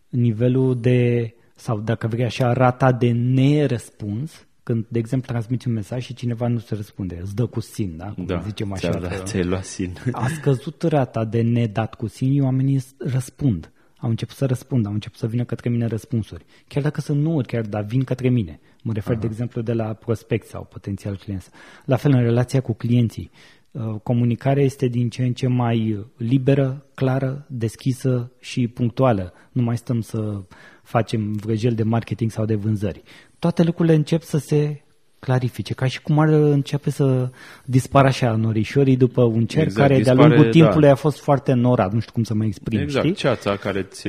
nivelul 0.08 0.80
de, 0.80 1.34
sau 1.54 1.80
dacă 1.80 2.06
vrei 2.06 2.24
așa, 2.24 2.52
rata 2.52 2.92
de 2.92 3.10
nerăspuns 3.10 4.46
când, 4.62 4.86
de 4.88 4.98
exemplu, 4.98 5.32
transmiți 5.32 5.68
un 5.68 5.74
mesaj 5.74 6.04
și 6.04 6.14
cineva 6.14 6.48
nu 6.48 6.58
se 6.58 6.74
răspunde, 6.74 7.18
îți 7.22 7.34
dă 7.34 7.46
cu 7.46 7.60
sin, 7.60 7.96
da? 7.96 8.06
Cum 8.06 8.24
da, 8.24 8.40
zicem 8.40 8.72
așa. 8.72 8.98
Da, 8.98 9.08
ți-ai 9.08 9.44
luat 9.44 9.64
sin. 9.64 9.92
A 10.12 10.26
scăzut 10.28 10.82
rata 10.82 11.24
de 11.24 11.40
nedat 11.40 11.94
cu 11.94 12.06
sin, 12.06 12.42
oamenii 12.42 12.84
răspund 12.98 13.72
au 13.98 14.08
început 14.08 14.36
să 14.36 14.46
răspund, 14.46 14.86
au 14.86 14.92
început 14.92 15.18
să 15.18 15.26
vină 15.26 15.44
către 15.44 15.70
mine 15.70 15.86
răspunsuri. 15.86 16.44
Chiar 16.68 16.82
dacă 16.82 17.00
sunt 17.00 17.20
nu 17.20 17.40
chiar, 17.46 17.66
dar 17.66 17.84
vin 17.84 18.04
către 18.04 18.28
mine. 18.28 18.60
Mă 18.82 18.92
refer, 18.92 19.12
Aha. 19.12 19.20
de 19.20 19.26
exemplu, 19.26 19.60
de 19.60 19.72
la 19.72 19.92
prospect 19.92 20.46
sau 20.46 20.64
potențial 20.64 21.16
clienți. 21.16 21.50
La 21.84 21.96
fel, 21.96 22.12
în 22.12 22.20
relația 22.20 22.60
cu 22.60 22.72
clienții, 22.72 23.30
uh, 23.70 23.94
comunicarea 24.02 24.64
este 24.64 24.86
din 24.86 25.08
ce 25.08 25.22
în 25.22 25.32
ce 25.32 25.46
mai 25.46 26.06
liberă, 26.16 26.86
clară, 26.94 27.46
deschisă 27.48 28.32
și 28.40 28.68
punctuală. 28.68 29.32
Nu 29.52 29.62
mai 29.62 29.76
stăm 29.76 30.00
să 30.00 30.42
facem 30.82 31.32
vrăjeli 31.32 31.74
de 31.74 31.82
marketing 31.82 32.30
sau 32.30 32.44
de 32.44 32.54
vânzări. 32.54 33.02
Toate 33.38 33.62
lucrurile 33.62 33.94
încep 33.94 34.22
să 34.22 34.38
se 34.38 34.82
clarifice, 35.18 35.74
ca 35.74 35.86
și 35.86 36.02
cum 36.02 36.18
ar 36.18 36.28
începe 36.28 36.90
să 36.90 37.30
dispară 37.64 38.06
așa 38.06 38.36
norișorii 38.36 38.96
după 38.96 39.22
un 39.22 39.46
cer 39.46 39.62
exact, 39.62 39.86
care 39.86 39.96
dispare, 39.96 40.18
de-a 40.18 40.28
lungul 40.28 40.50
timpului 40.50 40.86
da. 40.86 40.92
a 40.92 40.96
fost 40.96 41.20
foarte 41.20 41.52
norat, 41.52 41.92
nu 41.92 42.00
știu 42.00 42.12
cum 42.12 42.22
să 42.22 42.34
mă 42.34 42.44
exprim, 42.44 42.80
Exact, 42.80 43.04
știi? 43.04 43.16
ceața 43.16 43.56
care 43.56 43.82
ți 43.82 44.08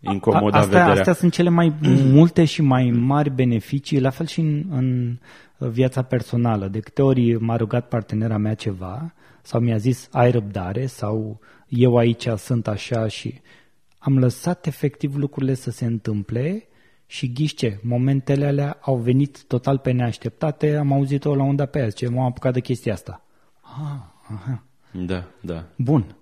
incomoda 0.00 0.58
astea, 0.58 0.78
vederea. 0.78 0.98
Astea 0.98 1.12
sunt 1.12 1.32
cele 1.32 1.48
mai 1.48 1.72
multe 2.18 2.44
și 2.44 2.62
mai 2.62 2.90
mari 2.90 3.30
beneficii, 3.30 4.00
la 4.00 4.10
fel 4.10 4.26
și 4.26 4.40
în, 4.40 4.64
în 4.70 5.18
viața 5.58 6.02
personală. 6.02 6.68
De 6.68 6.80
câte 6.80 7.02
ori 7.02 7.34
m-a 7.34 7.56
rugat 7.56 7.88
partenera 7.88 8.36
mea 8.36 8.54
ceva 8.54 9.14
sau 9.42 9.60
mi-a 9.60 9.76
zis 9.76 10.08
ai 10.12 10.30
răbdare 10.30 10.86
sau 10.86 11.40
eu 11.68 11.96
aici 11.96 12.28
sunt 12.36 12.68
așa 12.68 13.08
și 13.08 13.40
am 13.98 14.18
lăsat 14.18 14.66
efectiv 14.66 15.16
lucrurile 15.16 15.54
să 15.54 15.70
se 15.70 15.84
întâmple 15.84 16.68
și 17.06 17.32
ghiște, 17.32 17.80
momentele 17.82 18.46
alea 18.46 18.78
au 18.80 18.96
venit 18.96 19.44
total 19.44 19.78
pe 19.78 19.90
neașteptate, 19.90 20.76
am 20.76 20.92
auzit-o 20.92 21.34
la 21.34 21.42
unda 21.42 21.66
pe 21.66 21.78
aia, 21.78 21.90
ce 21.90 22.08
m-am 22.08 22.24
apucat 22.24 22.52
de 22.52 22.60
chestia 22.60 22.92
asta. 22.92 23.24
Ah, 23.60 24.34
aha. 24.34 24.62
Da, 24.92 25.24
da. 25.40 25.64
Bun. 25.76 26.16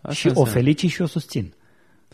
Asta 0.00 0.12
și 0.12 0.26
înseamnă... 0.26 0.50
o 0.50 0.54
felicit 0.54 0.90
și 0.90 1.02
o 1.02 1.06
susțin. 1.06 1.52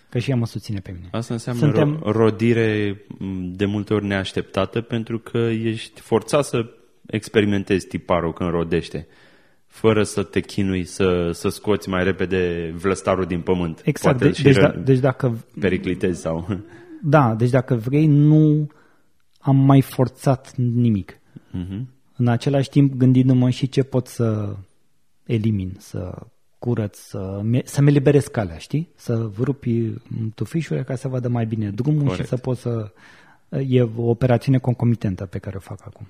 Că 0.08 0.18
și 0.18 0.30
ea 0.30 0.36
mă 0.36 0.46
susține 0.46 0.78
pe 0.78 0.90
mine. 0.90 1.08
Asta 1.10 1.34
înseamnă 1.34 1.62
Suntem... 1.62 2.00
rodire 2.02 3.00
de 3.42 3.64
multe 3.64 3.94
ori 3.94 4.04
neașteptată 4.04 4.80
pentru 4.80 5.18
că 5.18 5.38
ești 5.38 6.00
forțat 6.00 6.44
să 6.44 6.64
experimentezi 7.06 7.86
tiparul 7.86 8.32
când 8.32 8.50
rodește 8.50 9.06
fără 9.66 10.02
să 10.02 10.22
te 10.22 10.40
chinui 10.40 10.84
să, 10.84 11.30
să 11.32 11.48
scoți 11.48 11.88
mai 11.88 12.04
repede 12.04 12.72
vlăstarul 12.76 13.24
din 13.24 13.40
pământ. 13.40 13.80
Exact, 13.84 14.18
Poate 14.18 14.42
deci, 14.42 14.54
da, 14.54 14.68
deci 14.68 14.98
dacă... 14.98 15.44
Periclitezi 15.60 16.20
sau... 16.20 16.62
Da, 17.06 17.34
deci 17.34 17.50
dacă 17.50 17.74
vrei, 17.74 18.06
nu 18.06 18.68
am 19.38 19.56
mai 19.56 19.80
forțat 19.80 20.56
nimic. 20.56 21.12
Uh-huh. 21.12 21.80
În 22.16 22.28
același 22.28 22.68
timp, 22.68 22.94
gândindu-mă 22.94 23.50
și 23.50 23.68
ce 23.68 23.82
pot 23.82 24.06
să 24.06 24.56
elimin, 25.24 25.76
să 25.78 26.18
curăț, 26.58 26.98
să, 26.98 27.40
să-mi 27.64 27.88
eliberez 27.88 28.26
calea, 28.26 28.56
știi? 28.56 28.88
Să 28.96 29.30
rupi 29.38 29.92
tufișurile 30.34 30.84
ca 30.84 30.94
să 30.94 31.08
vadă 31.08 31.28
mai 31.28 31.46
bine 31.46 31.70
drumul 31.70 32.02
Corect. 32.02 32.22
și 32.22 32.28
să 32.28 32.36
pot 32.36 32.56
să... 32.56 32.92
E 33.68 33.82
o 33.82 34.08
operațiune 34.08 34.58
concomitentă 34.58 35.26
pe 35.26 35.38
care 35.38 35.56
o 35.56 35.60
fac 35.60 35.80
acum. 35.86 36.06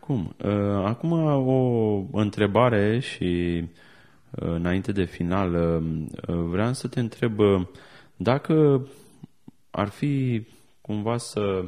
Cum? 0.00 0.34
Uh, 0.44 0.84
acum 0.84 1.12
o 2.12 2.18
întrebare 2.18 2.98
și 2.98 3.62
uh, 4.30 4.48
înainte 4.48 4.92
de 4.92 5.04
final 5.04 5.54
uh, 5.54 6.34
vreau 6.50 6.72
să 6.72 6.88
te 6.88 7.00
întreb 7.00 7.32
dacă 8.16 8.86
ar 9.78 9.88
fi 9.88 10.42
cumva 10.80 11.16
să 11.16 11.64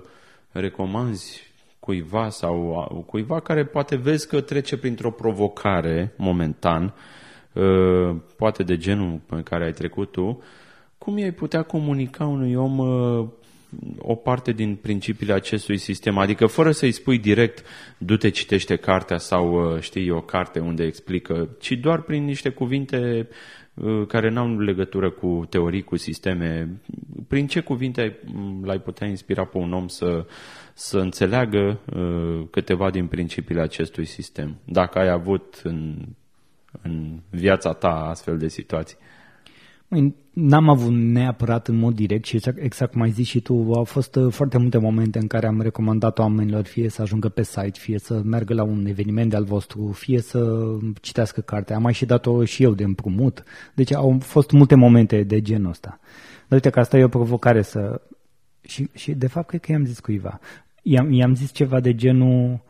recomanzi 0.50 1.52
cuiva 1.78 2.28
sau 2.28 3.04
cuiva 3.06 3.40
care 3.40 3.64
poate 3.64 3.96
vezi 3.96 4.28
că 4.28 4.40
trece 4.40 4.76
printr-o 4.76 5.10
provocare 5.10 6.12
momentan, 6.16 6.94
uh, 7.52 8.16
poate 8.36 8.62
de 8.62 8.76
genul 8.76 9.20
pe 9.26 9.40
care 9.42 9.64
ai 9.64 9.72
trecut 9.72 10.12
tu, 10.12 10.42
cum 10.98 11.18
i-ai 11.18 11.32
putea 11.32 11.62
comunica 11.62 12.24
unui 12.24 12.54
om 12.54 12.78
uh, 12.78 13.28
o 13.98 14.14
parte 14.14 14.52
din 14.52 14.74
principiile 14.74 15.32
acestui 15.32 15.76
sistem? 15.76 16.18
Adică 16.18 16.46
fără 16.46 16.70
să-i 16.70 16.92
spui 16.92 17.18
direct, 17.18 17.66
du-te, 17.98 18.28
citește 18.28 18.76
cartea 18.76 19.18
sau 19.18 19.74
uh, 19.74 19.80
știi 19.80 20.10
o 20.10 20.20
carte 20.20 20.58
unde 20.58 20.84
explică, 20.84 21.48
ci 21.58 21.72
doar 21.72 22.00
prin 22.00 22.24
niște 22.24 22.48
cuvinte 22.48 23.28
Uh, 23.28 23.36
care 24.06 24.28
n-au 24.28 24.58
legătură 24.58 25.10
cu 25.10 25.46
teorii, 25.48 25.82
cu 25.82 25.96
sisteme. 25.96 26.80
Prin 27.28 27.46
ce 27.46 27.60
cuvinte 27.60 28.18
l-ai 28.62 28.80
putea 28.80 29.06
inspira 29.06 29.44
pe 29.44 29.58
un 29.58 29.72
om 29.72 29.88
să, 29.88 30.26
să 30.74 30.98
înțeleagă 30.98 31.80
uh, 31.94 32.46
câteva 32.50 32.90
din 32.90 33.06
principiile 33.06 33.60
acestui 33.60 34.04
sistem? 34.04 34.56
Dacă 34.64 34.98
ai 34.98 35.08
avut 35.08 35.60
în, 35.62 35.96
în 36.82 37.20
viața 37.30 37.72
ta 37.72 38.08
astfel 38.08 38.38
de 38.38 38.48
situații. 38.48 38.96
N-am 40.33 40.68
avut 40.68 40.92
neapărat 40.92 41.68
în 41.68 41.76
mod 41.76 41.94
direct 41.94 42.24
și 42.24 42.37
exact, 42.37 42.59
exact 42.59 42.92
cum 42.92 43.00
ai 43.00 43.11
zis 43.11 43.26
și 43.26 43.40
tu, 43.40 43.72
au 43.72 43.85
fost 43.85 44.14
uh, 44.14 44.33
foarte 44.33 44.59
multe 44.59 44.79
momente 44.79 45.18
în 45.18 45.26
care 45.26 45.46
am 45.46 45.61
recomandat 45.61 46.18
oamenilor 46.18 46.64
fie 46.64 46.88
să 46.88 47.03
ajungă 47.03 47.29
pe 47.29 47.42
site, 47.42 47.79
fie 47.79 47.98
să 47.98 48.20
meargă 48.24 48.55
la 48.55 48.62
un 48.62 48.86
eveniment 48.86 49.30
de-al 49.30 49.45
vostru, 49.45 49.93
fie 49.93 50.20
să 50.20 50.64
citească 51.01 51.41
cartea. 51.41 51.76
Am 51.76 51.82
mai 51.82 51.93
și 51.93 52.05
dat-o 52.05 52.45
și 52.45 52.62
eu 52.62 52.74
de 52.74 52.84
împrumut. 52.84 53.45
Deci 53.74 53.93
au 53.95 54.18
fost 54.20 54.51
multe 54.51 54.74
momente 54.74 55.22
de 55.22 55.41
genul 55.41 55.70
ăsta. 55.70 55.99
Dar 56.49 56.59
uite 56.59 56.70
că 56.70 56.80
asta 56.80 56.99
e 56.99 57.05
o 57.05 57.09
provocare 57.09 57.62
să... 57.62 58.01
Și, 58.61 58.88
și 58.95 59.12
de 59.12 59.26
fapt 59.26 59.49
cred 59.49 59.61
că 59.61 59.72
i-am 59.72 59.84
zis 59.84 60.01
cuiva. 60.01 60.41
I-am, 60.82 61.12
i-am 61.12 61.34
zis 61.34 61.53
ceva 61.53 61.80
de 61.80 61.95
genul 61.95 62.61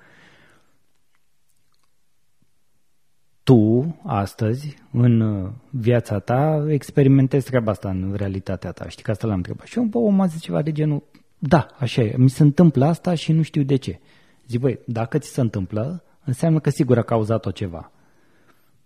tu, 3.51 3.97
astăzi, 4.03 4.77
în 4.93 5.21
uh, 5.21 5.51
viața 5.71 6.19
ta, 6.19 6.65
experimentezi 6.69 7.47
treaba 7.47 7.71
asta 7.71 7.89
în 7.89 8.15
realitatea 8.17 8.71
ta. 8.71 8.89
Știi 8.89 9.03
că 9.03 9.11
asta 9.11 9.27
l-am 9.27 9.37
întrebat. 9.37 9.67
Și 9.67 9.79
un 9.79 9.89
om 9.93 10.21
a 10.21 10.27
zis 10.27 10.41
ceva 10.41 10.63
de 10.63 10.73
genul, 10.73 11.03
da, 11.39 11.67
așa 11.79 12.03
e, 12.03 12.15
mi 12.17 12.29
se 12.29 12.43
întâmplă 12.43 12.85
asta 12.85 13.15
și 13.15 13.33
nu 13.33 13.43
știu 13.43 13.63
de 13.63 13.77
ce. 13.77 13.99
Zic, 14.47 14.61
băi, 14.61 14.79
dacă 14.87 15.19
ți 15.19 15.33
se 15.33 15.41
întâmplă, 15.41 16.03
înseamnă 16.25 16.59
că 16.59 16.71
sigur 16.71 16.99
a 16.99 17.03
cauzat-o 17.03 17.51
ceva. 17.51 17.91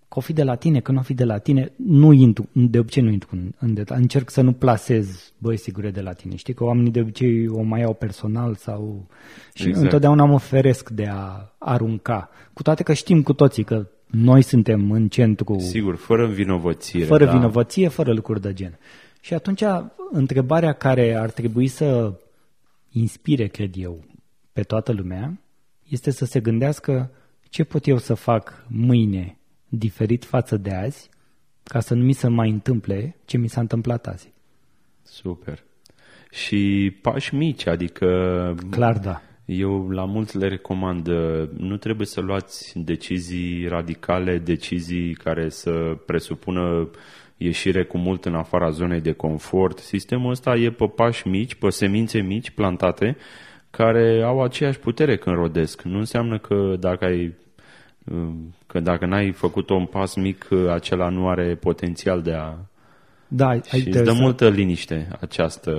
Că 0.09 0.19
o 0.19 0.21
fi 0.21 0.33
de 0.33 0.43
la 0.43 0.55
tine, 0.55 0.81
că 0.81 0.93
nu 0.93 0.99
o 0.99 1.03
fi 1.03 1.15
de 1.15 1.25
la 1.25 1.39
tine, 1.39 1.73
nu 1.77 2.13
intru, 2.13 2.49
de 2.53 2.79
obicei 2.79 3.03
nu 3.03 3.11
intru 3.11 3.29
în, 3.33 3.53
în 3.59 3.75
detalii. 3.75 4.03
Încerc 4.03 4.31
să 4.31 4.41
nu 4.41 4.53
plasez, 4.53 5.33
băi, 5.39 5.57
sigur 5.57 5.91
de 5.91 6.01
la 6.01 6.13
tine. 6.13 6.37
Știi 6.37 6.55
că 6.55 6.65
oamenii 6.65 6.91
de 6.91 7.01
obicei 7.01 7.49
o 7.49 7.63
mai 7.63 7.81
iau 7.81 7.95
personal 7.95 8.55
sau... 8.55 9.07
Și 9.55 9.67
exact. 9.67 9.85
întotdeauna 9.85 10.25
mă 10.25 10.39
feresc 10.39 10.91
de 10.91 11.07
a 11.11 11.53
arunca. 11.59 12.29
Cu 12.53 12.63
toate 12.63 12.83
că 12.83 12.93
știm 12.93 13.23
cu 13.23 13.33
toții 13.33 13.65
că 13.65 13.87
noi 14.15 14.43
suntem 14.43 14.91
în 14.91 15.09
centru... 15.09 15.59
Sigur, 15.59 15.97
fără 15.97 16.27
vinovăție. 16.27 17.05
Fără 17.05 17.25
da. 17.25 17.33
vinovăție, 17.33 17.89
fără 17.89 18.13
lucruri 18.13 18.41
de 18.41 18.53
gen. 18.53 18.79
Și 19.21 19.35
atunci, 19.35 19.63
întrebarea 20.11 20.73
care 20.73 21.15
ar 21.15 21.31
trebui 21.31 21.67
să 21.67 22.13
inspire, 22.91 23.47
cred 23.47 23.75
eu, 23.77 24.05
pe 24.53 24.63
toată 24.63 24.93
lumea, 24.93 25.39
este 25.89 26.11
să 26.11 26.25
se 26.25 26.41
gândească 26.41 27.11
ce 27.49 27.65
pot 27.65 27.87
eu 27.87 27.99
să 27.99 28.15
fac 28.15 28.65
mâine 28.69 29.37
diferit 29.69 30.25
față 30.25 30.57
de 30.57 30.71
azi, 30.71 31.09
ca 31.63 31.81
să 31.81 31.95
nu 31.95 32.05
mi 32.05 32.13
se 32.13 32.29
mai 32.29 32.51
întâmple 32.51 33.17
ce 33.25 33.37
mi 33.37 33.49
s-a 33.49 33.61
întâmplat 33.61 34.07
azi. 34.07 34.33
Super. 35.03 35.65
Și 36.31 36.93
pași 37.03 37.35
mici, 37.35 37.67
adică... 37.67 38.07
Clar, 38.71 38.99
da. 38.99 39.23
Eu 39.45 39.89
la 39.91 40.05
mulți 40.05 40.37
le 40.37 40.49
recomand, 40.49 41.09
nu 41.57 41.77
trebuie 41.77 42.07
să 42.07 42.21
luați 42.21 42.79
decizii 42.79 43.67
radicale, 43.69 44.39
decizii 44.39 45.15
care 45.15 45.49
să 45.49 45.97
presupună 46.07 46.91
ieșire 47.37 47.85
cu 47.85 47.99
mult 47.99 48.25
în 48.25 48.35
afara 48.35 48.71
zonei 48.71 49.01
de 49.01 49.13
confort. 49.13 49.79
Sistemul 49.79 50.31
ăsta 50.31 50.57
e 50.57 50.71
pe 50.71 50.87
pași 50.87 51.29
mici, 51.29 51.55
pe 51.55 51.71
semințe 51.71 52.21
mici 52.21 52.51
plantate, 52.51 53.17
care 53.71 54.23
au 54.23 54.43
aceeași 54.43 54.79
putere 54.79 55.17
când 55.17 55.37
rodesc. 55.37 55.83
Nu 55.83 55.99
înseamnă 55.99 56.39
că 56.39 56.77
dacă 56.79 57.05
ai 57.05 57.35
că 58.67 58.81
dacă 58.81 59.07
n-ai 59.07 59.33
făcut 59.33 59.69
un 59.69 59.87
pas 59.87 60.15
mic, 60.15 60.49
acela 60.71 61.09
nu 61.09 61.29
are 61.29 61.55
potențial 61.55 62.23
de 62.23 62.33
a 62.33 62.55
da, 63.29 63.49
ai 63.49 63.61
și 63.63 63.75
îți 63.75 64.03
dă 64.03 64.13
să... 64.13 64.21
multă 64.21 64.49
liniște 64.49 65.09
această 65.21 65.73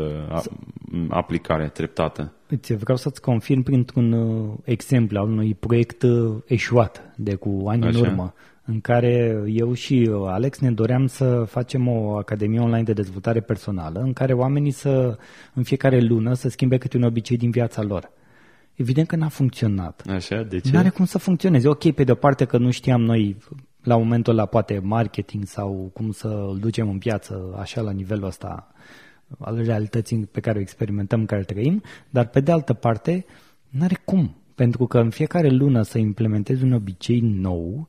aplicare 1.09 1.67
treptată. 1.67 2.33
Îți 2.47 2.73
vreau 2.73 2.97
să-ți 2.97 3.21
confirm 3.21 3.61
printr-un 3.61 4.11
uh, 4.11 4.53
exemplu 4.63 5.19
al 5.19 5.27
unui 5.27 5.53
proiect 5.53 6.01
uh, 6.01 6.35
eșuat 6.45 7.13
de 7.15 7.35
cu 7.35 7.63
ani 7.67 7.85
Așa. 7.85 7.97
în 7.97 8.05
urmă, 8.05 8.33
în 8.65 8.81
care 8.81 9.43
eu 9.47 9.73
și 9.73 10.09
uh, 10.11 10.27
Alex 10.27 10.59
ne 10.59 10.71
doream 10.71 11.07
să 11.07 11.43
facem 11.47 11.87
o 11.87 12.15
academie 12.15 12.59
online 12.59 12.83
de 12.83 12.93
dezvoltare 12.93 13.39
personală, 13.39 13.99
în 13.99 14.13
care 14.13 14.33
oamenii 14.33 14.71
să, 14.71 15.17
în 15.53 15.63
fiecare 15.63 15.99
lună, 15.99 16.33
să 16.33 16.49
schimbe 16.49 16.77
câte 16.77 16.97
un 16.97 17.03
obicei 17.03 17.37
din 17.37 17.49
viața 17.49 17.81
lor. 17.81 18.11
Evident 18.73 19.07
că 19.07 19.15
n-a 19.15 19.27
funcționat. 19.27 20.03
Așa, 20.09 20.43
de 20.43 20.59
ce? 20.59 20.71
N-are 20.71 20.89
cum 20.89 21.05
să 21.05 21.17
funcționeze. 21.17 21.67
Ok, 21.67 21.91
pe 21.91 22.03
de 22.03 22.11
o 22.11 22.15
parte 22.15 22.45
că 22.45 22.57
nu 22.57 22.71
știam 22.71 23.01
noi 23.01 23.37
la 23.83 23.97
momentul 23.97 24.33
ăla 24.33 24.45
poate 24.45 24.79
marketing 24.83 25.45
sau 25.45 25.89
cum 25.93 26.11
să 26.11 26.27
îl 26.27 26.57
ducem 26.59 26.89
în 26.89 26.97
piață 26.97 27.55
așa 27.59 27.81
la 27.81 27.91
nivelul 27.91 28.25
ăsta 28.25 28.67
al 29.39 29.63
realității 29.63 30.29
pe 30.31 30.39
care 30.39 30.57
o 30.57 30.61
experimentăm, 30.61 31.19
în 31.19 31.25
care 31.25 31.41
trăim, 31.41 31.81
dar 32.09 32.27
pe 32.27 32.39
de 32.39 32.51
altă 32.51 32.73
parte 32.73 33.25
n-are 33.69 34.01
cum. 34.05 34.35
Pentru 34.55 34.85
că 34.85 34.99
în 34.99 35.09
fiecare 35.09 35.49
lună 35.49 35.81
să 35.81 35.97
implementezi 35.97 36.63
un 36.63 36.71
obicei 36.71 37.19
nou, 37.19 37.87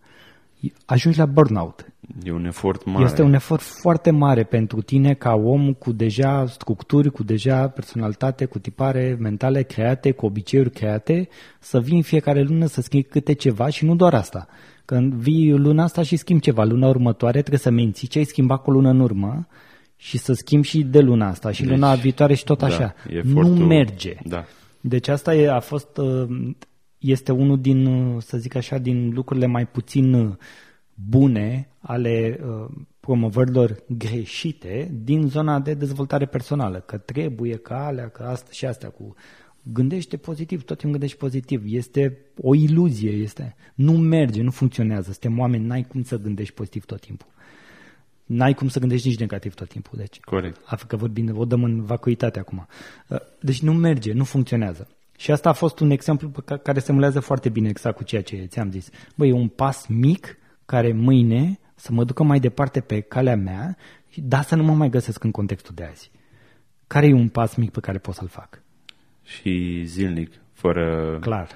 ajungi 0.84 1.18
la 1.18 1.26
burnout. 1.26 1.92
E 2.22 2.32
un 2.32 2.44
efort 2.44 2.84
mare. 2.84 3.04
Este 3.04 3.22
un 3.22 3.34
efort 3.34 3.62
foarte 3.62 4.10
mare 4.10 4.44
pentru 4.44 4.82
tine 4.82 5.14
ca 5.14 5.34
om 5.34 5.72
cu 5.72 5.92
deja 5.92 6.46
structuri, 6.46 7.10
cu 7.10 7.22
deja 7.22 7.68
personalitate, 7.68 8.44
cu 8.44 8.58
tipare 8.58 9.16
mentale 9.20 9.62
create, 9.62 10.10
cu 10.10 10.26
obiceiuri 10.26 10.70
create, 10.70 11.28
să 11.60 11.80
vii 11.80 11.96
în 11.96 12.02
fiecare 12.02 12.42
lună 12.42 12.66
să 12.66 12.80
schimbi 12.80 13.06
câte 13.06 13.32
ceva 13.32 13.68
și 13.68 13.84
nu 13.84 13.94
doar 13.94 14.14
asta. 14.14 14.46
Când 14.84 15.12
vii 15.12 15.52
luna 15.52 15.82
asta 15.82 16.02
și 16.02 16.16
schimbi 16.16 16.42
ceva, 16.42 16.64
luna 16.64 16.88
următoare 16.88 17.38
trebuie 17.38 17.58
să 17.58 17.70
menții 17.70 18.08
ce 18.08 18.18
ai 18.18 18.24
schimbat 18.24 18.62
cu 18.62 18.70
luna 18.70 18.90
în 18.90 19.00
urmă 19.00 19.46
și 19.96 20.18
să 20.18 20.32
schimbi 20.32 20.66
și 20.66 20.82
de 20.82 21.00
luna 21.00 21.28
asta 21.28 21.50
și 21.50 21.62
deci, 21.62 21.70
luna 21.70 21.94
viitoare 21.94 22.34
și 22.34 22.44
tot 22.44 22.58
da, 22.58 22.66
așa. 22.66 22.94
Efortul, 23.08 23.52
nu 23.52 23.66
merge. 23.66 24.14
Da. 24.24 24.44
Deci 24.80 25.08
asta 25.08 25.34
e, 25.34 25.50
a 25.50 25.60
fost, 25.60 25.96
uh, 25.96 26.28
este 26.98 27.32
unul 27.32 27.60
din, 27.60 27.86
uh, 27.86 28.22
să 28.22 28.38
zic 28.38 28.54
așa, 28.54 28.78
din 28.78 29.12
lucrurile 29.14 29.46
mai 29.46 29.66
puțin 29.66 30.14
uh, 30.14 30.34
bune 30.94 31.68
ale 31.78 32.40
uh, 32.42 32.70
promovărilor 33.00 33.82
greșite 33.88 34.90
din 35.04 35.28
zona 35.28 35.60
de 35.60 35.74
dezvoltare 35.74 36.26
personală, 36.26 36.78
că 36.78 36.96
trebuie, 36.96 37.56
că 37.56 37.74
alea, 37.74 38.08
că 38.08 38.22
asta 38.22 38.48
și 38.50 38.66
astea 38.66 38.88
cu 38.88 39.14
gândește 39.72 40.16
pozitiv, 40.16 40.58
tot 40.58 40.78
timpul 40.78 40.90
gândești 40.90 41.18
pozitiv. 41.18 41.62
Este 41.66 42.18
o 42.40 42.54
iluzie, 42.54 43.10
este. 43.10 43.56
Nu 43.74 43.92
merge, 43.92 44.42
nu 44.42 44.50
funcționează. 44.50 45.10
Suntem 45.12 45.38
oameni, 45.38 45.66
n-ai 45.66 45.82
cum 45.82 46.02
să 46.02 46.18
gândești 46.18 46.54
pozitiv 46.54 46.84
tot 46.84 47.00
timpul. 47.00 47.28
N-ai 48.26 48.54
cum 48.54 48.68
să 48.68 48.78
gândești 48.78 49.08
nici 49.08 49.18
negativ 49.18 49.54
tot 49.54 49.68
timpul. 49.68 49.98
Deci, 49.98 50.20
Corect. 50.20 50.60
Că 50.86 50.96
vorbim, 50.96 51.38
o 51.38 51.44
dăm 51.44 51.62
în 51.64 51.84
vacuitate 51.84 52.38
acum. 52.38 52.66
Uh, 53.08 53.18
deci 53.40 53.62
nu 53.62 53.72
merge, 53.72 54.12
nu 54.12 54.24
funcționează. 54.24 54.88
Și 55.16 55.30
asta 55.30 55.48
a 55.48 55.52
fost 55.52 55.80
un 55.80 55.90
exemplu 55.90 56.28
pe 56.28 56.56
care 56.62 56.78
se 56.78 56.92
mulează 56.92 57.20
foarte 57.20 57.48
bine 57.48 57.68
exact 57.68 57.96
cu 57.96 58.04
ceea 58.04 58.22
ce 58.22 58.36
ți-am 58.36 58.70
zis. 58.70 58.90
Băi, 59.14 59.28
e 59.28 59.32
un 59.32 59.48
pas 59.48 59.86
mic 59.86 60.38
care 60.64 60.92
mâine 60.92 61.58
să 61.74 61.92
mă 61.92 62.04
ducă 62.04 62.22
mai 62.22 62.40
departe 62.40 62.80
pe 62.80 63.00
calea 63.00 63.36
mea, 63.36 63.76
dar 64.14 64.42
să 64.42 64.54
nu 64.54 64.62
mă 64.62 64.74
mai 64.74 64.88
găsesc 64.88 65.24
în 65.24 65.30
contextul 65.30 65.74
de 65.74 65.84
azi. 65.84 66.10
Care 66.86 67.06
e 67.06 67.12
un 67.12 67.28
pas 67.28 67.54
mic 67.54 67.70
pe 67.70 67.80
care 67.80 67.98
pot 67.98 68.14
să-l 68.14 68.28
fac? 68.28 68.62
Și 69.22 69.82
zilnic, 69.84 70.32
fără... 70.52 71.18
Clar. 71.20 71.48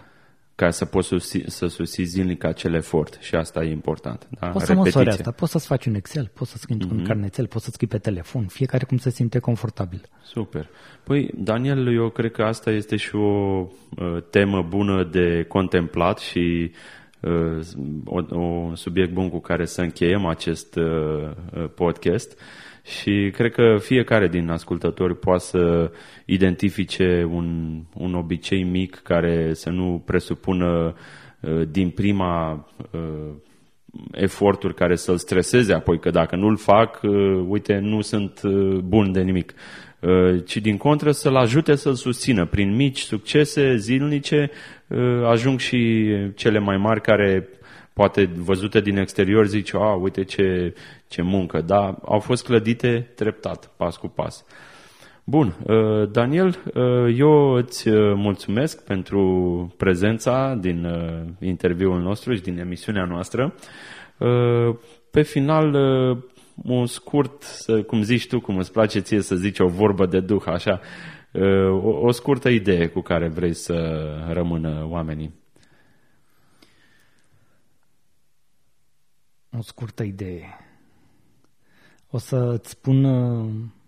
Ca 0.61 0.71
să 0.71 0.85
poți 0.85 1.07
susți, 1.07 1.43
să 1.47 1.67
susții 1.67 2.05
zilnic 2.05 2.45
acel 2.45 2.75
efort 2.75 3.19
și 3.21 3.35
asta 3.35 3.65
e 3.65 3.71
important. 3.71 4.29
Da? 4.41 4.47
Poți 4.47 4.65
să 4.65 4.75
măsori 4.75 5.09
asta, 5.09 5.31
poți 5.31 5.53
să-ți 5.53 5.67
faci 5.67 5.87
un 5.87 5.95
Excel, 5.95 6.31
poți 6.35 6.51
să 6.51 6.57
scrii 6.57 6.77
mm-hmm. 6.77 6.91
un 6.91 7.05
carnețel, 7.05 7.47
poți 7.47 7.65
să 7.65 7.71
scrii 7.71 7.89
pe 7.89 7.99
telefon, 7.99 8.47
fiecare 8.47 8.85
cum 8.85 8.97
se 8.97 9.11
simte 9.11 9.39
confortabil. 9.39 10.09
Super. 10.23 10.69
Păi, 11.05 11.31
Daniel, 11.35 11.95
eu 11.95 12.09
cred 12.09 12.31
că 12.31 12.43
asta 12.43 12.71
este 12.71 12.97
și 12.97 13.15
o 13.15 13.21
uh, 13.21 14.23
temă 14.31 14.67
bună 14.69 15.05
de 15.05 15.45
contemplat 15.49 16.19
și 16.19 16.73
un 18.31 18.75
subiect 18.75 19.13
bun 19.13 19.31
cu 19.31 19.39
care 19.39 19.65
să 19.65 19.81
încheiem 19.81 20.27
acest 20.27 20.77
uh, 20.77 20.85
uh, 20.85 21.71
podcast 21.75 22.39
și 22.85 23.31
cred 23.35 23.53
că 23.53 23.77
fiecare 23.81 24.29
din 24.29 24.49
ascultători 24.49 25.19
poate 25.19 25.43
să 25.43 25.91
identifice 26.25 27.29
un, 27.31 27.81
un 27.95 28.15
obicei 28.15 28.63
mic 28.63 28.95
care 28.95 29.55
să 29.55 29.71
nu 29.71 30.03
presupună 30.07 30.95
uh, 31.41 31.63
din 31.71 31.91
prima 31.91 32.67
eforturi 34.13 34.75
care 34.75 34.97
să-l 34.97 35.17
streseze 35.17 35.73
apoi, 35.73 35.99
că 35.99 36.11
dacă 36.11 36.37
nu-l 36.37 36.57
fac, 36.57 37.01
uite, 37.47 37.79
nu 37.79 38.01
sunt 38.01 38.43
bun 38.85 39.13
de 39.13 39.21
nimic. 39.21 39.55
Uh, 40.01 40.45
ci 40.45 40.57
din 40.57 40.77
contră 40.77 41.11
să-l 41.11 41.37
ajute 41.37 41.75
să-l 41.75 41.95
susțină. 41.95 42.47
Prin 42.47 42.75
mici 42.75 42.99
succese 42.99 43.77
zilnice 43.77 44.51
uh, 44.87 44.99
ajung 45.25 45.59
și 45.59 46.09
cele 46.35 46.59
mai 46.59 46.77
mari 46.77 47.01
care 47.01 47.49
poate 48.01 48.31
văzute 48.37 48.81
din 48.81 48.97
exterior 48.97 49.47
zici, 49.47 49.75
a, 49.75 49.95
uite 49.95 50.25
ce, 50.25 50.75
ce 51.09 51.23
muncă, 51.23 51.61
dar 51.61 51.99
au 52.05 52.19
fost 52.19 52.45
clădite 52.45 53.13
treptat, 53.15 53.73
pas 53.77 53.97
cu 53.97 54.09
pas. 54.09 54.45
Bun, 55.25 55.57
uh, 55.67 56.11
Daniel, 56.11 56.59
eu 57.17 57.53
îți 57.53 57.91
mulțumesc 58.15 58.85
pentru 58.85 59.23
prezența 59.77 60.59
din 60.61 60.87
interviul 61.41 62.01
nostru 62.01 62.35
și 62.35 62.43
din 62.43 62.59
emisiunea 62.59 63.05
noastră. 63.05 63.55
Pe 65.11 65.23
final, 65.23 65.75
un 66.63 66.87
scurt, 66.87 67.45
cum 67.87 68.03
zici 68.03 68.27
tu, 68.27 68.41
cum 68.41 68.59
îți 68.59 68.73
place 68.73 69.01
ție 69.01 69.21
să 69.21 69.35
zici 69.35 69.59
o 69.59 69.67
vorbă 69.67 70.07
de 70.07 70.21
duh, 70.21 70.43
așa, 70.47 70.81
o, 71.83 71.89
o 72.07 72.11
scurtă 72.11 72.49
idee 72.49 72.87
cu 72.87 73.01
care 73.01 73.29
vrei 73.29 73.55
să 73.55 74.07
rămână 74.33 74.87
oamenii. 74.89 75.40
O 79.59 79.63
scurtă 79.63 80.03
idee. 80.03 80.45
O 82.11 82.19
să-ți 82.19 82.71
spun 82.71 83.05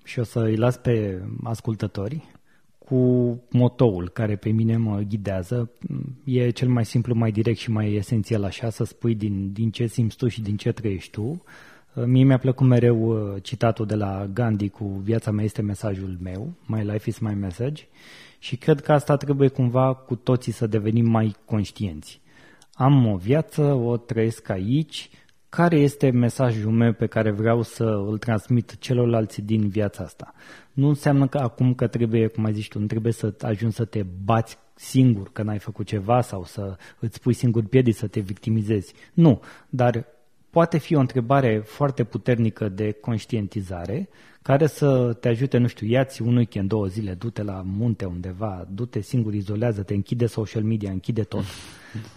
și 0.05 0.19
o 0.19 0.23
să 0.23 0.41
îi 0.41 0.57
las 0.57 0.77
pe 0.77 1.23
ascultători 1.43 2.25
cu 2.79 2.97
motoul 3.51 4.09
care 4.09 4.37
pe 4.37 4.51
mine 4.51 4.77
mă 4.77 5.01
ghidează. 5.01 5.71
E 6.25 6.51
cel 6.51 6.69
mai 6.69 6.85
simplu, 6.85 7.15
mai 7.15 7.31
direct 7.31 7.59
și 7.59 7.71
mai 7.71 7.95
esențial 7.95 8.45
așa, 8.45 8.71
să 8.71 8.85
spui 8.85 9.15
din, 9.15 9.53
din 9.53 9.71
ce 9.71 9.87
simți 9.87 10.17
tu 10.17 10.29
și 10.29 10.43
din 10.43 10.57
ce 10.57 10.73
trăiești 10.73 11.11
tu 11.11 11.43
Mie 11.95 12.25
mi-a 12.25 12.39
plăcut 12.39 12.67
mereu 12.67 13.03
uh, 13.03 13.43
citatul 13.43 13.87
de 13.87 13.95
la 13.95 14.27
Gandhi 14.33 14.69
cu 14.69 14.85
viața 14.85 15.31
mea 15.31 15.45
este 15.45 15.63
mesajul 15.63 16.19
meu, 16.23 16.53
my 16.67 16.83
life 16.85 17.09
is 17.09 17.19
my 17.19 17.35
message 17.35 17.83
și 18.39 18.57
cred 18.57 18.81
că 18.81 18.93
asta 18.93 19.17
trebuie 19.17 19.49
cumva 19.49 19.95
cu 19.95 20.17
toții 20.17 20.53
să 20.53 20.67
devenim 20.67 21.11
mai 21.11 21.37
conștienți. 21.45 22.21
Am 22.73 23.07
o 23.07 23.17
viață, 23.17 23.63
o 23.63 23.97
trăiesc 23.97 24.49
aici, 24.49 25.11
care 25.57 25.77
este 25.77 26.11
mesajul 26.11 26.73
meu 26.73 26.93
pe 26.93 27.07
care 27.07 27.31
vreau 27.31 27.63
să 27.63 27.85
îl 27.85 28.19
transmit 28.19 28.79
celorlalți 28.79 29.41
din 29.41 29.69
viața 29.69 30.03
asta. 30.03 30.35
Nu 30.73 30.89
înseamnă 30.89 31.27
că 31.27 31.39
acum 31.39 31.75
că 31.75 31.87
trebuie, 31.87 32.27
cum 32.27 32.45
ai 32.45 32.53
zis 32.53 32.67
tu, 32.67 32.79
nu 32.79 32.87
trebuie 32.87 33.13
să 33.13 33.35
ajungi 33.41 33.75
să 33.75 33.85
te 33.85 34.03
bați 34.25 34.59
singur 34.75 35.33
că 35.33 35.43
n-ai 35.43 35.59
făcut 35.59 35.87
ceva 35.87 36.21
sau 36.21 36.45
să 36.45 36.77
îți 36.99 37.21
pui 37.21 37.33
singur 37.33 37.65
piedici 37.65 37.95
să 37.95 38.07
te 38.07 38.21
victimizezi. 38.21 38.95
Nu, 39.13 39.41
dar 39.69 40.05
poate 40.51 40.79
fi 40.79 40.95
o 40.95 41.01
întrebare 41.01 41.63
foarte 41.65 42.05
puternică 42.05 42.69
de 42.69 42.93
conștientizare 42.93 44.09
care 44.43 44.67
să 44.67 45.17
te 45.21 45.29
ajute, 45.29 45.59
nu 45.59 45.67
știu, 45.67 45.87
ia-ți 45.87 46.23
un 46.23 46.37
weekend, 46.37 46.69
două 46.69 46.87
zile, 46.87 47.15
du-te 47.15 47.43
la 47.43 47.63
munte 47.65 48.05
undeva, 48.05 48.69
du-te 48.75 49.01
singur, 49.01 49.35
izolează-te, 49.35 49.95
închide 49.95 50.27
social 50.27 50.63
media, 50.63 50.91
închide 50.91 51.23
tot. 51.23 51.45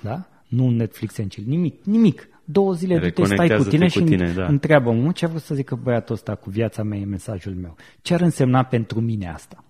Da? 0.02 0.28
Nu 0.48 0.70
Netflix 0.70 1.18
and 1.20 1.30
chill, 1.30 1.48
nimic, 1.48 1.84
nimic. 1.84 2.30
Două 2.46 2.74
zile 2.74 3.00
du-te, 3.00 3.26
stai 3.26 3.58
cu 3.58 3.64
tine 3.64 3.88
și 3.88 4.02
tine, 4.02 4.34
da. 4.34 4.46
întreabă-mă 4.46 5.12
ce 5.12 5.26
a 5.26 5.28
vrut 5.28 5.42
să 5.42 5.56
zică 5.56 5.76
băiatul 5.76 6.16
ăsta 6.16 6.36
cu 6.36 6.50
viața 6.50 6.84
mea, 6.84 6.98
e 6.98 7.06
mesajul 7.06 7.54
meu. 7.54 7.76
Ce 8.02 8.14
ar 8.14 8.22
însemna 8.22 8.64
pentru 8.64 9.02
mine 9.02 9.30
asta? 9.30 9.64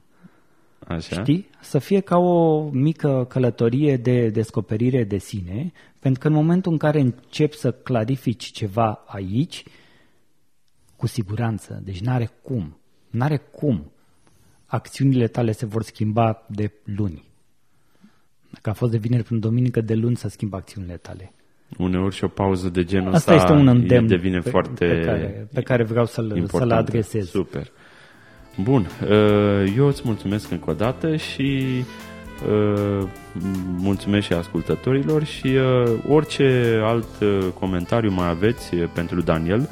Așa. 0.88 1.22
Știi? 1.22 1.50
Să 1.62 1.80
fie 1.80 2.00
ca 2.00 2.18
o 2.18 2.70
mică 2.70 3.26
călătorie 3.30 3.98
de 3.98 4.30
descoperire 4.30 5.04
de 5.04 5.18
sine, 5.18 5.72
pentru 6.00 6.22
că 6.22 6.28
în 6.28 6.34
momentul 6.34 6.72
în 6.72 6.78
care 6.78 7.00
începi 7.00 7.58
să 7.58 7.72
clarifici 7.72 8.44
ceva 8.44 9.04
aici, 9.08 9.64
cu 10.96 11.08
siguranță, 11.08 11.82
deci 11.84 12.00
n-are 12.00 12.32
cum, 12.42 12.78
n-are 13.10 13.38
cum, 13.38 13.92
acțiunile 14.66 15.28
tale 15.28 15.52
se 15.52 15.66
vor 15.66 15.84
schimba 15.84 16.46
de 16.48 16.72
luni. 16.84 17.24
Dacă 18.52 18.70
a 18.70 18.74
fost 18.74 18.92
de 18.92 18.98
vineri 18.98 19.24
până 19.24 19.40
duminică, 19.40 19.82
de 19.82 19.94
luni 19.94 20.16
să 20.16 20.28
schimbă 20.28 20.56
acțiunile 20.56 20.98
tale. 20.98 21.34
Uneori 21.78 22.16
și 22.16 22.24
o 22.24 22.28
pauză 22.28 22.70
de 22.70 22.84
genul 22.84 23.14
Asta 23.14 23.34
ăsta 23.34 23.34
este 23.34 23.62
un 23.62 23.68
îndemn 23.68 24.08
devine 24.08 24.40
pe, 24.40 24.50
foarte 24.50 24.86
pe, 24.86 25.00
care, 25.00 25.48
pe 25.54 25.62
care 25.62 25.84
vreau 25.84 26.06
să-l, 26.06 26.46
să-l 26.48 26.72
adresez. 26.72 27.30
Super. 27.30 27.72
Bun, 28.64 28.88
uh, 29.02 29.74
eu 29.78 29.88
îți 29.88 30.02
mulțumesc 30.06 30.52
încă 30.52 30.70
o 30.70 30.74
dată 30.74 31.16
și 31.16 31.66
uh, 32.50 33.08
mulțumesc 33.78 34.26
și 34.26 34.34
ascultătorilor 34.34 35.24
și 35.24 35.48
uh, 35.48 35.92
orice 36.08 36.80
alt 36.84 37.08
comentariu 37.60 38.12
mai 38.12 38.30
aveți 38.30 38.76
pentru 38.76 39.22
Daniel, 39.22 39.70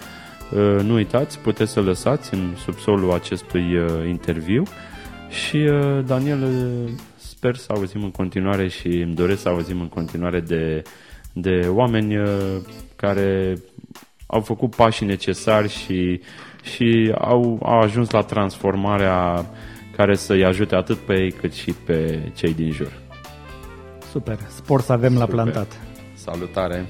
nu 0.84 0.94
uitați, 0.94 1.40
puteți 1.40 1.72
să 1.72 1.82
lăsați 1.82 2.34
în 2.34 2.54
subsolul 2.56 3.12
acestui 3.12 3.64
interviu 4.08 4.64
și 5.30 5.70
Daniel 6.06 6.48
sper 7.16 7.56
să 7.56 7.72
auzim 7.76 8.04
în 8.04 8.12
continuare 8.12 8.68
și 8.68 8.88
îmi 8.88 9.16
doresc 9.16 9.42
să 9.42 9.50
auzim 9.50 9.80
în 9.80 9.88
continuare 9.88 10.40
de, 10.40 10.82
de 11.34 11.68
oameni 11.70 12.18
care 12.96 13.58
au 14.26 14.42
făcut 14.42 14.76
pașii 14.76 15.06
necesari 15.06 15.70
și 15.70 16.22
și 16.64 17.14
au, 17.20 17.60
au 17.64 17.80
ajuns 17.80 18.10
la 18.10 18.22
transformarea 18.22 19.46
care 19.96 20.16
să-i 20.16 20.46
ajute 20.46 20.76
atât 20.76 20.98
pe 20.98 21.14
ei 21.14 21.32
cât 21.32 21.54
și 21.54 21.74
pe 21.86 22.30
cei 22.36 22.54
din 22.54 22.72
jur. 22.72 22.92
Super, 24.12 24.38
spor 24.50 24.82
să 24.82 24.92
avem 24.92 25.12
Super. 25.12 25.28
la 25.28 25.34
plantat. 25.34 25.80
Salutare! 26.14 26.86